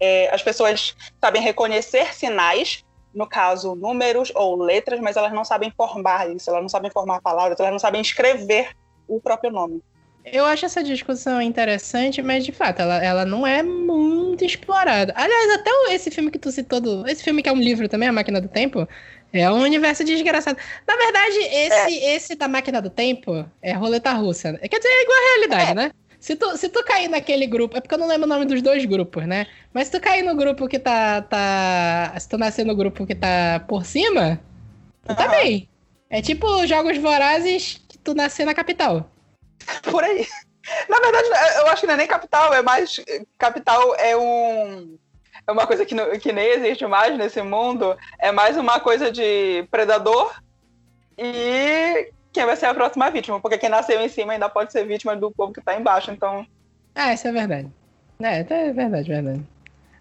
é, 0.00 0.32
as 0.34 0.42
pessoas 0.42 0.94
sabem 1.20 1.42
reconhecer 1.42 2.12
sinais, 2.14 2.84
no 3.14 3.26
caso, 3.26 3.74
números 3.74 4.30
ou 4.34 4.56
letras, 4.56 5.00
mas 5.00 5.16
elas 5.16 5.32
não 5.32 5.44
sabem 5.44 5.72
formar 5.76 6.30
isso, 6.30 6.50
elas 6.50 6.62
não 6.62 6.68
sabem 6.68 6.90
formar 6.90 7.20
palavras, 7.20 7.58
elas 7.58 7.72
não 7.72 7.78
sabem 7.78 8.00
escrever 8.00 8.70
o 9.08 9.20
próprio 9.20 9.50
nome. 9.50 9.82
Eu 10.24 10.44
acho 10.44 10.66
essa 10.66 10.84
discussão 10.84 11.40
interessante, 11.40 12.20
mas 12.20 12.44
de 12.44 12.52
fato, 12.52 12.80
ela, 12.82 13.02
ela 13.02 13.24
não 13.24 13.46
é 13.46 13.62
muito 13.62 14.44
explorada. 14.44 15.12
Aliás, 15.16 15.52
até 15.54 15.70
esse 15.94 16.10
filme 16.10 16.30
que 16.30 16.38
tu 16.38 16.52
citou, 16.52 16.80
do, 16.80 17.08
esse 17.08 17.24
filme 17.24 17.42
que 17.42 17.48
é 17.48 17.52
um 17.52 17.60
livro 17.60 17.88
também, 17.88 18.08
A 18.08 18.12
Máquina 18.12 18.40
do 18.40 18.48
Tempo, 18.48 18.86
é 19.32 19.50
um 19.50 19.60
universo 19.60 20.04
desgraçado. 20.04 20.58
Na 20.86 20.96
verdade, 20.96 21.36
esse, 21.36 21.74
é. 21.74 22.14
esse 22.16 22.34
da 22.34 22.48
Máquina 22.48 22.80
do 22.80 22.90
Tempo 22.90 23.46
é 23.60 23.72
roleta 23.72 24.12
russa. 24.12 24.54
Quer 24.58 24.78
dizer, 24.78 24.88
é 24.88 25.02
igual 25.02 25.18
a 25.18 25.34
realidade, 25.34 25.70
é. 25.70 25.74
né? 25.74 25.90
Se 26.20 26.34
tu, 26.34 26.56
se 26.56 26.68
tu 26.68 26.82
cair 26.82 27.08
naquele 27.08 27.46
grupo, 27.46 27.76
é 27.76 27.80
porque 27.80 27.94
eu 27.94 27.98
não 27.98 28.08
lembro 28.08 28.24
o 28.24 28.28
nome 28.28 28.44
dos 28.44 28.60
dois 28.60 28.84
grupos, 28.84 29.26
né? 29.26 29.46
Mas 29.72 29.86
se 29.86 29.92
tu 29.92 30.00
cair 30.00 30.22
no 30.22 30.34
grupo 30.34 30.66
que 30.66 30.78
tá. 30.78 31.22
tá 31.22 32.14
se 32.18 32.28
tu 32.28 32.36
nascer 32.36 32.64
no 32.64 32.74
grupo 32.74 33.06
que 33.06 33.14
tá 33.14 33.64
por 33.68 33.84
cima, 33.86 34.40
tu 35.06 35.14
tá 35.14 35.28
bem. 35.28 35.68
É 36.10 36.20
tipo 36.20 36.66
jogos 36.66 36.98
vorazes 36.98 37.80
que 37.88 37.98
tu 37.98 38.14
nascer 38.14 38.44
na 38.44 38.54
capital. 38.54 39.10
Por 39.90 40.02
aí. 40.02 40.26
Na 40.88 40.98
verdade, 41.00 41.28
eu 41.58 41.66
acho 41.68 41.80
que 41.82 41.86
não 41.86 41.94
é 41.94 41.98
nem 41.98 42.06
capital, 42.06 42.52
é 42.52 42.62
mais. 42.62 43.00
Capital 43.36 43.94
é 43.96 44.16
um. 44.16 44.98
É 45.48 45.52
uma 45.52 45.66
coisa 45.66 45.86
que, 45.86 45.94
não, 45.94 46.10
que 46.18 46.30
nem 46.30 46.46
existe 46.46 46.86
mais 46.86 47.16
nesse 47.16 47.40
mundo. 47.40 47.96
É 48.18 48.30
mais 48.30 48.58
uma 48.58 48.78
coisa 48.78 49.10
de 49.10 49.66
predador 49.70 50.30
e 51.16 52.12
quem 52.30 52.44
vai 52.44 52.54
ser 52.54 52.66
a 52.66 52.74
próxima 52.74 53.10
vítima, 53.10 53.40
porque 53.40 53.56
quem 53.56 53.70
nasceu 53.70 53.98
em 53.98 54.10
cima 54.10 54.34
ainda 54.34 54.50
pode 54.50 54.70
ser 54.72 54.84
vítima 54.84 55.16
do 55.16 55.30
povo 55.30 55.54
que 55.54 55.62
tá 55.62 55.74
embaixo, 55.74 56.10
então. 56.10 56.46
Ah, 56.94 57.14
isso 57.14 57.26
é 57.26 57.32
verdade. 57.32 57.66
É, 58.20 58.40
é 58.40 58.72
verdade, 58.72 59.08
verdade. 59.08 59.42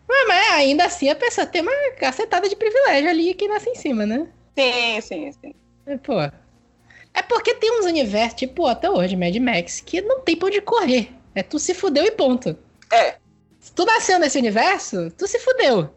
Mas, 0.05 0.27
mas 0.27 0.51
ainda 0.51 0.83
assim 0.83 1.09
a 1.09 1.15
pessoa 1.15 1.47
tem 1.47 1.61
uma 1.61 1.91
cacetada 1.97 2.49
de 2.49 2.55
privilégio 2.55 3.09
ali 3.09 3.33
que 3.33 3.47
nasce 3.47 3.69
em 3.69 3.75
cima, 3.75 4.05
né? 4.05 4.27
Sim, 4.53 4.99
sim, 4.99 5.31
sim. 5.31 5.55
É, 5.85 5.95
pô. 5.97 6.19
É 6.19 7.21
porque 7.21 7.55
tem 7.55 7.79
uns 7.79 7.85
universos, 7.85 8.37
tipo 8.37 8.65
até 8.65 8.89
hoje, 8.89 9.15
Mad 9.15 9.35
Max, 9.37 9.79
que 9.79 10.01
não 10.01 10.19
tem 10.19 10.35
pra 10.35 10.49
onde 10.49 10.59
correr. 10.59 11.09
É 11.33 11.41
tu 11.41 11.57
se 11.57 11.73
fudeu 11.73 12.03
e 12.03 12.11
ponto. 12.11 12.57
É. 12.91 13.15
Se 13.67 13.73
tu 13.73 13.85
nasceu 13.85 14.17
nesse 14.17 14.37
universo, 14.37 15.11
tu 15.17 15.27
se 15.27 15.39
fudeu. 15.39 15.89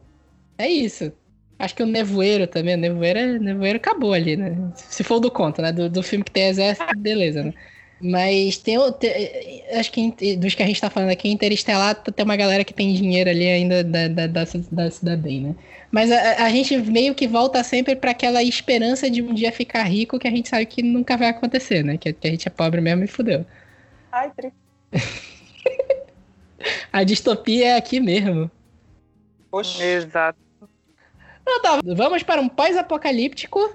É 0.59 0.69
isso. 0.69 1.13
Acho 1.57 1.77
que 1.77 1.85
o 1.85 1.87
Nevoeiro 1.87 2.49
também, 2.49 2.75
o 2.75 2.79
Nevoeiro, 2.79 3.41
Nevoeiro 3.41 3.77
acabou 3.77 4.13
ali, 4.13 4.37
né? 4.37 4.57
Se 4.75 5.05
for 5.05 5.21
do 5.21 5.31
conto, 5.31 5.63
né? 5.63 5.71
Do, 5.71 5.89
do 5.89 6.03
filme 6.03 6.25
que 6.25 6.33
tem 6.33 6.49
exército, 6.49 6.85
beleza, 6.99 7.45
né? 7.45 7.55
Mas 8.01 8.59
tem, 8.59 8.77
tem, 8.99 9.63
acho 9.79 9.93
que 9.93 10.37
dos 10.37 10.57
que 10.57 10.65
a 10.65 10.67
gente 10.67 10.81
tá 10.81 10.91
falando 10.91 11.11
aqui, 11.11 11.29
Interestelar, 11.29 11.95
tem 11.95 12.25
uma 12.25 12.35
galera 12.35 12.65
que 12.65 12.75
tem 12.75 12.93
dinheiro 12.93 13.31
ali 13.31 13.47
ainda 13.47 13.85
da, 13.85 14.09
da, 14.09 14.27
da, 14.27 14.45
da 14.73 14.91
cidade, 14.91 15.41
né? 15.41 15.55
Mas 15.93 16.11
a, 16.11 16.47
a, 16.47 16.51
gente 16.51 16.77
meio 16.77 17.15
que 17.15 17.29
volta 17.29 17.63
sempre 17.63 17.95
para 17.95 18.11
aquela 18.11 18.43
esperança 18.43 19.09
de 19.09 19.23
um 19.23 19.33
dia 19.33 19.53
ficar 19.53 19.85
rico 19.85 20.19
que 20.19 20.27
a 20.27 20.31
gente 20.31 20.49
sabe 20.49 20.67
que 20.67 20.83
nunca 20.83 21.17
vai 21.17 21.29
acontecer, 21.29 21.85
né? 21.85 21.97
Que, 21.97 22.13
que 22.13 22.27
a 22.27 22.31
gente 22.33 22.49
é 22.49 22.51
pobre 22.51 22.81
mesmo 22.81 23.05
e 23.05 23.07
fudeu. 23.07 23.47
Ai, 24.11 24.33
tri. 24.37 24.53
a 26.93 27.05
distopia 27.05 27.69
é 27.69 27.77
aqui 27.77 28.01
mesmo. 28.01 28.51
Poxa. 29.51 29.83
Exato. 29.85 30.39
Então 31.43 31.63
tá, 31.63 31.81
vamos 31.85 32.23
para 32.23 32.41
um 32.41 32.49
pós-apocalíptico. 32.49 33.75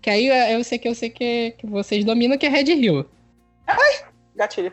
Que 0.00 0.10
aí 0.10 0.52
eu 0.52 0.62
sei 0.62 0.78
que 0.78 0.86
eu 0.88 0.94
sei 0.94 1.10
que, 1.10 1.52
que 1.58 1.66
vocês 1.66 2.04
dominam, 2.04 2.38
que 2.38 2.46
é 2.46 2.48
Red 2.48 2.72
Hill. 2.72 3.04
Ai, 3.66 4.04
gatilho. 4.36 4.72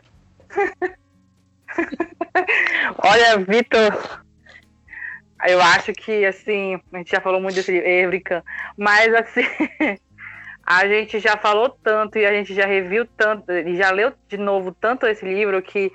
Olha, 2.99 3.37
Vitor, 3.39 4.23
eu 5.47 5.61
acho 5.61 5.91
que, 5.93 6.25
assim, 6.25 6.79
a 6.91 6.97
gente 6.97 7.11
já 7.11 7.19
falou 7.19 7.41
muito 7.41 7.55
desse 7.55 7.75
Evrican, 7.75 8.43
mas, 8.77 9.13
assim, 9.13 9.41
a 10.63 10.87
gente 10.87 11.19
já 11.19 11.35
falou 11.35 11.69
tanto 11.83 12.17
e 12.17 12.25
a 12.25 12.31
gente 12.31 12.53
já 12.53 12.65
reviu 12.65 13.05
tanto, 13.17 13.51
e 13.51 13.75
já 13.75 13.91
leu 13.91 14.13
de 14.29 14.37
novo 14.37 14.71
tanto 14.79 15.05
esse 15.07 15.25
livro 15.25 15.61
que 15.61 15.91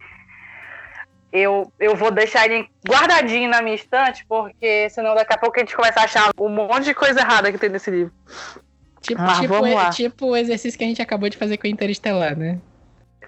eu, 1.33 1.71
eu 1.79 1.95
vou 1.95 2.11
deixar 2.11 2.47
ele 2.47 2.69
guardadinho 2.87 3.49
na 3.49 3.61
minha 3.61 3.77
estante, 3.77 4.25
porque 4.27 4.89
senão 4.91 5.15
daqui 5.15 5.35
a 5.35 5.39
pouco 5.39 5.57
a 5.57 5.61
gente 5.61 5.77
começa 5.77 6.01
a 6.01 6.05
achar 6.05 6.31
um 6.39 6.49
monte 6.49 6.85
de 6.85 6.95
coisa 6.95 7.21
errada 7.21 7.53
que 7.53 7.59
tem 7.59 7.69
nesse 7.69 7.91
livro. 7.91 8.13
Tipo, 9.01 9.23
ah, 9.23 9.41
tipo, 9.41 9.91
tipo 9.95 10.27
o 10.27 10.37
exercício 10.37 10.79
que 10.79 10.85
a 10.85 10.89
gente 10.89 11.03
acabou 11.03 11.29
de 11.29 11.37
fazer 11.37 11.57
com 11.57 11.67
o 11.67 11.71
Interestelar, 11.71 12.37
né? 12.37 12.59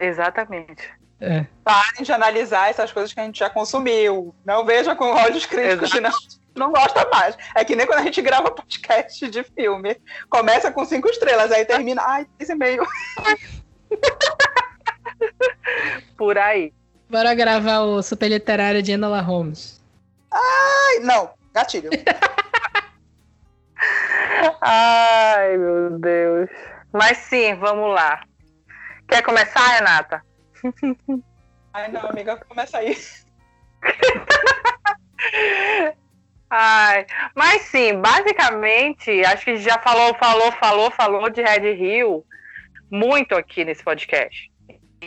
Exatamente. 0.01 0.91
É. 1.21 1.45
Parem 1.63 2.03
de 2.03 2.13
analisar 2.13 2.71
essas 2.71 2.91
coisas 2.91 3.13
que 3.13 3.21
a 3.21 3.25
gente 3.25 3.39
já 3.39 3.51
consumiu. 3.51 4.35
Não 4.45 4.65
veja 4.65 4.97
com 4.97 5.05
olhos 5.05 5.45
críticos, 5.45 5.91
senão 5.91 6.11
não 6.57 6.73
gosta 6.73 7.07
mais. 7.11 7.37
É 7.55 7.65
que 7.65 7.77
nem 7.77 7.87
quando 7.87 8.01
a 8.01 8.05
gente 8.05 8.23
grava 8.23 8.51
podcast 8.51 9.29
de 9.29 9.45
filme. 9.45 9.97
Começa 10.29 10.73
com 10.73 10.85
cinco 10.85 11.09
estrelas, 11.09 11.53
aí 11.53 11.65
termina, 11.65 12.03
ai, 12.05 12.27
três 12.37 12.49
e 12.49 12.55
meio. 12.55 12.87
Por 16.17 16.39
aí. 16.39 16.73
Bora 17.11 17.35
gravar 17.35 17.81
o 17.81 18.01
super 18.05 18.29
literário 18.29 18.81
de 18.81 18.93
Enola 18.93 19.21
Holmes. 19.21 19.83
Ai, 20.33 21.01
não. 21.01 21.31
Gatilho. 21.53 21.91
Ai, 24.63 25.57
meu 25.57 25.99
Deus. 25.99 26.49
Mas 26.93 27.19
sim, 27.19 27.57
vamos 27.57 27.93
lá. 27.93 28.23
Quer 29.09 29.23
começar, 29.23 29.67
Renata? 29.67 30.23
Ai, 31.75 31.91
não, 31.91 32.09
amiga, 32.09 32.37
começa 32.49 32.79
aí. 32.79 32.97
Ai, 36.49 37.07
mas 37.35 37.63
sim, 37.63 38.01
basicamente, 38.01 39.25
acho 39.25 39.47
que 39.47 39.57
já 39.57 39.81
falou, 39.81 40.15
falou, 40.15 40.53
falou, 40.53 40.93
falou 40.93 41.29
de 41.29 41.43
Red 41.43 41.75
Hill 41.75 42.25
muito 42.89 43.35
aqui 43.35 43.65
nesse 43.65 43.83
podcast. 43.83 44.49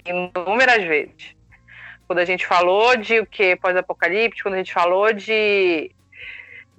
Inúmeras 0.05 0.83
vezes 0.83 1.33
quando 2.07 2.19
a 2.19 2.25
gente 2.25 2.45
falou 2.45 2.95
de 2.97 3.19
o 3.19 3.25
que 3.25 3.55
pós-apocalíptico, 3.55 4.43
quando 4.49 4.55
a 4.55 4.57
gente 4.57 4.73
falou 4.73 5.13
de. 5.13 5.91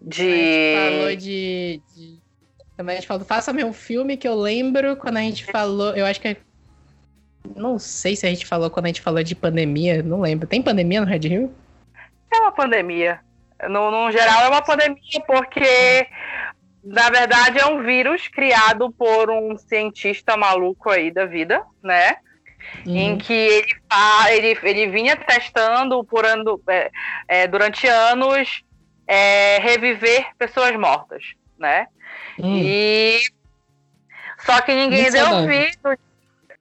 De. 0.00 0.22
A 0.22 0.26
gente 0.26 0.98
falou 0.98 1.16
de, 1.16 1.82
de. 1.94 2.18
Também 2.76 2.96
a 2.96 3.00
gente 3.00 3.08
falou, 3.08 3.24
faça-me 3.24 3.64
um 3.64 3.72
filme 3.72 4.16
que 4.16 4.28
eu 4.28 4.34
lembro 4.34 4.96
quando 4.96 5.16
a 5.16 5.22
gente 5.22 5.44
falou. 5.44 5.94
Eu 5.94 6.06
acho 6.06 6.20
que. 6.20 6.36
Não 7.54 7.78
sei 7.78 8.16
se 8.16 8.26
a 8.26 8.30
gente 8.30 8.46
falou 8.46 8.70
quando 8.70 8.86
a 8.86 8.88
gente 8.88 9.02
falou 9.02 9.22
de 9.22 9.34
pandemia, 9.34 10.02
não 10.02 10.20
lembro. 10.20 10.46
Tem 10.46 10.62
pandemia 10.62 11.00
no 11.00 11.06
Red 11.06 11.28
Hill? 11.28 11.54
É 12.32 12.40
uma 12.40 12.52
pandemia. 12.52 13.20
No, 13.68 13.90
no 13.90 14.10
geral, 14.10 14.44
é 14.44 14.48
uma 14.48 14.62
pandemia 14.62 15.20
porque, 15.26 16.06
na 16.82 17.08
verdade, 17.10 17.58
é 17.58 17.66
um 17.66 17.82
vírus 17.82 18.28
criado 18.28 18.90
por 18.92 19.30
um 19.30 19.56
cientista 19.56 20.36
maluco 20.36 20.90
aí 20.90 21.10
da 21.10 21.26
vida, 21.26 21.62
né? 21.82 22.16
Uhum. 22.86 22.96
em 22.96 23.18
que 23.18 23.32
ele, 23.32 23.66
ele, 24.30 24.58
ele 24.62 24.86
vinha 24.88 25.16
testando 25.16 26.02
por 26.04 26.24
ano, 26.24 26.60
é, 26.68 26.90
é, 27.28 27.46
durante 27.46 27.86
anos 27.86 28.62
é, 29.06 29.58
reviver 29.58 30.26
pessoas 30.38 30.76
mortas, 30.76 31.22
né? 31.58 31.86
Uhum. 32.38 32.56
E 32.56 33.20
só 34.44 34.60
que 34.60 34.74
ninguém 34.74 35.02
Muito 35.02 35.12
deu 35.12 35.30
ouvidos. 35.30 35.96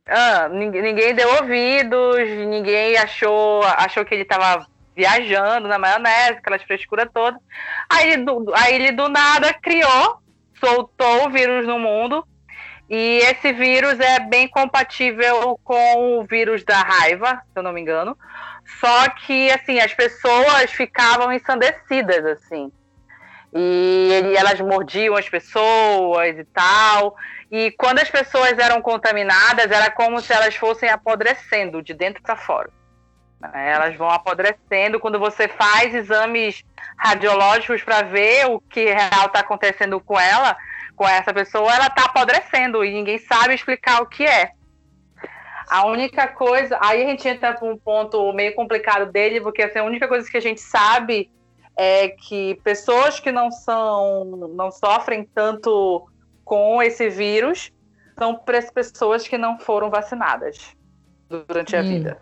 Ah, 0.06 0.49
ninguém, 0.49 0.82
ninguém 0.82 1.16
deu 1.16 1.30
ouvidos, 1.36 2.30
ninguém 2.47 2.97
achou, 2.97 3.64
achou 3.64 4.04
que 4.04 4.14
ele 4.14 4.24
estava 4.24 4.68
viajando 4.95 5.68
na 5.68 5.80
maionese, 5.80 6.38
aquelas 6.38 6.62
frescuras 6.64 7.08
todas. 7.14 7.39
Aí 7.89 8.12
ele, 8.12 8.24
do, 8.24 8.54
aí 8.56 8.76
ele 8.76 8.91
do 8.91 9.08
nada 9.08 9.54
criou, 9.54 10.18
soltou 10.60 11.26
o 11.26 11.30
vírus 11.30 11.66
no 11.66 11.80
mundo 11.80 12.26
e 12.90 13.20
esse 13.20 13.54
vírus 13.54 14.00
é 14.00 14.20
bem 14.20 14.48
compatível 14.48 15.60
com 15.64 16.20
o 16.20 16.26
vírus 16.26 16.64
da 16.64 16.82
raiva, 16.82 17.42
se 17.52 17.58
eu 17.58 17.64
não 17.64 17.74
me 17.74 17.82
engano. 17.82 18.18
Só 18.80 19.10
que, 19.10 19.52
assim, 19.52 19.80
as 19.80 19.94
pessoas 19.94 20.72
ficavam 20.72 21.32
ensandecidas, 21.32 22.26
assim. 22.26 22.72
E 23.56 24.34
elas 24.36 24.60
mordiam 24.60 25.16
as 25.16 25.30
pessoas 25.30 26.38
e 26.38 26.44
tal. 26.46 27.16
E 27.52 27.72
quando 27.72 28.00
as 28.00 28.10
pessoas 28.10 28.58
eram 28.58 28.82
contaminadas, 28.82 29.72
era 29.72 29.92
como 29.92 30.20
se 30.20 30.34
elas 30.34 30.56
fossem 30.56 30.90
apodrecendo 30.90 31.82
de 31.82 31.94
dentro 31.94 32.22
para 32.22 32.36
fora. 32.36 32.70
Elas 33.54 33.96
vão 33.96 34.10
apodrecendo 34.10 35.00
quando 35.00 35.20
você 35.20 35.48
faz 35.48 35.94
exames 35.94 36.64
radiológicos 36.98 37.84
para 37.84 38.04
ver 38.04 38.46
o 38.46 38.60
que 38.60 38.86
real 38.86 39.26
está 39.26 39.40
acontecendo 39.40 40.00
com 40.00 40.18
ela 40.18 40.56
com 40.96 41.08
essa 41.08 41.34
pessoa, 41.34 41.74
ela 41.74 41.89
tá 41.89 42.06
apodrecendo 42.06 42.84
e 42.84 42.94
ninguém 42.94 43.18
sabe 43.18 43.54
explicar 43.54 44.02
o 44.02 44.06
que 44.06 44.24
é. 44.24 44.52
A 45.70 45.86
única 45.86 46.28
coisa. 46.28 46.78
Aí 46.82 47.04
a 47.04 47.08
gente 47.08 47.28
entra 47.28 47.54
para 47.54 47.68
um 47.68 47.78
ponto 47.78 48.32
meio 48.34 48.54
complicado 48.54 49.12
dele, 49.12 49.41
porque 49.41 49.62
assim, 49.62 49.80
a 49.80 49.84
única 49.84 50.08
coisa 50.08 50.30
que 50.30 50.38
a 50.38 50.41
gente 50.41 50.62
sabe 50.62 51.32
é 51.76 52.10
que 52.10 52.56
pessoas 52.64 53.20
que 53.20 53.32
não 53.32 53.52
são. 53.52 54.26
não 54.56 54.72
sofrem 54.72 55.24
tanto 55.24 56.08
com 56.44 56.82
esse 56.82 57.10
vírus 57.10 57.72
são 58.18 58.36
pessoas 58.74 59.28
que 59.28 59.38
não 59.38 59.58
foram 59.58 59.89
vacinadas 59.89 60.76
durante 61.28 61.76
a 61.76 61.82
hum. 61.82 61.88
vida. 61.88 62.22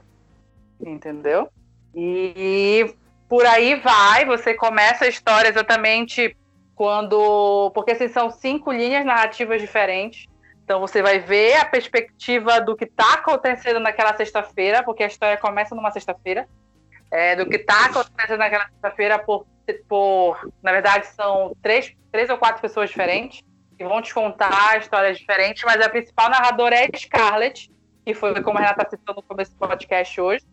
Entendeu? 0.79 1.49
E 1.93 2.95
por 3.27 3.45
aí 3.45 3.75
vai, 3.75 4.25
você 4.25 4.53
começa 4.53 5.05
a 5.05 5.07
história 5.07 5.49
exatamente 5.49 6.35
quando. 6.81 7.69
Porque 7.75 7.91
assim, 7.91 8.07
são 8.07 8.31
cinco 8.31 8.71
linhas 8.71 9.05
narrativas 9.05 9.61
diferentes. 9.61 10.25
Então 10.63 10.79
você 10.79 10.99
vai 10.99 11.19
ver 11.19 11.57
a 11.57 11.65
perspectiva 11.65 12.59
do 12.59 12.75
que 12.75 12.85
está 12.85 13.13
acontecendo 13.13 13.79
naquela 13.79 14.17
sexta-feira, 14.17 14.81
porque 14.81 15.03
a 15.03 15.07
história 15.07 15.37
começa 15.37 15.75
numa 15.75 15.91
sexta-feira, 15.91 16.49
é, 17.11 17.35
do 17.35 17.45
que 17.45 17.57
está 17.57 17.85
acontecendo 17.85 18.39
naquela 18.39 18.65
sexta-feira 18.65 19.19
por, 19.19 19.45
por, 19.87 20.51
na 20.63 20.71
verdade, 20.71 21.05
são 21.05 21.55
três, 21.61 21.95
três 22.11 22.31
ou 22.31 22.37
quatro 22.39 22.63
pessoas 22.63 22.89
diferentes 22.89 23.43
que 23.77 23.83
vão 23.83 24.01
te 24.01 24.11
contar 24.11 24.79
histórias 24.79 25.19
diferentes, 25.19 25.61
mas 25.63 25.79
a 25.81 25.89
principal 25.89 26.31
narradora 26.31 26.77
é 26.77 26.89
Scarlett, 26.97 27.71
que 28.03 28.15
foi 28.15 28.41
como 28.41 28.57
a 28.57 28.61
Renata 28.61 28.89
citou 28.89 29.13
no 29.13 29.21
começo 29.21 29.51
do 29.51 29.57
podcast 29.57 30.19
hoje. 30.19 30.43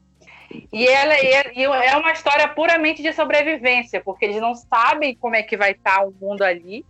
E 0.73 0.87
ela 0.87 1.15
é, 1.15 1.53
é 1.55 1.97
uma 1.97 2.13
história 2.13 2.49
puramente 2.49 3.03
de 3.03 3.13
sobrevivência, 3.13 4.01
porque 4.01 4.25
eles 4.25 4.41
não 4.41 4.55
sabem 4.55 5.15
como 5.15 5.37
é 5.37 5.43
que 5.43 5.57
vai 5.57 5.73
estar 5.73 6.05
o 6.07 6.15
mundo 6.21 6.43
ali 6.43 6.85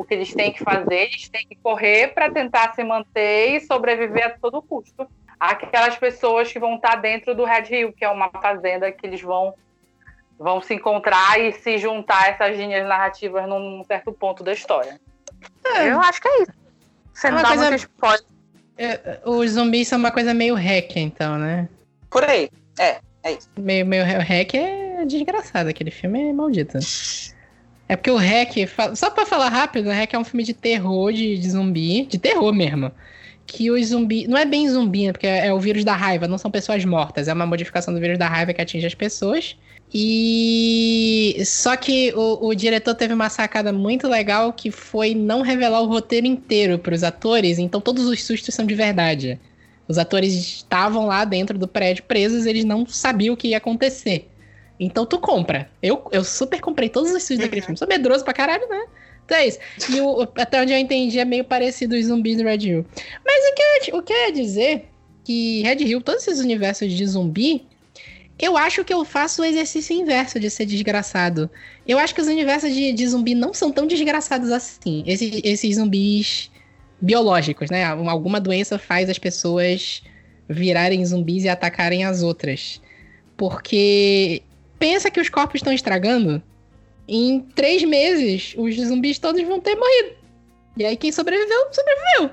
o 0.00 0.04
que 0.04 0.14
eles 0.14 0.32
têm 0.32 0.50
que 0.50 0.64
fazer, 0.64 1.08
eles 1.08 1.28
têm 1.28 1.46
que 1.46 1.56
correr 1.56 2.14
para 2.14 2.30
tentar 2.30 2.74
se 2.74 2.82
manter 2.82 3.56
e 3.56 3.60
sobreviver 3.60 4.26
a 4.26 4.30
todo 4.30 4.62
custo. 4.62 5.06
Aquelas 5.38 5.96
pessoas 5.96 6.50
que 6.50 6.58
vão 6.58 6.76
estar 6.76 6.96
dentro 6.96 7.34
do 7.34 7.44
Red 7.44 7.64
Hill, 7.70 7.92
que 7.92 8.04
é 8.04 8.08
uma 8.08 8.30
fazenda 8.30 8.90
que 8.90 9.06
eles 9.06 9.20
vão 9.20 9.54
vão 10.38 10.62
se 10.62 10.72
encontrar 10.72 11.38
e 11.38 11.52
se 11.52 11.76
juntar 11.76 12.30
essas 12.30 12.56
linhas 12.56 12.88
narrativas 12.88 13.46
num 13.46 13.84
certo 13.84 14.10
ponto 14.10 14.42
da 14.42 14.54
história. 14.54 14.98
É. 15.62 15.90
Eu 15.90 16.00
acho 16.00 16.18
que 16.18 16.28
é 16.28 16.42
isso. 16.42 16.52
Você 17.12 17.26
é 17.26 17.30
não 17.30 17.42
dá 17.42 17.48
coisa... 17.48 17.68
muito 17.68 17.80
spoiler. 17.80 18.24
É, 18.78 19.20
os 19.26 19.50
zumbis 19.50 19.86
são 19.86 19.98
uma 19.98 20.10
coisa 20.10 20.32
meio 20.32 20.54
hack, 20.54 20.96
então, 20.96 21.36
né? 21.36 21.68
Por 22.08 22.24
aí. 22.24 22.50
É, 22.80 22.98
é 23.22 23.32
isso. 23.32 23.48
Meio, 23.58 23.84
meio 23.84 24.04
hack 24.04 24.54
é 24.54 25.04
desgraçado. 25.04 25.68
Aquele 25.68 25.90
filme 25.90 26.30
é 26.30 26.32
maldito. 26.32 26.78
É 27.86 27.94
porque 27.96 28.10
o 28.10 28.16
Hack, 28.16 28.54
só 28.94 29.10
pra 29.10 29.26
falar 29.26 29.48
rápido, 29.48 29.88
o 29.88 29.92
Hack 29.92 30.14
é 30.14 30.18
um 30.18 30.24
filme 30.24 30.44
de 30.44 30.54
terror, 30.54 31.12
de, 31.12 31.36
de 31.36 31.50
zumbi, 31.50 32.06
de 32.06 32.18
terror 32.18 32.52
mesmo. 32.54 32.90
Que 33.46 33.70
os 33.70 33.88
zumbis. 33.88 34.28
Não 34.28 34.38
é 34.38 34.44
bem 34.44 34.68
zumbi, 34.68 35.06
né? 35.06 35.12
Porque 35.12 35.26
é, 35.26 35.48
é 35.48 35.52
o 35.52 35.58
vírus 35.58 35.84
da 35.84 35.94
raiva, 35.94 36.28
não 36.28 36.38
são 36.38 36.50
pessoas 36.50 36.84
mortas. 36.84 37.26
É 37.26 37.32
uma 37.32 37.46
modificação 37.46 37.92
do 37.92 38.00
vírus 38.00 38.16
da 38.16 38.28
raiva 38.28 38.54
que 38.54 38.62
atinge 38.62 38.86
as 38.86 38.94
pessoas. 38.94 39.56
E. 39.92 41.42
Só 41.44 41.76
que 41.76 42.12
o, 42.14 42.46
o 42.46 42.54
diretor 42.54 42.94
teve 42.94 43.12
uma 43.12 43.28
sacada 43.28 43.72
muito 43.72 44.06
legal 44.06 44.52
que 44.52 44.70
foi 44.70 45.14
não 45.14 45.42
revelar 45.42 45.82
o 45.82 45.86
roteiro 45.86 46.26
inteiro 46.28 46.78
para 46.78 46.94
os 46.94 47.02
atores, 47.02 47.58
então 47.58 47.80
todos 47.80 48.06
os 48.06 48.22
sustos 48.22 48.54
são 48.54 48.64
de 48.64 48.74
verdade. 48.74 49.38
Os 49.90 49.98
atores 49.98 50.32
estavam 50.34 51.06
lá 51.06 51.24
dentro 51.24 51.58
do 51.58 51.66
prédio 51.66 52.04
presos, 52.04 52.46
eles 52.46 52.64
não 52.64 52.86
sabiam 52.86 53.34
o 53.34 53.36
que 53.36 53.48
ia 53.48 53.56
acontecer. 53.56 54.30
Então 54.78 55.04
tu 55.04 55.18
compra. 55.18 55.68
Eu, 55.82 56.06
eu 56.12 56.22
super 56.22 56.60
comprei 56.60 56.88
todos 56.88 57.10
os 57.10 57.26
filmes 57.26 57.44
daquele 57.44 57.60
uhum. 57.60 57.66
filme. 57.66 57.78
Sou 57.78 57.88
medroso 57.88 58.22
pra 58.22 58.32
caralho, 58.32 58.68
né? 58.68 58.84
Então 59.24 59.36
é 59.36 59.48
isso. 59.48 59.58
E 59.90 60.00
o, 60.00 60.22
até 60.36 60.62
onde 60.62 60.72
eu 60.72 60.78
entendi 60.78 61.18
é 61.18 61.24
meio 61.24 61.42
parecido 61.42 61.96
os 61.96 62.06
zumbis 62.06 62.36
do 62.36 62.44
Red 62.44 62.58
Hill. 62.58 62.86
Mas 63.26 63.50
o 63.50 63.54
que, 63.56 63.90
eu, 63.90 63.98
o 63.98 64.02
que 64.04 64.12
eu 64.12 64.16
ia 64.16 64.32
dizer 64.32 64.84
que 65.24 65.60
Red 65.62 65.84
Hill, 65.84 66.00
todos 66.02 66.22
esses 66.22 66.38
universos 66.38 66.92
de 66.92 67.04
zumbi, 67.04 67.66
eu 68.38 68.56
acho 68.56 68.84
que 68.84 68.94
eu 68.94 69.04
faço 69.04 69.42
o 69.42 69.44
exercício 69.44 69.94
inverso 69.94 70.38
de 70.38 70.48
ser 70.48 70.66
desgraçado. 70.66 71.50
Eu 71.84 71.98
acho 71.98 72.14
que 72.14 72.20
os 72.20 72.28
universos 72.28 72.72
de, 72.72 72.92
de 72.92 73.08
zumbi 73.08 73.34
não 73.34 73.52
são 73.52 73.72
tão 73.72 73.88
desgraçados 73.88 74.52
assim. 74.52 75.02
Esses, 75.04 75.40
esses 75.42 75.74
zumbis 75.74 76.48
biológicos, 77.00 77.70
né? 77.70 77.84
Alguma 77.84 78.40
doença 78.40 78.78
faz 78.78 79.08
as 79.08 79.18
pessoas 79.18 80.02
virarem 80.48 81.04
zumbis 81.04 81.44
e 81.44 81.48
atacarem 81.48 82.04
as 82.04 82.22
outras. 82.22 82.80
Porque 83.36 84.42
pensa 84.78 85.10
que 85.10 85.20
os 85.20 85.28
corpos 85.28 85.60
estão 85.60 85.72
estragando, 85.72 86.42
em 87.08 87.40
três 87.40 87.82
meses 87.82 88.54
os 88.56 88.76
zumbis 88.76 89.18
todos 89.18 89.42
vão 89.42 89.60
ter 89.60 89.76
morrido. 89.76 90.16
E 90.76 90.84
aí 90.84 90.96
quem 90.96 91.12
sobreviveu, 91.12 91.68
sobreviveu. 91.72 92.30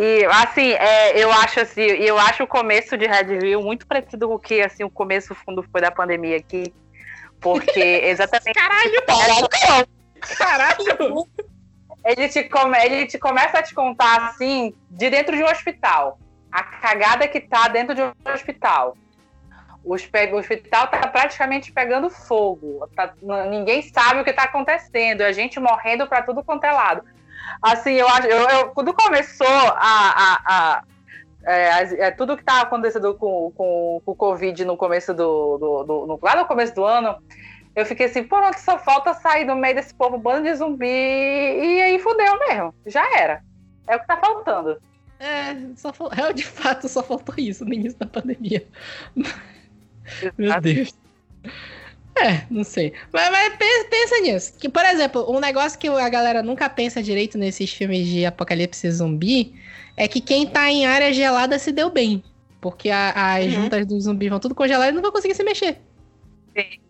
E 0.00 0.24
assim, 0.26 0.70
é, 0.74 1.20
eu 1.20 1.32
acho 1.32 1.58
assim, 1.58 1.80
eu 1.80 2.16
acho 2.16 2.44
o 2.44 2.46
começo 2.46 2.96
de 2.96 3.04
Redville 3.04 3.56
muito 3.56 3.84
parecido 3.84 4.28
com 4.28 4.34
o 4.34 4.38
que 4.38 4.60
assim 4.60 4.84
o 4.84 4.90
começo 4.90 5.34
fundo 5.34 5.60
foi 5.72 5.80
da 5.80 5.90
pandemia 5.90 6.36
aqui, 6.36 6.72
porque 7.40 7.80
exatamente. 8.06 8.54
Caralho! 8.54 9.02
Caralho! 9.04 9.97
Caralho! 10.36 11.26
Ele 12.04 12.28
te, 12.28 12.44
come, 12.44 12.78
ele 12.84 13.06
te 13.06 13.18
começa 13.18 13.58
a 13.58 13.62
te 13.62 13.74
contar 13.74 14.28
assim 14.28 14.74
de 14.90 15.10
dentro 15.10 15.36
de 15.36 15.42
um 15.42 15.46
hospital 15.46 16.18
a 16.50 16.62
cagada 16.62 17.28
que 17.28 17.40
tá 17.40 17.68
dentro 17.68 17.94
de 17.94 18.02
um 18.02 18.12
hospital. 18.32 18.96
O 19.84 19.94
hospital 19.94 20.88
tá 20.88 21.06
praticamente 21.06 21.72
pegando 21.72 22.10
fogo. 22.10 22.86
Tá, 22.94 23.14
ninguém 23.48 23.82
sabe 23.82 24.20
o 24.20 24.24
que 24.24 24.32
tá 24.32 24.42
acontecendo. 24.42 25.22
A 25.22 25.32
gente 25.32 25.60
morrendo 25.60 26.06
para 26.06 26.22
tudo 26.22 26.42
quanto 26.42 26.64
é 26.64 26.72
lado. 26.72 27.02
Assim, 27.62 27.92
eu 27.92 28.08
acho. 28.08 28.26
Eu, 28.26 28.48
eu, 28.48 28.68
quando 28.70 28.92
começou 28.92 29.46
a. 29.46 29.78
a, 29.78 30.40
a 30.46 30.82
é, 31.46 32.06
é, 32.06 32.10
tudo 32.10 32.36
que 32.36 32.44
tá 32.44 32.60
acontecendo 32.60 33.14
com, 33.14 33.50
com, 33.56 34.02
com 34.04 34.12
o 34.12 34.16
Covid 34.16 34.64
no 34.64 34.76
começo 34.76 35.14
do, 35.14 35.56
do, 35.56 35.84
do, 35.84 36.06
no, 36.06 36.18
lá 36.20 36.36
no 36.36 36.44
começo 36.44 36.74
do 36.74 36.84
ano, 36.84 37.16
eu 37.74 37.86
fiquei 37.86 38.06
assim, 38.06 38.24
pronto, 38.24 38.58
só 38.58 38.78
falta 38.78 39.14
sair 39.14 39.46
do 39.46 39.54
meio 39.54 39.74
desse 39.74 39.94
povo, 39.94 40.18
bando 40.18 40.44
de 40.44 40.54
zumbi, 40.54 40.86
e 40.86 41.82
aí 41.82 41.98
fudeu 41.98 42.38
mesmo. 42.40 42.74
Já 42.86 43.04
era. 43.18 43.42
É 43.86 43.96
o 43.96 44.00
que 44.00 44.06
tá 44.06 44.16
faltando. 44.16 44.80
É, 45.20 45.56
só, 45.76 45.92
é, 46.16 46.32
de 46.32 46.44
fato 46.44 46.88
só 46.88 47.02
faltou 47.02 47.34
isso 47.38 47.64
no 47.64 47.74
início 47.74 47.98
da 47.98 48.06
pandemia. 48.06 48.64
Meu 50.36 50.60
Deus. 50.60 50.94
É, 52.16 52.44
não 52.50 52.64
sei. 52.64 52.92
Mas, 53.12 53.30
mas, 53.30 53.56
pensa 53.88 54.20
nisso. 54.20 54.54
Que, 54.58 54.68
por 54.68 54.84
exemplo, 54.84 55.30
um 55.30 55.38
negócio 55.40 55.78
que 55.78 55.88
a 55.88 56.08
galera 56.08 56.42
nunca 56.42 56.68
pensa 56.68 57.02
direito 57.02 57.38
nesses 57.38 57.72
filmes 57.72 58.06
de 58.06 58.26
apocalipse 58.26 58.90
zumbi 58.90 59.54
é 59.96 60.08
que 60.08 60.20
quem 60.20 60.46
tá 60.46 60.70
em 60.70 60.86
área 60.86 61.12
gelada 61.12 61.58
se 61.58 61.72
deu 61.72 61.90
bem. 61.90 62.22
Porque 62.60 62.90
a, 62.90 63.36
as 63.36 63.44
uhum. 63.44 63.50
juntas 63.50 63.86
dos 63.86 64.04
zumbis 64.04 64.28
vão 64.28 64.40
tudo 64.40 64.54
congelar 64.54 64.88
e 64.88 64.92
não 64.92 65.02
vão 65.02 65.12
conseguir 65.12 65.34
se 65.34 65.44
mexer. 65.44 65.78
Sim. 66.56 66.80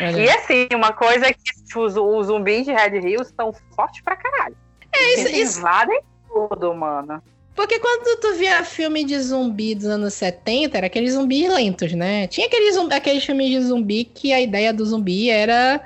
Olha. 0.00 0.20
E 0.20 0.30
assim, 0.30 0.68
uma 0.74 0.92
coisa 0.92 1.26
é 1.26 1.32
que 1.32 1.78
os, 1.78 1.96
os 1.96 2.26
zumbis 2.26 2.64
de 2.64 2.72
Red 2.72 2.98
Hills 2.98 3.30
estão 3.30 3.52
fortes 3.74 4.02
pra 4.02 4.16
caralho. 4.16 4.56
É, 4.92 5.14
isso. 5.14 5.28
Eles 5.28 5.58
invadem 5.58 6.00
tudo, 6.28 6.74
mano. 6.74 7.22
Porque 7.54 7.78
quando 7.78 8.18
tu 8.20 8.34
via 8.36 8.64
filme 8.64 9.04
de 9.04 9.18
zumbi 9.20 9.74
dos 9.74 9.86
anos 9.86 10.14
70, 10.14 10.78
era 10.78 10.86
aqueles 10.86 11.12
zumbis 11.12 11.52
lentos, 11.52 11.92
né? 11.92 12.26
Tinha 12.26 12.46
aqueles, 12.46 12.76
aqueles 12.76 13.24
filmes 13.24 13.50
de 13.50 13.60
zumbi 13.60 14.04
que 14.04 14.32
a 14.32 14.40
ideia 14.40 14.72
do 14.72 14.84
zumbi 14.86 15.28
era 15.28 15.80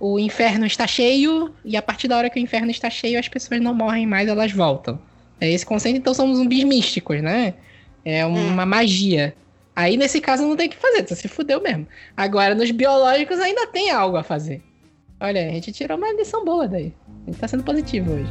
o 0.00 0.18
inferno 0.18 0.64
está 0.64 0.86
cheio, 0.86 1.52
e 1.64 1.76
a 1.76 1.82
partir 1.82 2.06
da 2.06 2.16
hora 2.16 2.30
que 2.30 2.38
o 2.38 2.42
inferno 2.42 2.70
está 2.70 2.88
cheio, 2.88 3.18
as 3.18 3.28
pessoas 3.28 3.60
não 3.60 3.74
morrem 3.74 4.06
mais, 4.06 4.28
elas 4.28 4.52
voltam. 4.52 4.98
É 5.40 5.50
esse 5.50 5.66
conceito, 5.66 5.98
então 5.98 6.14
são 6.14 6.34
zumbis 6.34 6.64
místicos, 6.64 7.20
né? 7.20 7.54
É 8.04 8.24
uma 8.24 8.62
hum. 8.62 8.66
magia. 8.66 9.34
Aí 9.78 9.96
nesse 9.96 10.20
caso 10.20 10.44
não 10.44 10.56
tem 10.56 10.66
o 10.66 10.70
que 10.70 10.76
fazer, 10.76 11.04
tu 11.04 11.14
se 11.14 11.28
fudeu 11.28 11.62
mesmo. 11.62 11.86
Agora, 12.16 12.52
nos 12.52 12.68
biológicos 12.68 13.38
ainda 13.38 13.64
tem 13.68 13.92
algo 13.92 14.16
a 14.16 14.24
fazer. 14.24 14.60
Olha, 15.20 15.48
a 15.48 15.52
gente 15.52 15.70
tirou 15.70 15.96
uma 15.96 16.12
lição 16.14 16.44
boa 16.44 16.66
daí. 16.66 16.92
A 17.22 17.30
gente 17.30 17.38
tá 17.38 17.46
sendo 17.46 17.62
positivo 17.62 18.10
hoje. 18.10 18.28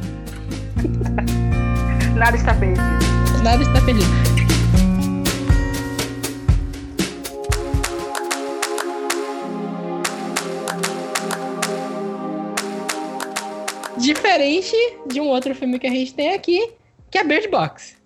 Nada 2.18 2.36
está 2.36 2.54
perdido. 2.54 2.82
Nada 3.42 3.62
está 3.62 3.80
perdido. 3.80 4.04
Diferente 13.96 14.76
de 15.06 15.18
um 15.18 15.28
outro 15.28 15.54
filme 15.54 15.78
que 15.78 15.86
a 15.86 15.90
gente 15.90 16.12
tem 16.12 16.34
aqui, 16.34 16.74
que 17.10 17.16
é 17.16 17.24
Bird 17.24 17.48
Box. 17.48 17.96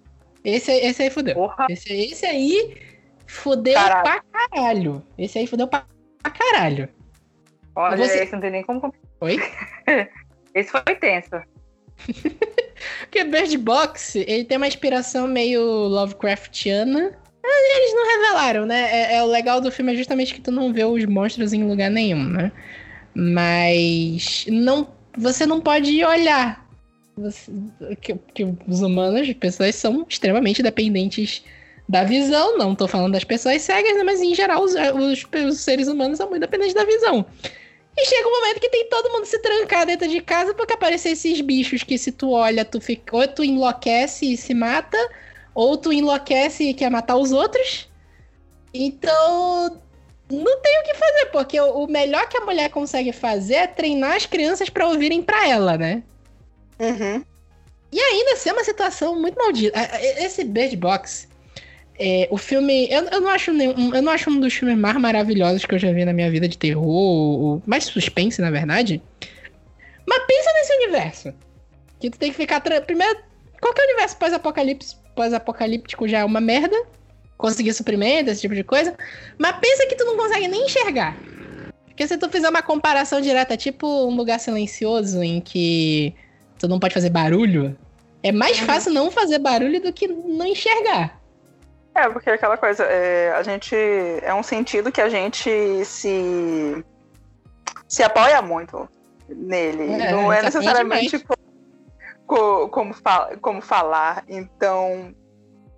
Esse, 0.45 0.71
esse 0.71 1.03
aí 1.03 1.11
fudeu. 1.11 1.51
Esse, 1.69 1.93
esse 1.93 2.25
aí 2.25 2.92
fudeu 3.33 3.75
caralho. 3.75 4.03
pra 4.03 4.23
caralho. 4.23 5.03
Esse 5.17 5.39
aí 5.39 5.47
fudeu 5.47 5.67
pra, 5.67 5.85
pra 6.23 6.31
caralho. 6.31 6.89
Olha, 7.75 7.97
Você... 7.97 8.23
esse 8.23 8.33
não 8.33 8.41
tem 8.41 8.51
nem 8.51 8.63
como. 8.63 8.95
Oi? 9.21 9.39
esse 10.55 10.71
foi 10.71 10.95
tenso. 10.97 11.31
Porque 13.01 13.25
Bird 13.25 13.57
Box, 13.59 14.17
ele 14.17 14.45
tem 14.45 14.57
uma 14.57 14.67
inspiração 14.67 15.27
meio 15.27 15.63
Lovecraftiana. 15.63 17.19
Eles 17.45 17.95
não 17.95 18.09
revelaram, 18.09 18.67
né? 18.67 18.89
É, 18.93 19.17
é, 19.17 19.23
o 19.23 19.27
legal 19.27 19.61
do 19.61 19.73
filme 19.73 19.93
é 19.93 19.97
justamente 19.97 20.35
que 20.35 20.41
tu 20.41 20.53
não 20.53 20.73
vê 20.73 20.85
os 20.85 21.05
monstros 21.07 21.53
em 21.53 21.65
lugar 21.65 21.91
nenhum, 21.91 22.25
né? 22.25 22.53
Mas 23.15 24.47
não, 24.49 24.89
você 25.17 25.47
não 25.47 25.61
pode 25.61 26.05
olhar. 26.05 26.67
Você, 27.17 27.51
que, 28.01 28.15
que 28.35 28.45
os 28.67 28.81
humanos, 28.81 29.29
as 29.29 29.35
pessoas 29.35 29.75
são 29.75 30.07
extremamente 30.09 30.63
dependentes 30.63 31.45
da 31.89 32.05
visão. 32.05 32.57
Não 32.57 32.75
tô 32.75 32.87
falando 32.89 33.13
das 33.13 33.25
pessoas 33.25 33.63
cegas, 33.63 33.97
né? 33.97 34.03
mas 34.03 34.21
em 34.21 34.35
geral 34.35 34.63
os, 34.63 34.75
os, 34.75 35.27
os 35.47 35.61
seres 35.61 35.89
humanos 35.89 36.19
são 36.19 36.29
muito 36.29 36.41
dependentes 36.41 36.75
da 36.75 36.85
visão. 36.85 37.27
E 37.97 38.07
chega 38.07 38.27
um 38.27 38.41
momento 38.41 38.61
que 38.61 38.71
tem 38.71 38.89
todo 38.89 39.13
mundo 39.13 39.27
se 39.27 39.39
trancar 39.39 39.85
dentro 39.85 40.09
de 40.09 40.21
casa 40.21 40.55
porque 40.55 40.73
aparecem 40.73 41.13
esses 41.13 41.41
bichos 41.41 41.83
que 41.83 41.99
se 41.99 42.11
tu 42.11 42.31
olha, 42.31 42.65
tu 42.65 42.81
fica, 42.81 43.15
ou 43.15 43.29
tu 43.29 43.45
enlouquece 43.45 44.33
e 44.33 44.37
se 44.37 44.55
mata, 44.55 44.97
ou 45.55 45.77
tu 45.77 45.93
enlouquece 45.93 46.65
e 46.65 46.75
quer 46.75 46.91
matar 46.91 47.17
os 47.17 47.33
outros. 47.33 47.91
Então, 48.73 49.79
não 50.31 50.61
tem 50.61 50.81
o 50.81 50.85
que 50.85 50.95
fazer, 50.95 51.27
porque 51.27 51.61
o, 51.61 51.87
melhor 51.87 52.27
que 52.29 52.39
a 52.39 52.45
mulher 52.45 52.71
consegue 52.71 53.13
fazer 53.13 53.55
é 53.55 53.67
treinar 53.67 54.17
as 54.17 54.25
crianças 54.25 54.71
para 54.71 54.89
ouvirem 54.89 55.23
para 55.23 55.47
ela, 55.47 55.77
né? 55.77 56.03
Uhum. 56.79 57.23
E 57.93 58.01
ainda 58.01 58.33
assim 58.33 58.49
é 58.49 58.53
uma 58.55 58.65
situação 58.65 59.21
muito 59.21 59.37
maldita. 59.37 59.79
Esse 60.19 60.45
Bird 60.45 60.75
Box, 60.77 61.29
é, 62.05 62.27
o 62.33 62.37
filme. 62.37 62.89
Eu, 62.91 63.05
eu, 63.05 63.21
não 63.21 63.31
acho 63.31 63.53
nenhum, 63.53 63.95
eu 63.95 64.03
não 64.03 64.11
acho 64.11 64.29
um 64.29 64.41
dos 64.41 64.53
filmes 64.53 64.77
mais 64.77 64.97
maravilhosos 64.97 65.65
que 65.65 65.73
eu 65.73 65.79
já 65.79 65.93
vi 65.93 66.05
na 66.05 66.13
minha 66.13 66.29
vida 66.29 66.49
de 66.49 66.59
terror, 66.59 66.85
ou, 66.85 67.63
mais 67.65 67.85
suspense, 67.85 68.41
na 68.41 68.51
verdade. 68.51 69.01
Mas 70.05 70.19
pensa 70.27 70.51
nesse 70.55 70.73
universo. 70.83 71.35
Que 72.01 72.11
tu 72.11 72.19
tem 72.19 72.33
que 72.33 72.37
ficar. 72.37 72.61
Primeiro, 72.61 73.21
qualquer 73.61 73.85
universo 73.85 74.17
pós-apocalipse 74.17 74.97
pós-apocalíptico 75.15 76.09
já 76.09 76.19
é 76.19 76.25
uma 76.25 76.41
merda. 76.41 76.77
Conseguir 77.39 77.73
suprimento, 77.73 78.31
esse 78.31 78.41
tipo 78.41 78.55
de 78.55 78.65
coisa. 78.65 78.97
Mas 79.39 79.57
pensa 79.61 79.87
que 79.87 79.95
tu 79.95 80.05
não 80.05 80.17
consegue 80.17 80.49
nem 80.49 80.65
enxergar. 80.65 81.17
Porque 81.87 82.09
se 82.09 82.19
tu 82.19 82.29
fizer 82.29 82.49
uma 82.49 82.63
comparação 82.63 83.21
direta, 83.21 83.57
tipo 83.57 83.87
um 83.87 84.17
lugar 84.17 84.41
silencioso 84.41 85.23
em 85.23 85.41
que 85.41 86.13
tu 86.59 86.67
não 86.67 86.81
pode 86.81 86.95
fazer 86.95 87.11
barulho, 87.11 87.77
é 88.25 88.33
mais 88.33 88.59
uhum. 88.59 88.67
fácil 88.67 88.93
não 88.93 89.11
fazer 89.11 89.39
barulho 89.39 89.81
do 89.81 89.93
que 89.93 90.09
não 90.09 90.47
enxergar. 90.47 91.22
É, 91.95 92.09
porque 92.09 92.31
é 92.31 92.35
aquela 92.35 92.57
coisa, 92.57 92.85
é, 92.85 93.33
a 93.33 93.43
gente. 93.43 93.77
É 94.23 94.33
um 94.35 94.43
sentido 94.43 94.91
que 94.91 95.01
a 95.01 95.09
gente 95.09 95.85
se. 95.85 96.85
se 97.87 98.03
apoia 98.03 98.41
muito 98.41 98.89
nele. 99.29 99.93
É, 99.93 100.11
não 100.11 100.33
é 100.33 100.43
necessariamente 100.43 101.23
co, 102.27 102.69
como, 102.69 102.95
fa, 102.95 103.37
como 103.41 103.61
falar. 103.61 104.25
Então, 104.27 105.15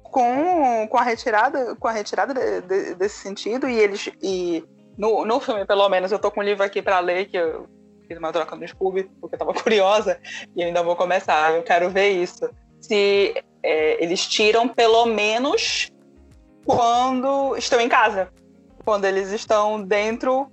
com, 0.03 0.87
com 0.89 0.99
a 0.99 1.03
retirada, 1.03 1.75
com 1.75 1.89
a 1.89 1.93
retirada 1.93 2.33
de, 2.33 2.61
de, 2.61 2.95
desse 2.95 3.19
sentido, 3.19 3.69
e 3.69 3.77
eles. 3.77 4.09
E 4.23 4.65
no, 4.97 5.25
no 5.25 5.41
filme, 5.41 5.67
pelo 5.67 5.89
menos, 5.89 6.13
eu 6.13 6.19
tô 6.21 6.31
com 6.31 6.41
um 6.41 6.45
livro 6.45 6.63
aqui 6.63 6.81
para 6.81 7.01
ler 7.01 7.27
que 7.27 7.37
eu 7.37 7.69
fiz 8.07 8.17
uma 8.17 8.33
troca 8.33 8.55
no 8.55 8.69
Scooby, 8.69 9.11
porque 9.21 9.35
eu 9.35 9.39
tava 9.39 9.53
curiosa, 9.61 10.21
e 10.55 10.63
ainda 10.63 10.83
vou 10.83 10.95
começar. 10.95 11.53
Eu 11.55 11.65
quero 11.65 11.91
ver 11.91 12.11
isso. 12.11 12.49
Se 12.81 13.35
é, 13.65 14.03
eles 14.03 14.27
tiram 14.29 14.69
pelo 14.69 15.07
menos 15.07 15.91
quando 16.65 17.57
estão 17.57 17.81
em 17.81 17.89
casa. 17.89 18.29
Quando 18.85 19.05
eles 19.05 19.31
estão 19.33 19.83
dentro, 19.83 20.51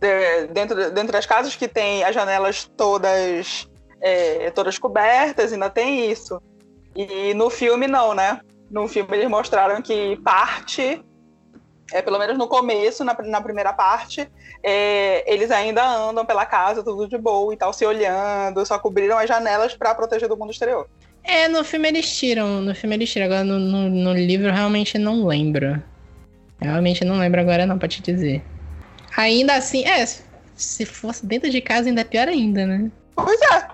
de, 0.00 0.46
dentro, 0.48 0.90
dentro 0.90 1.12
das 1.12 1.26
casas 1.26 1.54
que 1.56 1.68
tem 1.68 2.02
as 2.04 2.14
janelas 2.14 2.64
todas 2.76 3.68
é, 4.00 4.50
todas 4.50 4.78
cobertas, 4.78 5.52
ainda 5.52 5.70
tem 5.70 6.10
isso. 6.10 6.40
E 6.94 7.32
no 7.34 7.48
filme 7.48 7.88
não, 7.88 8.14
né? 8.14 8.40
No 8.70 8.86
filme 8.86 9.16
eles 9.16 9.28
mostraram 9.28 9.80
que 9.80 10.16
parte, 10.22 11.02
é, 11.90 12.02
pelo 12.02 12.18
menos 12.18 12.36
no 12.36 12.46
começo, 12.46 13.02
na, 13.02 13.16
na 13.22 13.40
primeira 13.40 13.72
parte, 13.72 14.30
é, 14.62 15.24
eles 15.32 15.50
ainda 15.50 15.86
andam 15.86 16.24
pela 16.24 16.44
casa, 16.44 16.84
tudo 16.84 17.08
de 17.08 17.16
boa 17.16 17.52
e 17.52 17.56
tal, 17.56 17.72
se 17.72 17.84
olhando, 17.86 18.64
só 18.66 18.78
cobriram 18.78 19.18
as 19.18 19.28
janelas 19.28 19.74
para 19.74 19.94
proteger 19.94 20.28
do 20.28 20.36
mundo 20.36 20.50
exterior. 20.50 20.86
É, 21.24 21.48
no 21.48 21.64
filme 21.64 21.88
eles 21.88 22.16
tiram, 22.16 22.60
no 22.60 22.74
filme 22.74 22.96
eles 22.96 23.10
tiram. 23.10 23.26
Agora 23.26 23.44
no, 23.44 23.58
no, 23.58 23.88
no 23.88 24.12
livro 24.12 24.52
realmente 24.52 24.98
não 24.98 25.26
lembro. 25.26 25.82
Realmente 26.60 27.04
não 27.04 27.18
lembro 27.18 27.40
agora 27.40 27.66
não, 27.66 27.78
pra 27.78 27.88
te 27.88 28.02
dizer. 28.02 28.42
Ainda 29.16 29.54
assim, 29.54 29.84
é, 29.84 30.04
se 30.54 30.84
fosse 30.84 31.24
dentro 31.26 31.50
de 31.50 31.60
casa 31.60 31.88
ainda 31.88 32.02
é 32.02 32.04
pior 32.04 32.28
ainda, 32.28 32.66
né? 32.66 32.90
Pois 33.14 33.40
é. 33.42 33.68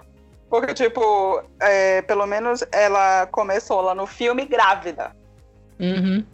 Porque, 0.48 0.74
tipo, 0.74 1.42
é, 1.61 2.03
pelo 2.03 2.26
menos 2.26 2.64
ela 2.72 3.26
começou 3.28 3.80
lá 3.80 3.94
no 3.94 4.07
filme 4.07 4.44
grávida. 4.44 5.12
Uhum. 5.78 6.24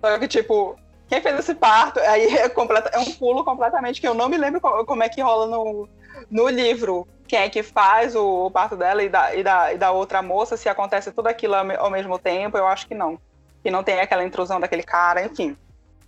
Só 0.00 0.18
que, 0.18 0.26
tipo, 0.26 0.78
quem 1.08 1.20
fez 1.20 1.38
esse 1.38 1.54
parto, 1.54 2.00
aí 2.00 2.34
é, 2.36 2.48
completa, 2.48 2.90
é 2.92 2.98
um 2.98 3.12
pulo 3.12 3.44
completamente 3.44 4.00
que 4.00 4.08
eu 4.08 4.14
não 4.14 4.28
me 4.28 4.38
lembro 4.38 4.60
como 4.60 5.02
é 5.02 5.08
que 5.08 5.20
rola 5.20 5.46
no, 5.46 5.88
no 6.30 6.48
livro. 6.48 7.06
Quem 7.28 7.40
é 7.40 7.48
que 7.50 7.62
faz 7.62 8.16
o, 8.16 8.46
o 8.46 8.50
parto 8.50 8.74
dela 8.74 9.02
e 9.02 9.08
da, 9.10 9.34
e, 9.34 9.42
da, 9.44 9.72
e 9.74 9.78
da 9.78 9.90
outra 9.92 10.22
moça, 10.22 10.56
se 10.56 10.68
acontece 10.68 11.12
tudo 11.12 11.28
aquilo 11.28 11.54
ao, 11.54 11.70
ao 11.82 11.90
mesmo 11.90 12.18
tempo, 12.18 12.56
eu 12.56 12.66
acho 12.66 12.88
que 12.88 12.94
não. 12.94 13.20
Que 13.62 13.70
não 13.70 13.84
tem 13.84 14.00
aquela 14.00 14.24
intrusão 14.24 14.58
daquele 14.58 14.82
cara, 14.82 15.24
enfim. 15.24 15.54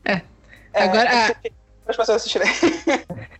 É. 0.05 0.23
Agora. 0.75 1.09
É, 1.11 1.31
é, 1.31 1.51
as 1.87 1.97
pessoas 1.97 2.17
assistirem. 2.17 2.49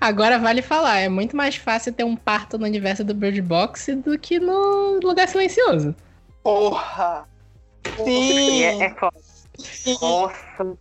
Agora 0.00 0.38
vale 0.38 0.60
falar, 0.60 0.98
é 0.98 1.08
muito 1.08 1.36
mais 1.36 1.56
fácil 1.56 1.92
ter 1.92 2.04
um 2.04 2.16
parto 2.16 2.58
no 2.58 2.64
universo 2.64 3.04
do 3.04 3.14
Bird 3.14 3.40
Box 3.40 3.94
do 3.96 4.18
que 4.18 4.40
no 4.40 4.98
Lugar 5.02 5.28
Silencioso. 5.28 5.94
Porra! 6.42 7.28
Sim! 8.04 8.64
É, 8.64 8.84
é 8.84 8.94
foda. 8.94 9.16
Nossa! 10.00 10.76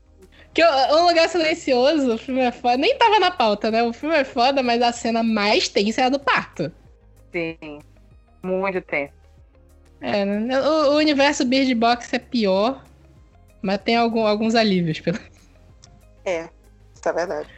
Que 0.53 0.63
o, 0.63 1.07
Lugar 1.07 1.27
Silencioso, 1.29 2.13
o 2.13 2.17
filme 2.17 2.41
é 2.41 2.51
foda. 2.51 2.77
Nem 2.77 2.95
tava 2.97 3.19
na 3.19 3.31
pauta, 3.31 3.71
né? 3.71 3.81
O 3.81 3.91
filme 3.91 4.15
é 4.15 4.23
foda, 4.23 4.61
mas 4.61 4.81
a 4.81 4.91
cena 4.91 5.23
mais 5.23 5.67
tensa 5.67 6.01
é 6.01 6.03
a 6.05 6.09
do 6.09 6.19
parto. 6.19 6.71
Sim. 7.31 7.79
Muito 8.43 8.79
tenso. 8.81 9.13
É, 9.99 10.23
né? 10.25 10.61
o, 10.61 10.91
o, 10.91 10.95
universo 10.97 11.45
Bird 11.45 11.73
Box 11.73 12.13
é 12.13 12.19
pior, 12.19 12.83
mas 13.61 13.79
tem 13.79 13.95
algum, 13.95 14.27
alguns 14.27 14.53
alívios. 14.53 14.99
Pelo... 14.99 15.17
É, 16.25 16.47
isso 16.93 17.09
é 17.09 17.13
verdade. 17.13 17.49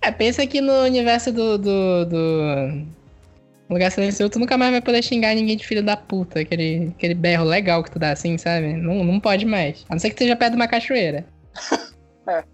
É, 0.00 0.12
pensa 0.12 0.46
que 0.46 0.60
no 0.60 0.82
universo 0.84 1.32
do, 1.32 1.58
do, 1.58 2.04
do... 2.04 2.86
Lugar 3.68 3.90
Silencioso, 3.90 4.30
tu 4.30 4.38
nunca 4.38 4.56
mais 4.56 4.70
vai 4.70 4.80
poder 4.80 5.02
xingar 5.02 5.34
ninguém 5.34 5.56
de 5.56 5.66
filho 5.66 5.82
da 5.82 5.96
puta. 5.96 6.40
Aquele, 6.40 6.92
aquele 6.96 7.14
berro 7.14 7.44
legal 7.44 7.82
que 7.82 7.90
tu 7.90 7.98
dá 7.98 8.12
assim, 8.12 8.38
sabe? 8.38 8.74
Não, 8.74 9.02
não 9.02 9.18
pode 9.18 9.44
mais. 9.44 9.84
A 9.88 9.94
não 9.94 9.98
ser 9.98 10.10
que 10.10 10.14
esteja 10.14 10.36
perto 10.36 10.52
de 10.52 10.56
uma 10.56 10.68
cachoeira. 10.68 11.26
é. 12.28 12.44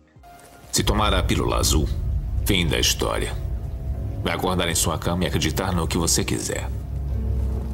Se 0.73 0.83
tomar 0.83 1.15
a 1.15 1.23
pílula 1.23 1.57
azul, 1.57 1.89
fim 2.45 2.67
da 2.67 2.79
história. 2.79 3.33
Vai 4.23 4.35
acordar 4.35 4.69
em 4.69 4.75
sua 4.75 4.99
cama 4.99 5.25
e 5.25 5.27
acreditar 5.27 5.73
no 5.73 5.87
que 5.87 5.99
você 5.99 6.25
quiser. 6.25 6.69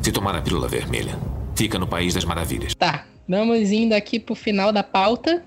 Se 0.03 0.11
tomar 0.11 0.35
a 0.35 0.43
pílula 0.43 0.67
vermelha, 0.67 1.17
fica 1.55 1.79
no 1.79 1.87
País 1.87 2.15
das 2.15 2.25
Maravilhas. 2.25 2.75
Tá, 2.75 3.07
vamos 3.29 3.71
indo 3.71 3.95
aqui 3.95 4.19
pro 4.19 4.35
final 4.35 4.73
da 4.73 4.83
pauta. 4.83 5.45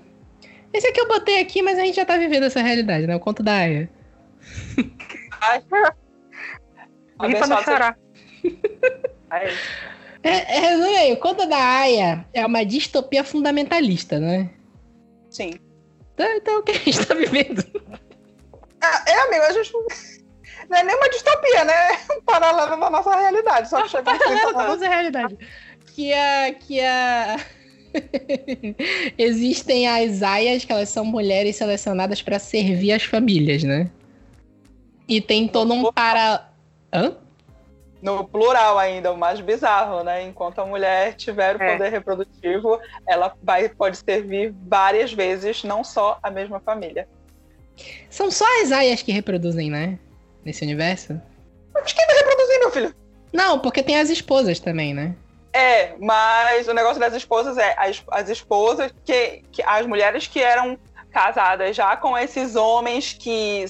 Esse 0.72 0.88
aqui 0.88 1.00
eu 1.00 1.08
botei 1.08 1.40
aqui, 1.40 1.62
mas 1.62 1.78
a 1.78 1.82
gente 1.82 1.96
já 1.96 2.04
tá 2.04 2.16
vivendo 2.16 2.44
essa 2.44 2.62
realidade, 2.62 3.06
né? 3.06 3.14
O 3.14 3.20
conto 3.20 3.42
da 3.42 3.52
Aya. 3.52 3.88
Ri 4.76 4.94
pra 7.38 7.46
não 7.46 7.62
chorar. 7.62 7.98
É, 10.22 10.60
resume 10.60 10.96
aí, 10.96 11.12
o 11.12 11.16
conto 11.18 11.46
da 11.46 11.58
Aya 11.58 12.24
é 12.32 12.44
uma 12.46 12.64
distopia 12.64 13.22
fundamentalista, 13.22 14.18
né? 14.18 14.50
Sim. 15.30 15.52
Então, 16.14 16.36
então 16.36 16.58
o 16.58 16.62
que 16.62 16.72
a 16.72 16.78
gente 16.78 17.06
tá 17.06 17.14
vivendo? 17.14 17.64
É, 18.82 19.10
é 19.12 19.20
amigo, 19.22 19.44
a 19.44 19.52
gente 19.52 19.72
não 20.68 20.78
é 20.78 20.84
nem 20.84 20.96
uma 20.96 21.08
distopia, 21.10 21.64
né? 21.64 21.74
Um 22.16 22.22
paralelo 22.22 22.80
da 22.80 22.90
nossa 22.90 23.14
realidade. 23.14 23.68
Só 23.68 23.82
que 23.82 23.88
chega 23.88 24.10
um 24.12 24.18
paralelo 24.18 24.52
da 24.52 24.68
nossa 24.68 24.88
realidade. 24.88 25.36
Que 25.94 26.12
a. 26.12 26.54
Que 26.54 26.80
a... 26.80 27.36
Existem 29.18 29.86
as 29.86 30.22
aias, 30.22 30.64
que 30.64 30.72
elas 30.72 30.88
são 30.88 31.04
mulheres 31.04 31.56
selecionadas 31.56 32.22
para 32.22 32.38
servir 32.38 32.92
as 32.92 33.04
famílias, 33.04 33.62
né? 33.62 33.90
E 35.08 35.20
tem 35.20 35.46
todo 35.46 35.72
um 35.72 35.92
para. 35.92 36.50
Hã? 36.92 37.16
No 38.04 38.22
plural 38.22 38.78
ainda, 38.78 39.10
o 39.10 39.16
mais 39.16 39.40
bizarro, 39.40 40.04
né? 40.04 40.22
Enquanto 40.24 40.58
a 40.58 40.66
mulher 40.66 41.14
tiver 41.14 41.56
o 41.56 41.62
é. 41.62 41.72
poder 41.72 41.90
reprodutivo, 41.90 42.78
ela 43.08 43.34
vai, 43.42 43.66
pode 43.70 43.96
servir 43.96 44.54
várias 44.68 45.10
vezes, 45.10 45.64
não 45.64 45.82
só 45.82 46.18
a 46.22 46.30
mesma 46.30 46.60
família. 46.60 47.08
São 48.10 48.30
só 48.30 48.44
as 48.62 48.70
aias 48.72 49.00
que 49.00 49.10
reproduzem, 49.10 49.70
né? 49.70 49.98
Nesse 50.44 50.62
universo? 50.62 51.18
Mas 51.72 51.94
quem 51.94 52.06
vai 52.06 52.16
reproduzir, 52.16 52.58
meu 52.58 52.70
filho? 52.70 52.94
Não, 53.32 53.58
porque 53.58 53.82
tem 53.82 53.98
as 53.98 54.10
esposas 54.10 54.60
também, 54.60 54.92
né? 54.92 55.16
É, 55.50 55.94
mas 55.98 56.68
o 56.68 56.74
negócio 56.74 57.00
das 57.00 57.14
esposas 57.14 57.56
é 57.56 57.74
as, 57.78 58.04
as 58.10 58.28
esposas 58.28 58.92
que, 59.02 59.42
que 59.50 59.62
as 59.62 59.86
mulheres 59.86 60.26
que 60.26 60.40
eram 60.40 60.78
casadas 61.10 61.74
já 61.74 61.96
com 61.96 62.18
esses 62.18 62.54
homens 62.54 63.14
que 63.18 63.64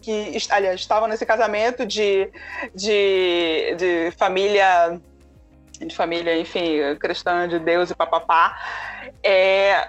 que, 0.00 0.36
aliás, 0.50 0.80
estavam 0.80 1.08
nesse 1.08 1.26
casamento 1.26 1.84
de, 1.86 2.30
de, 2.74 3.74
de 3.76 4.10
família, 4.16 5.00
de 5.78 5.94
família, 5.94 6.38
enfim, 6.38 6.78
cristã 6.98 7.46
de 7.46 7.58
Deus 7.58 7.90
e 7.90 7.94
papapá, 7.94 8.58
é, 9.22 9.88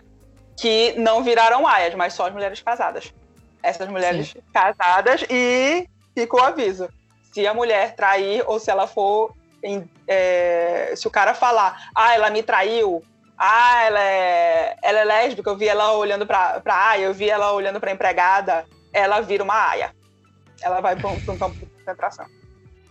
que 0.58 0.94
não 0.98 1.24
viraram 1.24 1.68
aias, 1.68 1.96
mas 1.96 2.14
só 2.14 2.28
as 2.28 2.34
mulheres 2.34 2.62
casadas. 2.62 3.14
Essas 3.64 3.88
mulheres 3.88 4.30
Sim. 4.30 4.40
casadas 4.54 5.24
e 5.30 5.88
fica 6.14 6.36
o 6.36 6.44
aviso. 6.44 6.90
Se 7.32 7.46
a 7.48 7.54
mulher 7.54 7.96
trair 7.96 8.44
ou 8.48 8.60
se 8.60 8.70
ela 8.70 8.88
for. 8.88 9.34
Em, 9.64 9.88
é, 10.08 10.92
se 10.96 11.08
o 11.08 11.12
cara 11.12 11.36
falar, 11.36 11.90
ah, 11.96 12.16
ela 12.16 12.32
me 12.32 12.42
traiu, 12.42 13.04
ah, 13.38 13.84
ela 13.84 14.02
é, 14.02 14.76
ela 14.82 15.00
é 15.02 15.04
lésbica, 15.04 15.52
eu 15.52 15.56
vi 15.56 15.68
ela 15.68 15.94
olhando 15.94 16.26
pra, 16.26 16.60
pra 16.62 16.90
aia, 16.90 17.06
eu 17.06 17.14
vi 17.14 17.30
ela 17.30 17.52
olhando 17.52 17.80
pra 17.80 17.92
empregada, 17.92 18.66
ela 18.92 19.22
vira 19.22 19.44
uma 19.44 19.70
aia 19.70 19.94
ela 20.62 20.82
vai 20.82 20.96
para 20.96 21.10
um, 21.10 21.14
um 21.16 21.38
campo 21.38 21.56
de 21.60 21.66
concentração. 21.66 22.26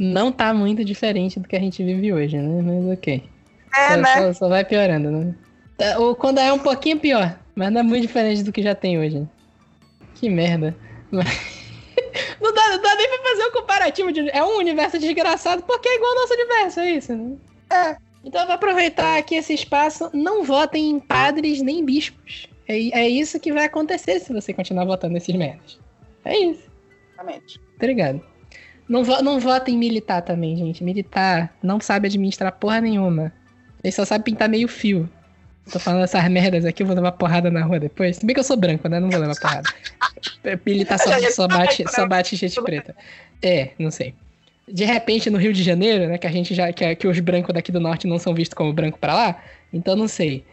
Não 0.01 0.33
tá 0.33 0.55
muito 0.55 0.85
diferente 0.85 1.39
do 1.39 1.47
que 1.47 1.57
a 1.57 1.61
gente 1.61 1.85
vive 1.85 2.13
hoje, 2.13 2.39
né? 2.39 2.63
Mas 2.63 2.99
ok. 2.99 3.29
É, 3.77 3.89
só, 3.89 3.97
né? 3.97 4.15
Só, 4.15 4.33
só, 4.33 4.49
vai 4.49 4.65
piorando, 4.65 5.11
né? 5.11 5.35
Tá, 5.77 5.99
ou 5.99 6.15
quando 6.15 6.39
é 6.39 6.53
um 6.53 6.59
pouquinho 6.59 6.99
pior. 6.99 7.39
Mas 7.55 7.73
não 7.73 7.81
é 7.81 7.83
muito 7.83 8.03
diferente 8.03 8.43
do 8.43 8.53
que 8.53 8.63
já 8.63 8.75
tem 8.75 8.99
hoje. 8.99 9.29
Que 10.15 10.29
merda. 10.29 10.75
Não 12.41 12.55
dá, 12.55 12.69
não 12.71 12.83
dá 12.83 12.97
nem 12.97 13.09
pra 13.09 13.31
fazer 13.31 13.45
um 13.45 13.53
comparativo. 13.53 14.13
De, 14.13 14.31
é 14.31 14.43
um 14.43 14.57
universo 14.57 14.99
desgraçado 14.99 15.63
porque 15.63 15.89
é 15.89 15.97
igual 15.97 16.11
ao 16.11 16.21
nosso 16.21 16.33
universo, 16.33 16.81
é 16.81 16.91
isso, 16.93 17.15
né? 17.15 17.37
É. 17.71 17.97
Então 18.25 18.41
eu 18.41 18.47
vou 18.47 18.55
aproveitar 18.55 19.19
aqui 19.19 19.35
esse 19.35 19.53
espaço. 19.53 20.11
Não 20.13 20.43
votem 20.43 20.91
em 20.91 20.99
padres 20.99 21.61
nem 21.61 21.85
bispos. 21.85 22.49
É, 22.67 23.01
é 23.01 23.09
isso 23.09 23.39
que 23.39 23.53
vai 23.53 23.67
acontecer 23.67 24.21
se 24.21 24.33
você 24.33 24.53
continuar 24.53 24.85
votando 24.85 25.15
nesses 25.15 25.35
merdas. 25.35 25.79
É 26.25 26.37
isso. 26.39 26.70
Exatamente. 27.21 27.61
Obrigado. 27.77 28.23
Não, 28.89 29.05
vo 29.05 29.23
não 29.23 29.39
votem 29.39 29.75
em 29.75 29.79
militar 29.79 30.23
também, 30.23 30.57
gente. 30.57 30.83
Militar 30.83 31.55
não 31.63 31.79
sabe 31.79 32.09
administrar 32.09 32.53
porra 32.53 32.81
nenhuma. 32.81 33.33
Ele 33.85 33.93
só 33.93 34.05
sabe 34.05 34.25
pintar 34.25 34.49
meio 34.49 34.67
fio. 34.67 35.09
Tô 35.71 35.79
falando 35.79 36.03
essas 36.03 36.27
merdas 36.29 36.65
aqui, 36.65 36.83
eu 36.83 36.87
vou 36.87 36.97
levar 36.97 37.13
porrada 37.13 37.51
na 37.51 37.63
rua 37.63 37.79
depois. 37.79 38.17
Se 38.17 38.27
bem 38.27 38.35
que 38.35 38.41
eu 38.41 38.45
sou 38.45 38.57
branco, 38.57 38.89
né? 38.89 38.99
Não 38.99 39.11
vou 39.11 39.21
levar 39.21 39.37
porrada. 39.39 39.69
Militar 40.67 40.99
só, 40.99 41.11
só, 41.31 41.47
bate, 41.47 41.85
só 41.89 42.09
bate 42.09 42.35
gente 42.35 42.61
preta. 42.63 42.97
É, 43.43 43.71
não 43.79 43.91
sei. 43.91 44.15
De 44.67 44.85
repente, 44.85 45.31
no 45.31 45.39
Rio 45.39 45.53
de 45.53 45.63
Janeiro, 45.63 46.09
né? 46.09 46.19
Que 46.19 46.27
a 46.27 46.33
gente 46.33 46.55
já. 46.55 46.73
Que, 46.73 46.97
que 46.97 47.07
os 47.07 47.21
brancos 47.21 47.55
daqui 47.55 47.71
do 47.71 47.79
norte 47.79 48.07
não 48.07 48.19
são 48.19 48.35
vistos 48.35 48.55
como 48.55 48.73
branco 48.73 48.99
para 48.99 49.15
lá. 49.15 49.43
Então 49.73 49.95
não 49.95 50.09
sei. 50.09 50.45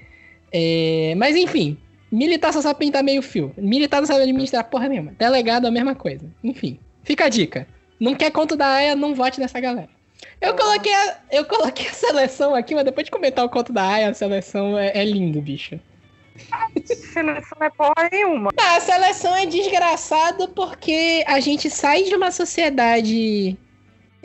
É, 0.52 1.16
mas 1.18 1.36
enfim. 1.36 1.78
Militar 2.12 2.54
só 2.54 2.62
sabe 2.62 2.80
pintar 2.80 3.04
meio 3.04 3.22
fio. 3.22 3.54
Militar 3.58 4.00
não 4.00 4.08
sabe 4.08 4.22
administrar 4.22 4.64
porra 4.64 4.88
nenhuma. 4.88 5.14
Delegado 5.18 5.66
é 5.66 5.68
a 5.68 5.72
mesma 5.72 5.96
coisa. 5.96 6.26
Enfim. 6.44 6.80
Fica 7.04 7.26
a 7.26 7.30
dica. 7.30 7.68
Não 8.00 8.16
quer 8.16 8.32
conto 8.32 8.56
da 8.56 8.68
AIA, 8.68 8.96
não 8.96 9.16
vote 9.16 9.40
nessa 9.40 9.60
galera. 9.60 9.90
Eu 10.40 10.56
coloquei, 10.56 10.94
a, 10.94 11.18
eu 11.32 11.46
coloquei 11.46 11.88
a 11.88 11.94
seleção 11.94 12.54
aqui, 12.54 12.76
mas 12.76 12.86
depois 12.86 13.06
de 13.06 13.12
comentar 13.12 13.44
o 13.44 13.50
conto 13.50 13.74
da 13.74 13.84
Aya, 13.84 14.10
a 14.10 14.14
seleção 14.14 14.78
é, 14.78 14.92
é 14.96 15.04
lindo, 15.04 15.42
bicho. 15.42 15.80
A 16.52 16.68
seleção 16.86 17.58
é 17.60 17.70
porra 17.72 18.10
nenhuma. 18.12 18.52
Não, 18.56 18.76
a 18.76 18.80
seleção 18.80 19.36
é 19.36 19.46
desgraçado 19.46 20.48
porque 20.50 21.24
a 21.28 21.40
gente 21.40 21.70
sai 21.70 22.04
de 22.04 22.16
uma 22.16 22.32
sociedade. 22.32 23.58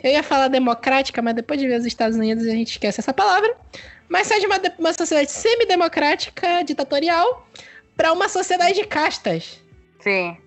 Eu 0.03 0.11
ia 0.11 0.21
falar 0.21 0.49
democrática, 0.49 1.21
mas 1.21 1.33
depois 1.33 1.59
de 1.59 1.67
ver 1.67 1.79
os 1.79 1.85
Estados 1.85 2.15
Unidos 2.15 2.45
a 2.45 2.51
gente 2.51 2.71
esquece 2.71 2.99
essa 2.99 3.13
palavra. 3.13 3.55
Mas 4.07 4.27
sai 4.27 4.39
de 4.39 4.45
uma, 4.45 4.61
uma 4.77 4.93
sociedade 4.93 5.31
semidemocrática, 5.31 6.63
ditatorial, 6.63 7.47
para 7.95 8.11
uma 8.11 8.29
sociedade 8.29 8.73
de 8.73 8.85
castas. 8.85 9.61
Sim. 9.99 10.37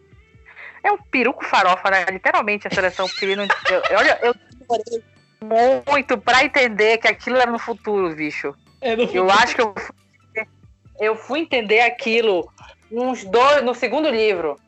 É 0.83 0.93
um 0.93 0.99
peruco 0.99 1.45
farofa, 1.45 1.91
né? 1.91 2.05
Literalmente 2.11 2.69
a 2.69 2.71
seleção. 2.71 3.07
eu, 3.21 3.97
olha, 3.97 4.19
eu 4.23 4.35
muito 5.85 6.19
para 6.19 6.45
entender 6.45 6.99
que 6.99 7.09
aquilo 7.09 7.37
era 7.37 7.51
no 7.51 7.59
futuro, 7.59 8.15
bicho. 8.15 8.55
É 8.81 8.95
no 8.95 9.07
futuro. 9.07 9.25
Eu 9.25 9.31
acho 9.31 9.55
que 9.55 9.63
eu, 9.63 9.75
eu 11.01 11.17
fui 11.17 11.41
entender 11.41 11.81
aquilo 11.81 12.51
uns 12.91 13.25
dois, 13.25 13.63
no 13.65 13.75
segundo 13.75 14.09
livro. 14.09 14.59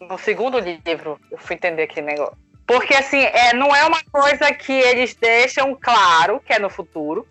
No 0.00 0.18
segundo 0.18 0.58
livro, 0.58 1.18
eu 1.30 1.38
fui 1.38 1.54
entender 1.54 1.84
aquele 1.84 2.06
negócio. 2.06 2.36
Porque, 2.66 2.94
assim, 2.94 3.20
é, 3.20 3.54
não 3.54 3.74
é 3.74 3.84
uma 3.84 4.02
coisa 4.10 4.52
que 4.52 4.72
eles 4.72 5.14
deixam 5.14 5.76
claro 5.80 6.40
que 6.40 6.52
é 6.52 6.58
no 6.58 6.70
futuro. 6.70 7.26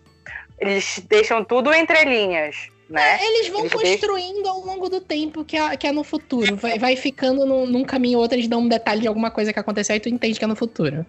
Eles 0.58 1.00
deixam 1.08 1.44
tudo 1.44 1.72
entre 1.74 2.04
linhas, 2.04 2.68
né? 2.88 3.18
É, 3.20 3.26
eles 3.26 3.48
vão 3.48 3.60
eles 3.60 3.72
construindo 3.72 4.42
deixam... 4.42 4.50
ao 4.50 4.60
longo 4.60 4.88
do 4.88 5.00
tempo 5.00 5.44
que 5.44 5.56
é, 5.56 5.76
que 5.76 5.86
é 5.86 5.92
no 5.92 6.04
futuro. 6.04 6.56
Vai, 6.56 6.78
vai 6.78 6.96
ficando 6.96 7.46
num, 7.46 7.66
num 7.66 7.84
caminho 7.84 8.18
ou 8.18 8.22
outro, 8.22 8.36
eles 8.36 8.48
dão 8.48 8.60
um 8.60 8.68
detalhe 8.68 9.00
de 9.00 9.08
alguma 9.08 9.30
coisa 9.30 9.52
que 9.52 9.58
aconteceu 9.58 9.96
e 9.96 10.00
tu 10.00 10.08
entende 10.08 10.38
que 10.38 10.44
é 10.44 10.48
no 10.48 10.56
futuro. 10.56 11.04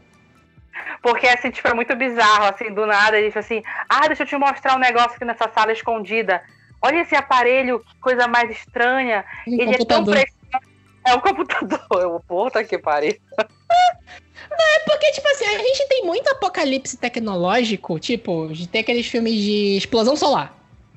Porque, 1.01 1.27
assim, 1.27 1.51
tipo, 1.51 1.67
é 1.67 1.73
muito 1.73 1.95
bizarro, 1.95 2.45
assim, 2.45 2.73
do 2.73 2.85
nada, 2.85 3.17
ele 3.17 3.27
diz 3.27 3.37
assim, 3.37 3.61
ah, 3.87 4.07
deixa 4.07 4.23
eu 4.23 4.27
te 4.27 4.35
mostrar 4.37 4.75
um 4.75 4.79
negócio 4.79 5.11
aqui 5.11 5.25
nessa 5.25 5.49
sala 5.53 5.71
escondida. 5.71 6.41
Olha 6.81 7.01
esse 7.01 7.15
aparelho, 7.15 7.79
que 7.79 7.95
coisa 7.99 8.27
mais 8.27 8.49
estranha. 8.49 9.23
Um 9.47 9.53
ele 9.53 9.77
computador. 9.77 10.17
é 10.17 10.25
tão 10.25 10.59
precioso. 10.59 10.75
É 11.05 11.13
um 11.13 11.19
computador. 11.19 11.79
Eu, 12.01 12.19
puta 12.27 12.63
que 12.63 12.77
pariu. 12.77 13.15
Não, 13.37 14.75
é 14.75 14.79
porque, 14.85 15.11
tipo 15.11 15.27
assim, 15.29 15.45
a 15.45 15.57
gente 15.59 15.87
tem 15.87 16.03
muito 16.03 16.27
apocalipse 16.29 16.97
tecnológico, 16.97 17.99
tipo, 17.99 18.47
de 18.51 18.67
ter 18.67 18.79
aqueles 18.79 19.05
filmes 19.07 19.33
de 19.33 19.77
explosão 19.77 20.15
solar. 20.15 20.55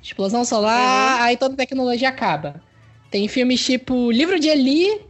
Explosão 0.09 0.43
solar, 0.43 1.19
uhum. 1.19 1.25
aí 1.25 1.37
toda 1.37 1.53
a 1.53 1.57
tecnologia 1.59 2.09
acaba. 2.09 2.63
Tem 3.11 3.29
filmes 3.29 3.63
tipo 3.63 4.11
Livro 4.11 4.41
de 4.41 4.49
Eli, 4.49 5.03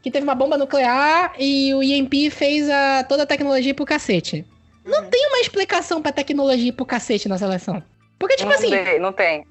que 0.00 0.12
teve 0.12 0.22
uma 0.22 0.34
bomba 0.34 0.56
nuclear 0.56 1.34
e 1.36 1.74
o 1.74 1.82
IMP 1.82 2.30
fez 2.30 2.70
a, 2.70 3.02
toda 3.02 3.24
a 3.24 3.26
tecnologia 3.26 3.74
pro 3.74 3.84
cacete. 3.84 4.46
Uhum. 4.84 4.92
Não 4.92 5.10
tem 5.10 5.26
uma 5.26 5.40
explicação 5.40 6.00
pra 6.00 6.12
tecnologia 6.12 6.72
pro 6.72 6.86
cacete 6.86 7.28
na 7.28 7.36
seleção. 7.36 7.82
Porque, 8.16 8.36
tipo 8.36 8.48
não 8.48 8.56
assim. 8.56 8.70
Tem, 8.70 9.00
não 9.00 9.12
tem. 9.12 9.44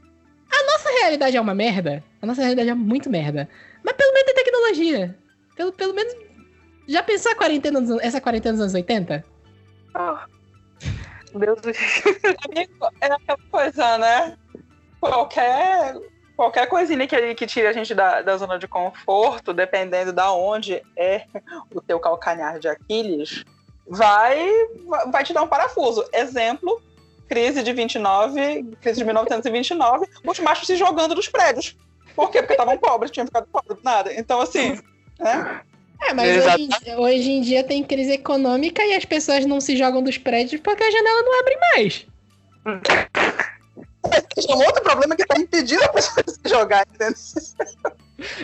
A 0.50 0.64
nossa 0.72 0.90
realidade 1.02 1.36
é 1.36 1.42
uma 1.42 1.54
merda. 1.54 2.02
A 2.22 2.26
nossa 2.26 2.42
realidade 2.42 2.70
é 2.70 2.74
muito 2.74 3.10
merda. 3.10 3.50
Mas 3.84 3.96
pelo 3.98 4.14
menos 4.14 4.32
tem 4.32 4.36
tecnologia. 4.36 5.20
Pelo, 5.58 5.74
pelo 5.74 5.94
menos. 5.94 6.16
Já 6.88 7.04
pensou 7.04 7.34
a 7.34 7.36
quarentena 7.36 7.82
dos, 7.82 8.02
essa 8.02 8.22
quarentena 8.22 8.54
dos 8.54 8.62
anos 8.62 8.74
80? 8.74 9.26
Oh. 9.96 11.38
Deus 11.38 11.60
do 11.60 11.74
céu. 11.74 12.14
É 13.02 13.08
aquela 13.08 13.38
coisa, 13.52 13.98
né? 13.98 14.38
Qualquer 15.10 15.96
qualquer 16.36 16.68
coisinha 16.68 17.08
que, 17.08 17.36
que 17.36 17.46
tire 17.46 17.68
a 17.68 17.74
gente 17.74 17.94
da, 17.94 18.22
da 18.22 18.38
zona 18.38 18.58
de 18.58 18.68
conforto, 18.68 19.54
dependendo 19.54 20.12
da 20.12 20.32
onde 20.34 20.82
é 20.96 21.26
o 21.72 21.80
teu 21.80 22.00
calcanhar 22.00 22.60
de 22.60 22.68
Aquiles, 22.68 23.44
vai, 23.88 24.50
vai 25.12 25.24
te 25.24 25.34
dar 25.34 25.44
um 25.44 25.48
parafuso. 25.48 26.04
Exemplo, 26.12 26.82
crise 27.28 27.64
de 27.64 27.72
29, 27.72 28.76
crise 28.82 29.00
de 29.00 29.06
1929, 29.06 30.08
os 30.26 30.40
machos 30.40 30.68
se 30.68 30.76
jogando 30.76 31.16
dos 31.16 31.28
prédios. 31.28 31.78
Por 32.16 32.30
quê? 32.30 32.40
Porque 32.40 32.54
estavam 32.54 32.78
pobres, 32.78 33.12
tinham 33.12 33.26
ficado 33.26 33.48
pobres, 33.48 33.78
nada. 33.84 34.14
Então, 34.14 34.42
assim, 34.42 34.80
né? 35.20 35.62
É, 36.02 36.14
mas 36.14 36.46
hoje, 36.46 36.96
hoje, 36.98 37.32
em 37.32 37.42
dia 37.42 37.64
tem 37.64 37.84
crise 37.84 38.12
econômica 38.12 38.84
e 38.84 38.94
as 38.94 39.06
pessoas 39.06 39.46
não 39.46 39.62
se 39.62 39.78
jogam 39.78 40.04
dos 40.04 40.18
prédios 40.18 40.60
porque 40.62 40.84
a 40.84 40.92
janela 40.92 41.22
não 41.22 41.40
abre 41.40 41.58
mais. 41.72 42.06
Tem 44.36 44.56
um 44.56 44.60
outro 44.60 44.84
problema 44.84 45.16
que 45.16 45.24
está 45.24 45.40
impedindo 45.40 45.84
a 45.84 45.90
pessoa 45.90 46.24
de 46.24 46.32
se 46.34 46.40
jogar, 46.46 46.86
entendeu? 46.94 47.16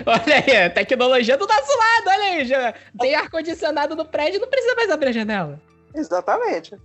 Olha 0.06 0.44
aí, 0.46 0.66
a 0.66 0.70
tecnologia 0.70 1.38
do 1.38 1.48
nosso 1.48 1.78
lado, 1.78 2.08
olha 2.08 2.24
aí. 2.24 2.46
Já 2.46 2.74
tem 3.00 3.16
ar-condicionado 3.16 3.96
no 3.96 4.06
prédio, 4.06 4.40
não 4.40 4.48
precisa 4.48 4.76
mais 4.76 4.90
abrir 4.90 5.10
a 5.10 5.14
janela. 5.14 5.62
Exatamente. 5.94 6.76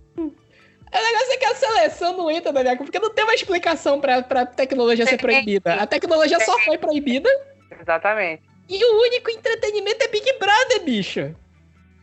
O 0.95 1.03
negócio 1.03 1.33
é 1.33 1.37
que 1.37 1.45
a 1.45 1.55
seleção 1.55 2.15
não 2.15 2.31
entra, 2.31 2.53
Daniel, 2.53 2.77
porque 2.77 2.99
não 2.99 3.09
tem 3.09 3.23
uma 3.23 3.33
explicação 3.33 3.99
pra, 3.99 4.21
pra 4.21 4.45
tecnologia 4.45 5.05
ser 5.05 5.17
proibida. 5.17 5.73
A 5.75 5.85
tecnologia 5.85 6.39
só 6.39 6.57
foi 6.59 6.77
proibida. 6.77 7.29
Exatamente. 7.81 8.43
E 8.67 8.83
o 8.83 9.01
único 9.01 9.29
entretenimento 9.29 10.03
é 10.03 10.07
Big 10.07 10.39
Brother, 10.39 10.83
bicho. 10.83 11.35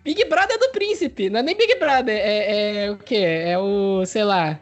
Big 0.05 0.25
Brother 0.25 0.57
é 0.57 0.59
do 0.59 0.71
príncipe, 0.71 1.31
não 1.31 1.41
é 1.41 1.43
nem 1.43 1.57
Big 1.57 1.77
Brother, 1.77 2.17
é, 2.17 2.87
é 2.87 2.91
o 2.91 2.99
quê? 2.99 3.45
É 3.47 3.59
o, 3.59 4.05
sei 4.05 4.25
lá, 4.25 4.59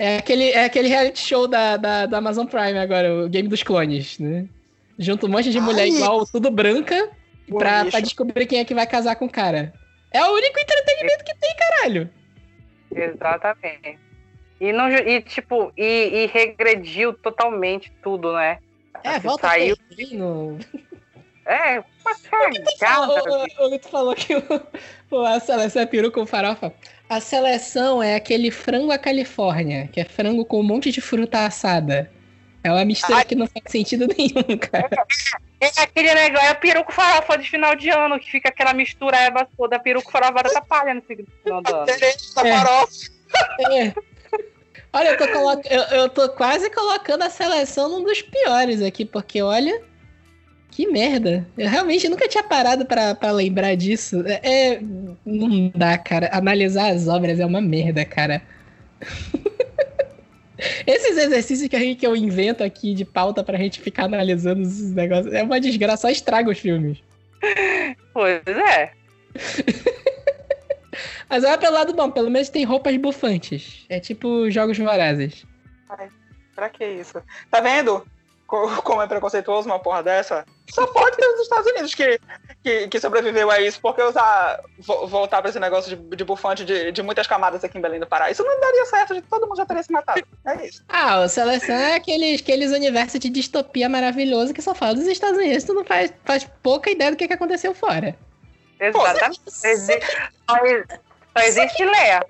é 0.00 0.16
aquele, 0.16 0.50
é 0.50 0.64
aquele 0.64 0.88
reality 0.88 1.18
show 1.18 1.46
da, 1.46 1.76
da, 1.76 2.06
da 2.06 2.16
Amazon 2.16 2.46
Prime 2.46 2.78
agora, 2.78 3.26
o 3.26 3.28
Game 3.28 3.46
dos 3.46 3.62
Clones, 3.62 4.18
né? 4.18 4.46
Junta 4.98 5.26
um 5.26 5.28
monte 5.28 5.50
de 5.50 5.60
mulher 5.60 5.82
Ai, 5.82 5.90
igual, 5.90 6.24
tudo 6.24 6.50
branca, 6.50 7.10
pra, 7.46 7.84
pra, 7.84 8.00
descobrir 8.00 8.46
quem 8.46 8.60
é 8.60 8.64
que 8.64 8.74
vai 8.74 8.86
casar 8.86 9.16
com 9.16 9.26
o 9.26 9.30
cara. 9.30 9.74
É 10.10 10.24
o 10.24 10.32
único 10.32 10.58
entretenimento 10.58 11.22
que 11.22 11.34
tem, 11.34 11.54
caralho. 11.54 12.10
Exatamente. 12.90 13.98
E, 14.58 14.72
não, 14.72 14.88
e 14.88 15.20
tipo, 15.20 15.70
e, 15.76 16.22
e 16.24 16.26
regrediu 16.28 17.12
totalmente 17.12 17.92
tudo, 18.02 18.32
né? 18.32 18.58
É, 19.04 19.10
assim, 19.10 19.20
volta 19.28 19.48
saiu... 19.48 19.76
no... 20.12 20.58
É, 21.44 21.78
uma 21.78 22.14
cagada. 22.30 23.66
O 23.66 23.78
tu 23.78 23.88
falou 23.88 24.14
que 24.14 24.34
o, 24.34 24.42
o, 25.10 25.20
a 25.26 25.38
seleção 25.40 25.82
é 25.82 25.86
peru 25.86 26.10
com 26.10 26.24
farofa. 26.24 26.72
A 27.10 27.20
seleção 27.20 28.00
é 28.00 28.14
aquele 28.14 28.52
frango 28.52 28.92
à 28.92 28.96
Califórnia, 28.96 29.88
que 29.92 30.00
é 30.00 30.04
frango 30.04 30.44
com 30.44 30.60
um 30.60 30.62
monte 30.62 30.92
de 30.92 31.00
fruta 31.00 31.44
assada. 31.44 32.08
É 32.62 32.70
uma 32.70 32.84
mistura 32.84 33.18
Ai. 33.18 33.24
que 33.24 33.34
não 33.34 33.48
faz 33.48 33.64
sentido 33.66 34.06
nenhum, 34.16 34.56
cara. 34.56 34.88
É, 35.60 35.66
é 35.66 35.82
aquele 35.82 36.14
negócio, 36.14 36.46
é 36.46 36.54
peru 36.54 36.84
com 36.84 36.92
farofa 36.92 37.36
de 37.36 37.50
final 37.50 37.74
de 37.74 37.90
ano, 37.90 38.20
que 38.20 38.30
fica 38.30 38.48
aquela 38.48 38.72
mistura 38.72 39.16
erva 39.16 39.44
toda, 39.56 39.76
peru 39.80 40.00
com 40.00 40.12
farofa 40.12 40.54
da 40.54 40.60
palha 40.60 40.94
no 40.94 41.02
final 41.02 41.62
do 41.62 41.74
ano. 41.74 41.86
É. 43.58 43.86
é. 43.86 43.94
Olha, 44.92 45.08
eu 45.08 45.18
tô, 45.18 45.28
colo... 45.32 45.62
eu, 45.68 45.82
eu 45.98 46.08
tô 46.08 46.28
quase 46.28 46.70
colocando 46.70 47.22
a 47.22 47.30
seleção 47.30 47.88
num 47.88 48.04
dos 48.04 48.22
piores 48.22 48.80
aqui, 48.82 49.04
porque 49.04 49.42
olha, 49.42 49.82
que 50.80 50.86
merda. 50.86 51.46
Eu 51.58 51.68
realmente 51.68 52.08
nunca 52.08 52.26
tinha 52.26 52.42
parado 52.42 52.86
para 52.86 53.30
lembrar 53.32 53.74
disso. 53.74 54.24
É, 54.26 54.40
é, 54.72 54.80
Não 55.26 55.68
dá, 55.74 55.98
cara. 55.98 56.30
Analisar 56.32 56.92
as 56.92 57.06
obras 57.06 57.38
é 57.38 57.44
uma 57.44 57.60
merda, 57.60 58.02
cara. 58.04 58.40
Esses 60.86 61.18
exercícios 61.18 61.68
que, 61.68 61.76
a 61.76 61.78
gente, 61.78 61.98
que 61.98 62.06
eu 62.06 62.16
invento 62.16 62.64
aqui 62.64 62.94
de 62.94 63.04
pauta 63.04 63.44
pra 63.44 63.58
gente 63.58 63.80
ficar 63.80 64.04
analisando 64.04 64.62
esses 64.62 64.92
negócios 64.92 65.32
é 65.32 65.42
uma 65.42 65.58
desgraça, 65.58 66.02
só 66.02 66.10
estraga 66.10 66.50
os 66.50 66.58
filmes. 66.58 67.02
Pois 68.12 68.42
é. 68.46 68.92
Mas 71.30 71.44
olha 71.44 71.56
pelo 71.56 71.74
lado 71.74 71.94
bom, 71.94 72.10
pelo 72.10 72.30
menos 72.30 72.50
tem 72.50 72.64
roupas 72.64 72.94
bufantes. 72.96 73.86
É 73.88 73.98
tipo 74.00 74.50
jogos 74.50 74.76
vorazes. 74.76 75.46
Ai, 75.88 76.08
pra 76.54 76.68
que 76.68 76.84
isso? 76.84 77.22
Tá 77.50 77.60
vendo? 77.60 78.04
como 78.50 79.00
é 79.00 79.06
preconceituoso 79.06 79.68
uma 79.68 79.78
porra 79.78 80.02
dessa, 80.02 80.44
só 80.72 80.86
pode 80.86 81.16
ter 81.16 81.26
os 81.26 81.40
Estados 81.40 81.66
Unidos 81.70 81.94
que, 81.94 82.20
que, 82.62 82.88
que 82.88 83.00
sobreviveu 83.00 83.50
a 83.50 83.60
isso, 83.60 83.80
porque 83.80 84.02
usar, 84.02 84.60
voltar 84.78 85.40
para 85.40 85.50
esse 85.50 85.60
negócio 85.60 85.96
de, 85.96 86.16
de 86.16 86.24
bufante 86.24 86.64
de, 86.64 86.92
de 86.92 87.02
muitas 87.02 87.26
camadas 87.26 87.62
aqui 87.64 87.78
em 87.78 87.80
Belém 87.80 88.00
do 88.00 88.06
Pará, 88.06 88.30
isso 88.30 88.44
não 88.44 88.60
daria 88.60 88.86
certo, 88.86 89.22
todo 89.22 89.46
mundo 89.46 89.56
já 89.56 89.66
teria 89.66 89.82
se 89.82 89.92
matado. 89.92 90.22
É 90.46 90.66
isso. 90.66 90.84
Ah, 90.88 91.20
o 91.20 91.28
Seleção 91.28 91.74
é 91.74 91.94
aqueles, 91.94 92.40
aqueles 92.40 92.72
universos 92.72 93.20
de 93.20 93.28
distopia 93.28 93.88
maravilhoso 93.88 94.54
que 94.54 94.62
só 94.62 94.74
fala 94.74 94.94
dos 94.94 95.06
Estados 95.06 95.38
Unidos, 95.38 95.64
tu 95.64 95.74
não 95.74 95.84
faz, 95.84 96.12
faz 96.24 96.48
pouca 96.62 96.90
ideia 96.90 97.10
do 97.10 97.16
que, 97.16 97.26
que 97.26 97.34
aconteceu 97.34 97.74
fora. 97.74 98.16
Exatamente. 98.78 99.40
Pô, 99.40 99.50
você... 99.50 100.00
Só 101.36 101.44
existe 101.44 101.84
Leia. 101.84 102.26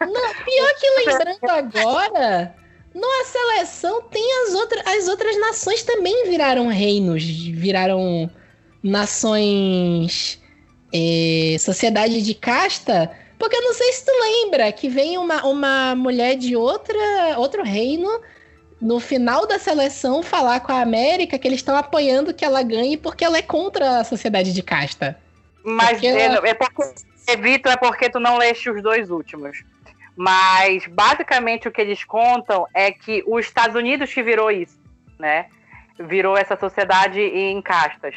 Não, 0.00 0.34
pior 0.44 0.74
que 0.78 0.90
lembrando 1.04 1.50
agora, 1.50 2.54
na 2.94 3.24
seleção 3.24 4.02
tem 4.02 4.44
as 4.44 4.54
outras. 4.54 4.86
As 4.86 5.08
outras 5.08 5.38
nações 5.38 5.82
também 5.82 6.28
viraram 6.28 6.68
reinos, 6.68 7.24
viraram 7.24 8.30
nações. 8.82 10.40
É, 10.92 11.56
sociedade 11.58 12.20
de 12.20 12.34
casta. 12.34 13.10
Porque 13.38 13.56
eu 13.56 13.62
não 13.62 13.72
sei 13.72 13.92
se 13.92 14.04
tu 14.04 14.12
lembra 14.20 14.70
que 14.72 14.88
vem 14.88 15.16
uma, 15.16 15.46
uma 15.46 15.94
mulher 15.94 16.36
de 16.36 16.56
outra, 16.56 17.38
outro 17.38 17.62
reino 17.62 18.20
no 18.80 18.98
final 18.98 19.46
da 19.46 19.58
seleção 19.58 20.22
falar 20.22 20.60
com 20.60 20.72
a 20.72 20.80
América 20.80 21.38
que 21.38 21.46
eles 21.46 21.60
estão 21.60 21.76
apoiando 21.76 22.32
que 22.32 22.44
ela 22.44 22.62
ganhe 22.62 22.96
porque 22.96 23.24
ela 23.24 23.38
é 23.38 23.42
contra 23.42 24.00
a 24.00 24.04
sociedade 24.04 24.52
de 24.52 24.62
casta. 24.62 25.18
Mas 25.62 25.90
porque 25.90 26.06
é, 26.06 26.22
ela... 26.22 26.48
é 26.48 26.54
porque, 26.54 27.36
Vitor, 27.38 27.72
é 27.72 27.76
porque 27.76 28.10
tu 28.10 28.18
não 28.18 28.38
leste 28.38 28.70
os 28.70 28.82
dois 28.82 29.10
últimos. 29.10 29.62
Mas 30.16 30.86
basicamente 30.86 31.68
o 31.68 31.72
que 31.72 31.80
eles 31.80 32.04
contam 32.04 32.66
é 32.74 32.90
que 32.90 33.22
os 33.26 33.46
Estados 33.46 33.76
Unidos 33.76 34.12
que 34.12 34.22
virou 34.22 34.50
isso, 34.50 34.78
né? 35.18 35.46
Virou 35.98 36.36
essa 36.36 36.56
sociedade 36.56 37.20
em 37.20 37.60
castas. 37.62 38.14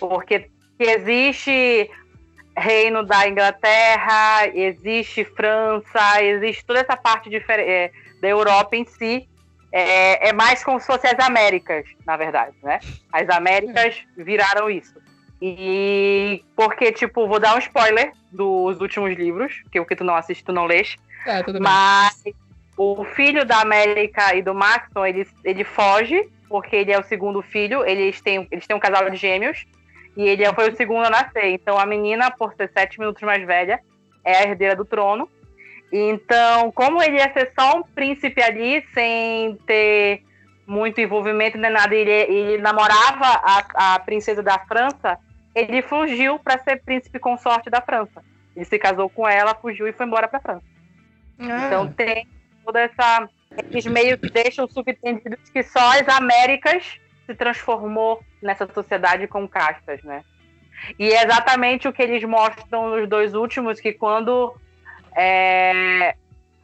Porque 0.00 0.50
existe 0.78 1.90
reino 2.56 3.04
da 3.04 3.28
Inglaterra, 3.28 4.48
existe 4.54 5.24
França, 5.24 6.22
existe 6.22 6.64
toda 6.64 6.80
essa 6.80 6.96
parte 6.96 7.30
é, 7.36 7.90
da 8.20 8.28
Europa 8.28 8.76
em 8.76 8.84
si. 8.84 9.28
É, 9.70 10.28
é, 10.28 10.32
mais 10.32 10.64
como 10.64 10.80
se 10.80 10.86
fossem 10.86 11.10
as 11.10 11.18
Américas, 11.18 11.84
na 12.06 12.16
verdade, 12.16 12.56
né? 12.62 12.78
As 13.12 13.28
Américas 13.28 14.02
viraram 14.16 14.70
isso. 14.70 14.94
E 15.42 16.42
porque, 16.54 16.92
tipo, 16.92 17.28
vou 17.28 17.38
dar 17.38 17.56
um 17.56 17.58
spoiler 17.58 18.12
dos 18.32 18.80
últimos 18.80 19.14
livros, 19.14 19.62
que 19.70 19.78
o 19.78 19.84
que 19.84 19.94
tu 19.94 20.04
não 20.04 20.14
assiste, 20.14 20.44
tu 20.44 20.52
não 20.52 20.64
lês. 20.64 20.96
É, 21.26 21.42
tudo 21.42 21.60
Mas 21.60 22.22
bem. 22.22 22.34
o 22.76 23.04
filho 23.04 23.44
da 23.44 23.60
América 23.60 24.34
e 24.34 24.42
do 24.42 24.54
Maxon, 24.54 25.04
ele, 25.04 25.26
ele 25.44 25.64
foge, 25.64 26.28
porque 26.48 26.76
ele 26.76 26.92
é 26.92 26.98
o 26.98 27.04
segundo 27.04 27.42
filho, 27.42 27.84
eles 27.84 28.20
têm, 28.20 28.46
eles 28.50 28.66
têm 28.66 28.76
um 28.76 28.80
casal 28.80 29.10
de 29.10 29.16
gêmeos, 29.16 29.66
e 30.16 30.26
ele 30.26 30.44
foi 30.54 30.70
o 30.70 30.76
segundo 30.76 31.06
a 31.06 31.10
nascer. 31.10 31.46
Então 31.46 31.78
a 31.78 31.84
menina, 31.84 32.30
por 32.30 32.54
ser 32.54 32.70
sete 32.72 32.98
minutos 32.98 33.22
mais 33.22 33.44
velha, 33.44 33.80
é 34.24 34.36
a 34.36 34.42
herdeira 34.42 34.76
do 34.76 34.84
trono. 34.84 35.28
Então, 35.92 36.72
como 36.72 37.02
ele 37.02 37.16
ia 37.16 37.32
ser 37.32 37.52
só 37.58 37.78
um 37.78 37.82
príncipe 37.82 38.42
ali, 38.42 38.84
sem 38.92 39.56
ter 39.66 40.22
muito 40.66 41.00
envolvimento 41.00 41.56
nem 41.56 41.70
nada, 41.70 41.94
ele, 41.94 42.10
ele 42.10 42.58
namorava 42.58 43.24
a, 43.24 43.94
a 43.94 43.98
princesa 44.00 44.42
da 44.42 44.58
França, 44.58 45.16
ele 45.54 45.80
fugiu 45.80 46.38
para 46.38 46.58
ser 46.58 46.82
príncipe 46.82 47.18
consorte 47.18 47.70
da 47.70 47.80
França. 47.80 48.22
Ele 48.54 48.64
se 48.64 48.78
casou 48.78 49.08
com 49.08 49.28
ela, 49.28 49.54
fugiu 49.54 49.86
e 49.86 49.92
foi 49.92 50.06
embora 50.06 50.26
para 50.26 50.40
França. 50.40 50.75
Ah. 51.38 51.66
Então 51.66 51.92
tem 51.92 52.26
toda 52.64 52.80
essa. 52.80 53.28
Eles 53.70 53.86
meio 53.86 54.18
que 54.18 54.30
deixam 54.30 54.68
subentendidos 54.68 55.48
que 55.50 55.62
só 55.62 55.98
as 55.98 56.08
Américas 56.08 56.98
se 57.24 57.34
transformou 57.34 58.22
nessa 58.42 58.66
sociedade 58.72 59.26
com 59.26 59.48
castas, 59.48 60.02
né? 60.02 60.24
E 60.98 61.10
é 61.10 61.24
exatamente 61.24 61.88
o 61.88 61.92
que 61.92 62.02
eles 62.02 62.22
mostram 62.24 62.90
nos 62.90 63.08
dois 63.08 63.34
últimos, 63.34 63.80
que 63.80 63.92
quando 63.92 64.54
é, 65.16 66.14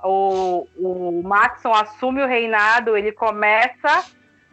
o, 0.03 0.67
o 0.77 1.23
Maxon 1.25 1.73
assume 1.73 2.23
o 2.23 2.27
reinado, 2.27 2.97
ele 2.97 3.13
começa 3.13 4.05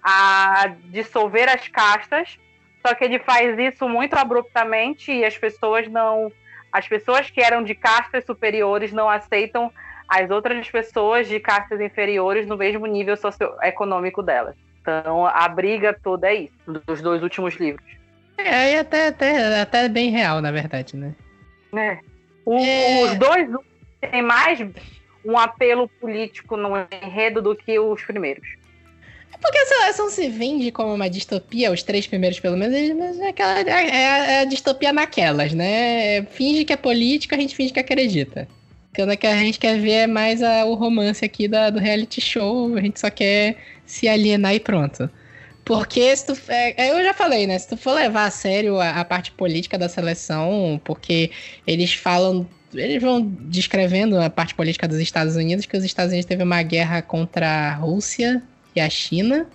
a 0.02 0.74
dissolver 0.86 1.50
as 1.50 1.68
castas, 1.68 2.40
só 2.86 2.96
que 2.96 3.04
ele 3.04 3.20
faz 3.20 3.58
isso 3.60 3.88
muito 3.90 4.16
abruptamente 4.16 5.12
e 5.12 5.26
as 5.26 5.38
pessoas 5.38 5.88
não. 5.88 6.32
As 6.72 6.88
pessoas 6.88 7.30
que 7.30 7.42
eram 7.42 7.64
de 7.64 7.74
castas 7.74 8.24
superiores 8.26 8.92
não 8.92 9.10
aceitam 9.10 9.72
as 10.10 10.30
outras 10.32 10.70
pessoas 10.70 11.28
de 11.28 11.39
castas 11.39 11.80
inferiores 11.80 12.47
no 12.47 12.57
mesmo 12.57 12.86
nível 12.88 13.16
socioeconômico 13.16 14.24
delas. 14.24 14.55
Então 14.82 15.26
a 15.28 15.47
briga 15.47 15.97
toda 16.03 16.28
é 16.28 16.36
isso, 16.36 16.82
dos 16.86 17.01
dois 17.01 17.22
últimos 17.22 17.55
livros. 17.55 17.86
É, 18.38 18.74
e 18.74 18.80
até, 18.80 19.07
até, 19.07 19.62
até 19.62 19.89
bem 19.89 20.10
real, 20.10 20.41
na 20.41 20.51
verdade, 20.51 20.95
né? 20.95 21.14
É. 21.76 21.99
O, 22.45 22.57
é... 22.57 23.03
Os 23.03 23.16
dois 23.16 23.47
têm 24.01 24.22
mais 24.22 24.60
um 25.24 25.38
apelo 25.38 25.88
político 25.88 26.55
no 26.55 26.72
enredo 27.03 27.41
do 27.41 27.55
que 27.55 27.78
os 27.78 28.01
primeiros. 28.03 28.47
É 29.34 29.38
porque 29.38 29.57
a 29.57 29.66
seleção 29.66 30.10
se 30.10 30.28
vende 30.30 30.72
como 30.72 30.93
uma 30.93 31.10
distopia, 31.10 31.72
os 31.72 31.84
três 31.84 32.07
primeiros 32.07 32.39
pelo 32.39 32.57
menos, 32.57 32.97
mas 32.97 33.20
é, 33.20 33.30
aquela, 33.30 33.60
é, 33.60 33.64
é, 33.66 34.39
a 34.39 34.45
distopia 34.45 34.91
naquelas, 34.91 35.53
né? 35.53 36.24
Finge 36.32 36.66
que 36.66 36.74
é 36.74 36.78
político, 36.78 37.36
a 37.36 37.38
gente 37.38 37.55
finge 37.55 37.74
que 37.74 37.80
acredita. 37.80 38.47
É 39.08 39.16
que 39.16 39.28
a 39.28 39.38
gente 39.38 39.60
quer 39.60 39.80
ver 39.80 39.91
é 39.91 40.08
mais 40.08 40.41
a, 40.41 40.66
o 40.66 40.74
romance 40.74 41.24
aqui 41.24 41.47
da, 41.47 41.70
do 41.70 41.80
reality 41.80 42.20
show, 42.20 42.76
a 42.76 42.82
gente 42.82 43.00
só 43.00 43.10
quer 43.10 43.58
se 43.86 44.08
alienar 44.08 44.54
e 44.54 44.60
pronto. 44.60 45.10
Porque 45.70 46.16
se 46.16 46.26
tu, 46.26 46.38
é, 46.47 46.88
é, 46.88 46.91
eu 46.91 47.04
já 47.04 47.14
falei, 47.14 47.45
né? 47.45 47.60
Se 47.60 47.68
tu 47.68 47.78
for 47.78 47.93
levar 47.93 48.26
a 48.26 48.32
sério 48.32 48.80
a, 48.80 48.89
a, 48.89 49.06
parte 49.06 49.32
política 49.32 49.78
da 49.78 49.88
seleção, 49.88 50.82
porque 50.84 51.30
eles 51.68 51.93
falam, 51.93 52.47
eles 52.74 53.00
vão 53.00 53.22
descrevendo 53.22 54.20
a 54.20 54.32
parte 54.32 54.56
política 54.56 54.88
dos 54.88 54.97
Estados 54.97 55.36
Unidos, 55.36 55.68
que 55.68 55.78
os 55.78 55.84
Estados 55.84 56.12
Unidos 56.12 56.26
teve 56.26 56.41
uma 56.41 56.64
guerra 56.64 57.04
contra 57.04 57.47
a 57.47 57.76
Rússia 57.76 58.41
e 58.76 58.82
a 58.82 58.89
China, 58.89 59.45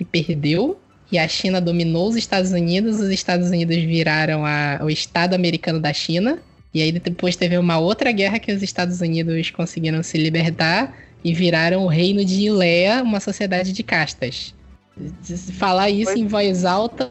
e 0.00 0.04
perdeu. 0.04 0.80
E 1.12 1.18
a 1.18 1.28
China 1.28 1.60
dominou 1.60 2.08
os 2.08 2.16
Estados 2.16 2.50
Unidos, 2.50 2.98
os 2.98 3.10
Estados 3.10 3.48
Unidos 3.48 3.76
viraram 3.76 4.44
a, 4.44 4.80
o 4.82 4.90
Estado 4.90 5.34
americano 5.34 5.78
da 5.78 5.92
China. 5.92 6.42
E 6.74 6.82
aí 6.82 6.90
depois 6.90 7.36
teve 7.36 7.56
uma 7.56 7.78
outra 7.78 8.10
guerra 8.10 8.40
que 8.40 8.52
os 8.52 8.60
Estados 8.60 9.00
Unidos 9.00 9.50
conseguiram 9.50 10.02
se 10.02 10.18
libertar 10.18 10.92
e 11.22 11.32
viraram 11.32 11.84
o 11.84 11.86
reino 11.86 12.24
de 12.24 12.46
Ilea, 12.46 13.02
uma 13.02 13.20
sociedade 13.20 13.72
de 13.72 13.82
castas. 13.82 14.52
Falar 15.56 15.88
isso 15.88 16.18
em 16.18 16.26
voz 16.26 16.64
alta 16.64 17.10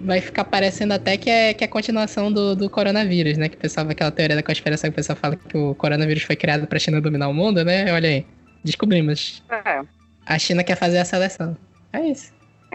vai 0.00 0.20
ficar 0.20 0.44
parecendo 0.44 0.94
até 0.94 1.16
que 1.16 1.30
é, 1.30 1.54
que 1.54 1.62
é 1.62 1.66
a 1.66 1.70
continuação 1.70 2.32
do, 2.32 2.56
do 2.56 2.68
coronavírus, 2.68 3.38
né? 3.38 3.48
Que 3.48 3.56
o 3.56 3.58
pessoal, 3.58 3.88
aquela 3.88 4.10
teoria 4.10 4.34
da 4.34 4.42
conspiração 4.42 4.90
que 4.90 4.94
o 4.94 4.96
pessoal 4.96 5.16
fala 5.16 5.36
que 5.36 5.56
o 5.56 5.74
coronavírus 5.74 6.24
foi 6.24 6.34
criado 6.34 6.66
pra 6.66 6.78
China 6.78 7.00
dominar 7.00 7.28
o 7.28 7.34
mundo, 7.34 7.64
né? 7.64 7.92
Olha 7.92 8.08
aí, 8.08 8.26
descobrimos. 8.64 9.42
É. 9.50 9.82
A 10.26 10.38
China 10.38 10.64
quer 10.64 10.76
fazer 10.76 10.98
a 10.98 11.04
seleção. 11.04 11.56
É 11.92 12.00
isso. 12.00 12.32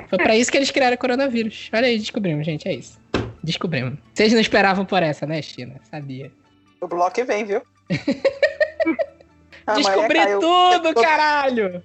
Foi 0.09 0.17
para 0.19 0.35
isso 0.38 0.51
que 0.51 0.57
eles 0.57 0.71
criaram 0.71 0.95
o 0.95 0.97
coronavírus. 0.97 1.69
Olha 1.73 1.88
aí, 1.88 1.97
descobrimos, 1.97 2.45
gente, 2.45 2.67
é 2.67 2.75
isso. 2.75 2.97
Descobrimos. 3.47 3.97
Vocês 4.13 4.33
não 4.33 4.41
esperavam 4.41 4.85
por 4.85 5.01
essa, 5.01 5.25
né, 5.25 5.41
China? 5.41 5.79
Sabia. 5.89 6.29
O 6.81 6.87
bloco 6.87 7.23
vem, 7.23 7.45
viu? 7.45 7.61
Descobri 9.73 10.19
tudo, 10.41 10.93
caralho! 10.93 11.81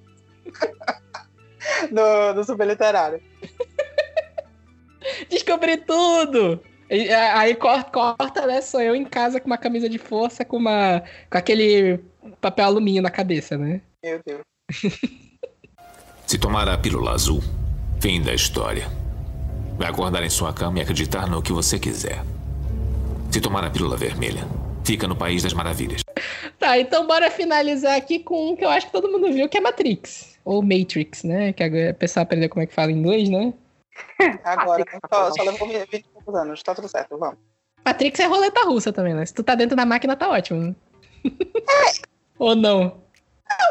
no, 1.93 2.35
no 2.35 2.43
super 2.43 2.67
literário. 2.67 3.23
Descobri 5.31 5.77
tudo! 5.77 6.61
Aí 7.35 7.55
corta, 7.55 7.91
corta, 7.91 8.45
né? 8.45 8.61
Sou 8.61 8.81
eu 8.81 8.97
em 8.97 9.05
casa 9.05 9.41
com 9.41 9.47
uma 9.47 9.57
camisa 9.57 9.89
de 9.89 9.99
força, 9.99 10.45
com 10.45 10.57
uma. 10.57 11.05
com 11.31 11.39
aquele 11.39 12.01
papel 12.41 12.67
alumínio 12.67 13.03
na 13.03 13.11
cabeça, 13.11 13.57
né? 13.57 13.81
Meu 14.05 14.21
Deus. 14.27 14.43
Se 16.27 16.39
tomar 16.39 16.69
a 16.69 16.77
pílula 16.77 17.13
azul, 17.13 17.41
fim 18.01 18.21
da 18.21 18.35
história. 18.35 19.02
Vai 19.83 19.91
acordar 19.91 20.23
em 20.23 20.31
sua 20.31 20.53
cama 20.53 20.79
e 20.79 20.83
acreditar 20.83 21.29
no 21.29 21.43
que 21.43 21.53
você 21.53 21.77
quiser. 21.77 22.23
Se 23.33 23.41
tomar 23.41 23.65
a 23.65 23.69
pílula 23.69 23.97
vermelha, 23.97 24.47
fica 24.85 25.09
no 25.09 25.17
País 25.17 25.43
das 25.43 25.53
Maravilhas. 25.53 26.03
Tá, 26.57 26.79
então 26.79 27.05
bora 27.05 27.29
finalizar 27.33 27.97
aqui 27.97 28.21
com 28.21 28.51
um 28.51 28.55
que 28.55 28.65
eu 28.65 28.69
acho 28.69 28.87
que 28.87 28.93
todo 28.93 29.11
mundo 29.11 29.33
viu, 29.33 29.49
que 29.49 29.59
é 29.59 29.61
Matrix. 29.61 30.39
Ou 30.45 30.63
Matrix, 30.63 31.25
né? 31.25 31.53
Que 31.53 31.65
a 31.65 31.95
pessoa 31.95 32.23
aprendeu 32.23 32.49
como 32.49 32.63
é 32.63 32.67
que 32.69 32.73
fala 32.73 32.93
em 32.93 32.99
inglês, 32.99 33.29
né? 33.29 33.53
Agora, 34.45 34.85
só, 35.13 35.33
só 35.33 35.43
levou 35.43 35.67
20 35.67 36.05
poucos 36.15 36.35
anos, 36.37 36.63
tá 36.63 36.77
tudo 36.77 36.87
certo, 36.87 37.19
vamos. 37.19 37.39
Matrix 37.85 38.21
é 38.21 38.27
roleta 38.27 38.61
russa 38.65 38.93
também, 38.93 39.15
né? 39.15 39.27
Se 39.27 39.35
tu 39.35 39.43
tá 39.43 39.57
dentro 39.57 39.75
da 39.75 39.85
máquina, 39.85 40.15
tá 40.15 40.31
ótimo. 40.31 40.77
É. 41.25 41.29
Ou 42.39 42.55
não? 42.55 43.03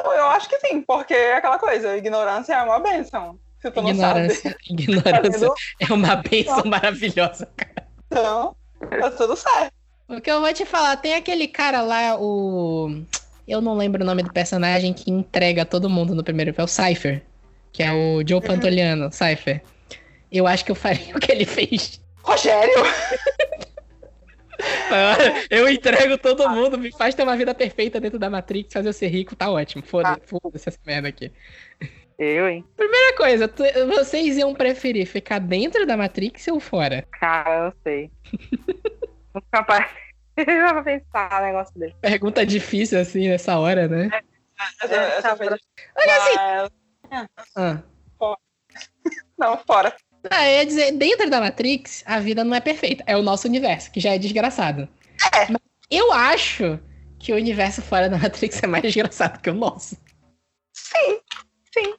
Eu, 0.04 0.12
eu 0.12 0.26
acho 0.26 0.50
que 0.50 0.60
sim, 0.60 0.82
porque 0.82 1.14
é 1.14 1.38
aquela 1.38 1.58
coisa, 1.58 1.96
ignorância 1.96 2.54
é 2.54 2.64
uma 2.64 2.80
benção. 2.80 3.40
Tu 3.62 3.68
ignorância, 3.68 4.52
sabe. 4.52 4.56
Ignorância 4.70 5.48
tá 5.48 5.56
é 5.80 5.94
uma 5.94 6.22
então, 6.32 6.64
maravilhosa, 6.66 7.48
cara. 7.56 7.88
Então, 8.08 8.56
tá 8.80 9.12
tudo 9.12 9.36
certo. 9.36 9.74
O 10.10 10.20
que 10.20 10.30
eu 10.30 10.42
vou 10.42 10.54
te 10.54 10.66
falar, 10.66 10.98
tem 10.98 11.14
aquele 11.16 11.48
cara 11.48 11.82
lá, 11.82 12.18
o. 12.20 13.04
Eu 13.48 13.62
não 13.62 13.76
lembro 13.76 14.04
o 14.04 14.06
nome 14.06 14.24
do 14.24 14.32
personagem 14.34 14.94
que 14.94 15.10
entrega 15.12 15.66
todo 15.66 15.90
mundo 15.90 16.14
no 16.16 16.24
primeiro 16.24 16.52
filme, 16.54 16.62
é 16.62 16.66
o 16.66 16.68
Cypher. 16.68 17.24
que 17.72 17.82
é 17.84 17.92
o 17.94 18.22
Joe 18.28 18.42
Pantoliano, 18.42 19.12
Cypher. 19.12 19.62
Eu 20.32 20.48
acho 20.48 20.66
que 20.66 20.72
eu 20.72 20.76
faria 20.76 21.14
o 21.16 21.20
que 21.20 21.32
ele 21.32 21.46
fez. 21.46 22.02
Rogério! 22.24 22.74
Eu 25.50 25.68
entrego 25.68 26.18
todo 26.18 26.48
mundo, 26.50 26.78
me 26.78 26.92
faz 26.92 27.16
ter 27.16 27.24
uma 27.24 27.36
vida 27.36 27.54
perfeita 27.54 28.00
dentro 28.00 28.20
da 28.20 28.30
Matrix, 28.30 28.72
fazer 28.72 28.90
eu 28.90 28.94
ser 28.94 29.08
rico, 29.08 29.36
tá 29.36 29.50
ótimo. 29.50 29.84
Foda-se 29.84 30.20
Ah. 30.22 30.28
foda 30.28 30.52
essa 30.54 30.72
merda 30.86 31.08
aqui. 31.08 31.32
Eu, 32.24 32.48
hein? 32.48 32.64
Primeira 32.78 33.18
coisa, 33.18 33.48
tu- 33.48 33.64
vocês 33.96 34.38
iam 34.38 34.54
preferir 34.54 35.08
ficar 35.08 35.40
dentro 35.40 35.88
da 35.88 35.98
Matrix 35.98 36.48
ou 36.50 36.60
fora? 36.60 37.04
Cara, 37.20 37.66
eu 37.66 37.74
sei. 37.82 38.12
Não 39.34 39.42
capaz. 39.52 39.90
Eu 40.38 40.74
vou 40.76 40.84
pensar 40.84 41.42
um 41.42 41.46
negócio 41.46 41.80
dele. 41.80 41.96
Pergunta 42.00 42.46
difícil 42.46 43.00
assim 43.00 43.28
nessa 43.28 43.58
hora, 43.58 43.88
né? 43.88 44.22
Essa, 44.84 44.96
essa 44.96 45.36
foi... 45.36 45.48
Olha 45.48 45.60
Mas- 47.10 47.32
Ah. 47.56 47.84
Não, 49.40 49.58
fora. 49.66 49.96
Ah, 50.30 50.48
eu 50.48 50.58
ia 50.60 50.66
dizer, 50.68 50.92
dentro 50.92 51.28
da 51.28 51.42
Matrix, 51.42 52.04
a 52.06 52.20
vida 52.20 52.44
não 52.44 52.56
é 52.56 52.62
perfeita. 52.62 53.04
É 53.08 53.18
o 53.18 53.24
nosso 53.24 53.48
universo, 53.48 53.92
que 53.92 54.00
já 54.00 54.12
é 54.14 54.20
desgraçado. 54.20 54.88
É. 55.34 55.48
Mas 55.50 55.62
eu 55.90 56.14
acho 56.14 56.80
que 57.18 57.34
o 57.34 57.36
universo 57.36 57.82
fora 57.82 58.08
da 58.08 58.20
Matrix 58.20 58.62
é 58.62 58.68
mais 58.68 58.84
desgraçado 58.94 59.40
que 59.42 59.50
o 59.50 59.56
nosso. 59.56 59.98
Sim, 60.74 61.20
sim, 61.74 61.96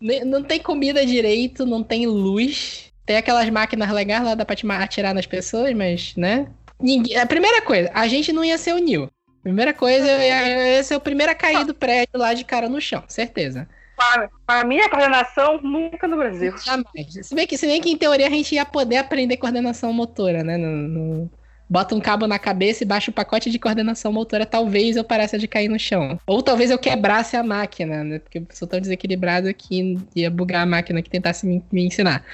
Não 0.00 0.42
tem 0.42 0.60
comida 0.60 1.04
direito, 1.06 1.64
não 1.64 1.82
tem 1.82 2.06
luz. 2.06 2.92
Tem 3.04 3.16
aquelas 3.16 3.48
máquinas 3.50 3.90
legais 3.90 4.22
lá, 4.24 4.34
dá 4.34 4.44
pra 4.44 4.56
atirar 4.82 5.14
nas 5.14 5.26
pessoas, 5.26 5.72
mas, 5.74 6.14
né? 6.16 6.48
Ninguém... 6.80 7.16
A 7.16 7.26
primeira 7.26 7.62
coisa, 7.62 7.90
a 7.94 8.06
gente 8.08 8.32
não 8.32 8.44
ia 8.44 8.58
ser 8.58 8.74
o 8.74 8.78
Neo. 8.78 9.10
Primeira 9.42 9.72
coisa, 9.72 10.06
eu 10.10 10.20
ia, 10.20 10.48
eu 10.48 10.76
ia 10.76 10.82
ser 10.82 10.96
o 10.96 11.00
primeiro 11.00 11.30
a 11.30 11.34
cair 11.34 11.64
do 11.64 11.72
prédio 11.72 12.10
lá 12.16 12.34
de 12.34 12.44
cara 12.44 12.68
no 12.68 12.80
chão, 12.80 13.04
certeza. 13.06 13.68
Para, 13.96 14.28
para 14.44 14.66
minha 14.66 14.90
coordenação, 14.90 15.60
nunca 15.62 16.06
no 16.08 16.16
Brasil. 16.16 16.52
Jamais. 16.58 16.86
Se 17.22 17.34
bem, 17.34 17.46
que, 17.46 17.56
se 17.56 17.66
bem 17.66 17.80
que, 17.80 17.90
em 17.90 17.96
teoria, 17.96 18.26
a 18.26 18.30
gente 18.30 18.54
ia 18.54 18.66
poder 18.66 18.96
aprender 18.96 19.36
coordenação 19.36 19.92
motora, 19.92 20.42
né? 20.42 20.56
No, 20.56 20.68
no- 20.68 21.30
Bota 21.68 21.94
um 21.94 22.00
cabo 22.00 22.26
na 22.26 22.38
cabeça 22.38 22.84
e 22.84 22.86
baixa 22.86 23.10
o 23.10 23.14
pacote 23.14 23.50
de 23.50 23.58
coordenação 23.58 24.12
motora, 24.12 24.46
talvez 24.46 24.96
eu 24.96 25.02
parasse 25.02 25.36
de 25.36 25.48
cair 25.48 25.68
no 25.68 25.78
chão. 25.78 26.18
Ou 26.26 26.40
talvez 26.42 26.70
eu 26.70 26.78
quebrasse 26.78 27.36
a 27.36 27.42
máquina, 27.42 28.04
né? 28.04 28.18
Porque 28.20 28.38
eu 28.38 28.46
sou 28.52 28.68
tão 28.68 28.80
desequilibrado 28.80 29.52
que 29.52 29.98
ia 30.14 30.30
bugar 30.30 30.62
a 30.62 30.66
máquina 30.66 31.02
que 31.02 31.10
tentasse 31.10 31.44
me, 31.44 31.62
me 31.72 31.86
ensinar. 31.86 32.24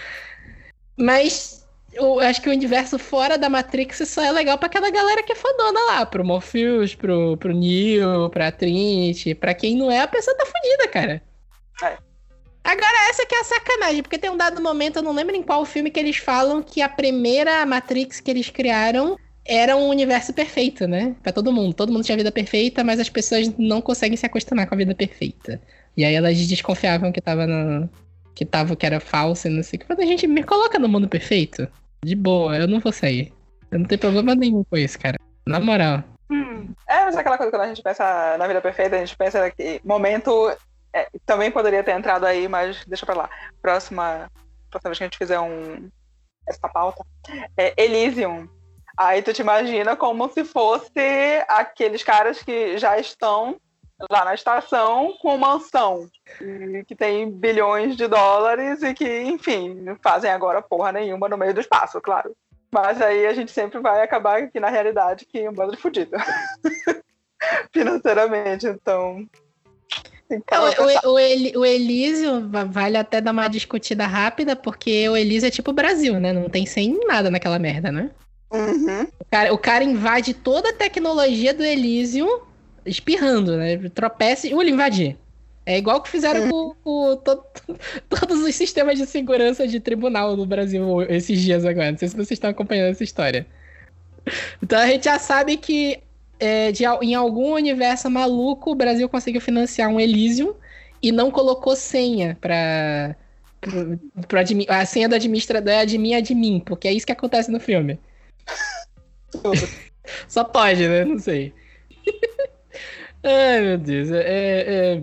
Mas 0.97 1.67
eu 1.93 2.21
acho 2.21 2.41
que 2.43 2.49
o 2.49 2.53
universo 2.53 2.99
fora 2.99 3.39
da 3.39 3.49
Matrix 3.49 4.09
só 4.09 4.23
é 4.23 4.31
legal 4.33 4.59
pra 4.59 4.67
aquela 4.67 4.91
galera 4.91 5.23
que 5.23 5.33
é 5.33 5.37
fodona 5.37 5.81
lá. 5.89 6.07
Pro 6.07 6.25
Morpheus, 6.25 6.95
pro, 6.95 7.37
pro 7.39 7.55
Neo, 7.55 8.29
pra 8.31 8.53
Trinity. 8.53 9.35
Pra 9.35 9.55
quem 9.55 9.77
não 9.77 9.91
é, 9.91 10.01
a 10.01 10.09
pessoa 10.09 10.37
tá 10.37 10.45
fodida, 10.45 10.89
cara. 10.89 11.23
É. 11.83 12.12
Agora, 12.65 13.11
essa 13.11 13.27
que 13.27 13.35
é 13.35 13.41
a 13.41 13.45
sacanagem, 13.45 14.03
porque 14.03 14.19
tem 14.19 14.31
um 14.31 14.37
dado 14.37 14.63
momento, 14.63 14.97
eu 14.97 15.03
não 15.03 15.13
lembro 15.13 15.35
em 15.35 15.43
qual 15.43 15.65
filme, 15.65 15.91
que 15.91 15.99
eles 15.99 16.17
falam 16.17 16.63
que 16.63 16.81
a 16.81 16.89
primeira 16.89 17.67
Matrix 17.67 18.21
que 18.21 18.31
eles 18.31 18.49
criaram 18.51 19.19
era 19.45 19.77
um 19.77 19.89
universo 19.89 20.33
perfeito, 20.33 20.87
né? 20.87 21.17
Pra 21.23 21.33
todo 21.33 21.53
mundo. 21.53 21.75
Todo 21.75 21.93
mundo 21.93 22.05
tinha 22.05 22.17
vida 22.17 22.31
perfeita, 22.31 22.85
mas 22.85 23.01
as 23.01 23.09
pessoas 23.09 23.53
não 23.59 23.81
conseguem 23.81 24.17
se 24.17 24.25
acostumar 24.25 24.67
com 24.69 24.75
a 24.75 24.79
vida 24.79 24.95
perfeita. 24.95 25.61
E 25.97 26.05
aí 26.05 26.15
elas 26.15 26.39
desconfiavam 26.47 27.11
que 27.11 27.21
tava 27.21 27.47
no. 27.47 27.91
que 28.35 28.45
tava, 28.45 28.77
que 28.77 28.87
era 28.87 29.01
falso 29.01 29.49
e 29.49 29.51
não 29.51 29.63
sei 29.63 29.79
o 29.79 29.85
que. 29.85 30.03
A 30.03 30.07
gente 30.07 30.27
me 30.29 30.45
coloca 30.45 30.79
no 30.79 30.89
mundo 30.89 31.09
perfeito. 31.09 31.67
De 32.05 32.15
boa, 32.15 32.57
eu 32.57 32.69
não 32.69 32.79
vou 32.79 32.93
sair. 32.93 33.33
Eu 33.71 33.81
não 33.81 33.87
tenho 33.87 34.01
problema 34.01 34.35
nenhum 34.35 34.65
com 34.65 34.77
isso, 34.77 34.99
cara. 34.99 35.19
Na 35.47 35.59
moral. 35.59 36.05
Hum, 36.31 36.69
É, 36.89 37.05
mas 37.05 37.17
é 37.17 37.21
aquela 37.21 37.37
coisa 37.37 37.51
quando 37.51 37.63
a 37.63 37.69
gente 37.69 37.83
pensa 37.83 38.37
na 38.39 38.47
vida 38.47 38.61
perfeita, 38.61 38.97
a 38.97 38.99
gente 39.01 39.17
pensa 39.17 39.51
que 39.51 39.81
momento 39.85 40.51
é, 40.93 41.09
também 41.25 41.51
poderia 41.51 41.83
ter 41.83 41.93
entrado 41.93 42.27
aí, 42.27 42.49
mas 42.49 42.85
deixa 42.85 43.07
pra 43.07 43.15
lá. 43.15 43.31
Próxima, 43.61 44.31
próxima 44.71 44.91
vez 44.91 44.99
que 44.99 45.05
a 45.05 45.07
gente 45.07 45.19
fizer 45.19 45.41
um 45.41 45.91
essa 46.49 46.69
pauta, 46.69 47.05
é 47.57 47.73
Elysium. 47.83 48.49
Aí 48.97 49.23
tu 49.23 49.33
te 49.33 49.43
imagina 49.43 49.97
como 49.97 50.29
se 50.29 50.45
fosse 50.45 50.91
aqueles 51.49 52.03
caras 52.03 52.43
que 52.43 52.77
já 52.79 52.99
estão 52.99 53.57
lá 54.11 54.25
na 54.25 54.35
estação 54.35 55.17
com 55.21 55.39
mansão, 55.39 56.09
que 56.87 56.95
tem 56.95 57.31
bilhões 57.31 57.97
de 57.97 58.07
dólares 58.07 58.83
e 58.83 58.93
que, 58.93 59.23
enfim, 59.23 59.75
não 59.75 59.97
fazem 59.97 60.31
agora 60.31 60.61
porra 60.61 60.93
nenhuma 60.93 61.29
no 61.29 61.39
meio 61.39 61.55
do 61.55 61.61
espaço, 61.61 62.01
claro. 62.01 62.35
Mas 62.73 63.01
aí 63.01 63.27
a 63.27 63.35
gente 63.35 63.53
sempre 63.53 63.79
vai 63.81 64.03
acabar 64.03 64.43
aqui 64.43 64.59
na 64.59 64.69
realidade 64.69 65.27
que 65.27 65.39
é 65.39 65.49
um 65.49 65.55
bando 65.55 65.73
de 65.73 65.79
fudido. 65.79 66.17
Financeiramente, 67.73 68.67
então. 68.67 69.27
Pensar. 70.41 70.83
O, 71.05 71.11
o, 71.11 71.61
o, 71.61 71.65
Elísio 71.67 72.49
va- 72.49 72.65
vale 72.65 72.97
até 72.97 73.21
dar 73.21 73.33
uma 73.33 73.49
discutida 73.49 74.07
rápida, 74.07 74.55
porque 74.57 75.09
o 75.09 75.17
Elísio 75.17 75.47
é 75.47 75.51
tipo 75.51 75.71
o 75.71 75.75
Brasil, 75.75 76.19
né? 76.21 76.33
Não 76.33 76.49
tem 76.49 76.65
sem 76.67 76.99
nada 77.07 77.31
naquela 77.31 77.59
merda, 77.59 77.91
né? 77.93 78.11
Uhum. 78.53 79.03
O 79.21 79.25
cara, 79.31 79.55
o 79.55 79.59
cara 79.59 79.83
invade 79.85 80.35
toda 80.35 80.71
a 80.71 80.75
tecnologia 80.75 81.55
do 81.55 81.65
Elísio 81.65 82.43
espirrando, 82.85 83.57
né? 83.57 83.77
Tropeça 83.95 84.47
e 84.47 84.53
ele 84.53 84.71
invadir. 84.71 85.17
É 85.65 85.79
igual 85.79 86.03
que 86.03 86.11
fizeram 86.11 86.49
com, 86.51 86.75
com 86.83 87.17
to- 87.17 87.45
todos 88.11 88.41
os 88.43 88.55
sistemas 88.55 88.99
de 88.99 89.07
segurança 89.07 89.67
de 89.67 89.79
tribunal 89.81 90.37
no 90.37 90.45
Brasil 90.45 91.03
esses 91.09 91.41
dias 91.41 91.65
agora. 91.65 91.93
Não 91.93 91.99
sei 91.99 92.09
se 92.09 92.15
vocês 92.17 92.33
estão 92.33 92.51
acompanhando 92.51 92.91
essa 92.91 93.05
história. 93.05 93.47
Então 94.63 94.79
a 94.79 94.87
gente 94.87 95.05
já 95.05 95.19
sabe 95.19 95.57
que 95.57 96.01
é, 96.43 96.73
de 96.73 96.85
em 96.85 97.15
algum 97.15 97.53
universo 97.53 98.11
maluco 98.11 98.73
o 98.73 98.75
Brasil 98.75 99.09
conseguiu 99.09 99.41
financiar 99.41 99.89
um 99.89 100.01
Elysium 100.01 100.55
e 101.01 101.13
não 101.13 101.31
colocou 101.31 101.77
senha 101.77 102.37
para 102.41 103.17
a 104.69 104.85
senha 104.85 105.09
do 105.09 105.15
administrador 105.15 105.73
é 105.73 105.81
admin 105.83 106.15
admin, 106.17 106.59
porque 106.59 106.89
é 106.89 106.93
isso 106.93 107.07
que 107.07 107.13
acontece 107.13 107.49
no 107.49 107.61
filme. 107.61 108.01
Só 110.27 110.43
pode, 110.43 110.89
né? 110.89 111.05
Não 111.05 111.17
sei. 111.17 111.55
Ai, 113.23 113.61
meu 113.61 113.79
Deus. 113.79 114.11
É, 114.11 114.97
é- 114.97 115.03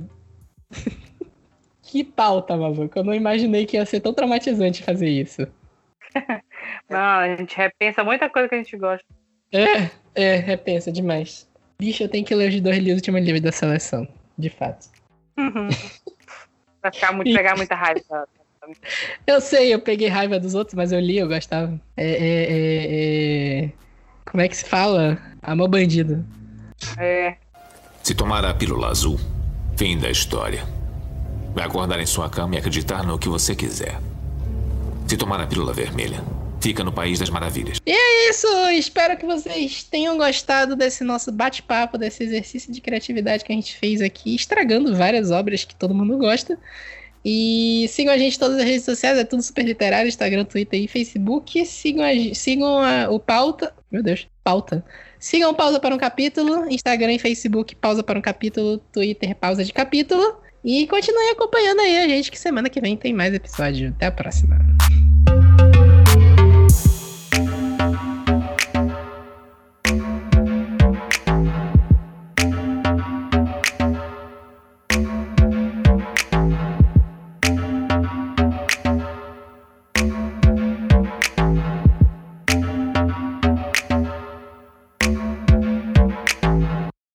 que 1.84 2.04
pauta, 2.04 2.58
maluco. 2.58 3.00
Eu 3.00 3.04
não 3.06 3.14
imaginei 3.14 3.66
que 3.66 3.78
ia 3.78 3.86
ser 3.86 4.02
tão 4.02 4.14
traumatizante 4.14 4.84
fazer 4.84 5.08
isso. 5.08 5.48
não, 6.90 7.00
a 7.00 7.34
gente 7.38 7.56
repensa 7.56 8.04
muita 8.04 8.30
coisa 8.30 8.50
que 8.50 8.56
a 8.56 8.58
gente 8.58 8.76
gosta. 8.76 9.06
É, 9.54 9.90
é, 10.16 10.36
repensa 10.36 10.92
demais. 10.92 11.48
Bicho, 11.80 12.04
eu 12.04 12.10
tenho 12.10 12.26
que 12.26 12.36
ler 12.36 12.50
os 12.50 12.62
dois 12.62 12.78
livros 12.78 13.02
de 13.02 13.10
uma 13.10 13.20
livre 13.20 13.40
da 13.40 13.52
seleção. 13.52 14.08
De 14.38 14.50
fato. 14.50 14.90
Vai 16.82 16.94
ficar 16.94 17.12
muito, 17.14 17.34
pegar 17.34 17.56
muita 17.58 17.76
raiva. 17.76 18.28
Eu 19.26 19.42
sei, 19.42 19.74
eu 19.74 19.80
peguei 19.80 20.08
raiva 20.08 20.40
dos 20.40 20.54
outros, 20.54 20.76
mas 20.76 20.92
eu 20.92 21.00
li, 21.00 21.18
eu 21.18 21.28
gostava. 21.28 21.80
É, 21.98 22.06
é, 22.06 22.44
é, 22.44 23.64
é... 23.66 23.72
Como 24.26 24.42
é 24.42 24.48
que 24.48 24.56
se 24.56 24.66
fala? 24.66 25.18
Amor 25.42 25.68
bandido. 25.70 26.26
É, 26.98 27.36
Se 28.04 28.14
tomar 28.14 28.46
a 28.46 28.54
pílula 28.54 28.88
azul, 28.88 29.20
fim 29.76 29.98
da 29.98 30.10
história. 30.10 30.64
Vai 31.54 31.66
acordar 31.66 32.00
em 32.00 32.06
sua 32.06 32.30
cama 32.30 32.56
e 32.56 32.58
acreditar 32.60 33.04
no 33.04 33.18
que 33.18 33.28
você 33.28 33.56
quiser. 33.56 34.00
Se 35.08 35.18
tomar 35.18 35.42
a 35.42 35.48
pílula 35.48 35.74
vermelha, 35.74 36.24
fica 36.62 36.84
no 36.84 36.92
País 36.92 37.20
das 37.20 37.30
Maravilhas. 37.30 37.78
É 37.86 38.30
isso, 38.30 38.48
espero 38.72 39.18
que 39.18 39.26
vocês 39.26 39.84
tenham 39.84 40.18
gostado 40.18 40.76
desse 40.76 41.04
nosso 41.04 41.32
bate-papo, 41.32 41.98
desse 41.98 42.24
exercício 42.24 42.72
de 42.72 42.82
criatividade 42.82 43.44
que 43.44 43.52
a 43.52 43.56
gente 43.56 43.76
fez 43.78 44.02
aqui, 44.02 44.36
estragando 44.36 44.96
várias 44.96 45.32
obras 45.32 45.64
que 45.64 45.76
todo 45.76 45.94
mundo 45.96 46.18
gosta. 46.18 46.58
E 47.24 47.86
sigam 47.90 48.14
a 48.14 48.18
gente 48.18 48.38
em 48.38 48.40
todas 48.40 48.58
as 48.58 48.64
redes 48.64 48.86
sociais, 48.86 49.18
é 49.18 49.26
tudo 49.26 49.42
super 49.44 49.66
literário, 49.66 50.08
Instagram, 50.08 50.46
Twitter 50.46 50.82
e 50.82 50.88
Facebook. 50.88 51.66
Sigam, 51.66 52.04
a, 52.06 52.34
sigam 52.34 52.80
a- 52.80 53.10
o 53.10 53.20
Pauta. 53.20 53.74
Meu 53.92 54.02
Deus, 54.02 54.26
Pauta. 54.44 54.86
Sigam 55.20 55.54
Pausa 55.54 55.82
para 55.82 55.94
um 55.94 55.98
Capítulo, 55.98 56.66
Instagram 56.72 57.14
e 57.14 57.20
Facebook, 57.20 57.76
Pausa 57.76 58.04
para 58.04 58.18
um 58.18 58.22
Capítulo, 58.22 58.78
Twitter, 58.94 59.36
Pausa 59.36 59.66
de 59.66 59.74
Capítulo. 59.74 60.38
E 60.64 60.88
continuem 60.88 61.32
acompanhando 61.32 61.82
aí 61.82 61.98
a 62.00 62.08
gente, 62.08 62.32
que 62.32 62.40
semana 62.40 62.70
que 62.70 62.80
vem 62.80 62.96
tem 62.96 63.14
mais 63.14 63.34
episódio. 63.34 63.90
Até 63.90 64.06
a 64.06 64.12
próxima. 64.12 64.58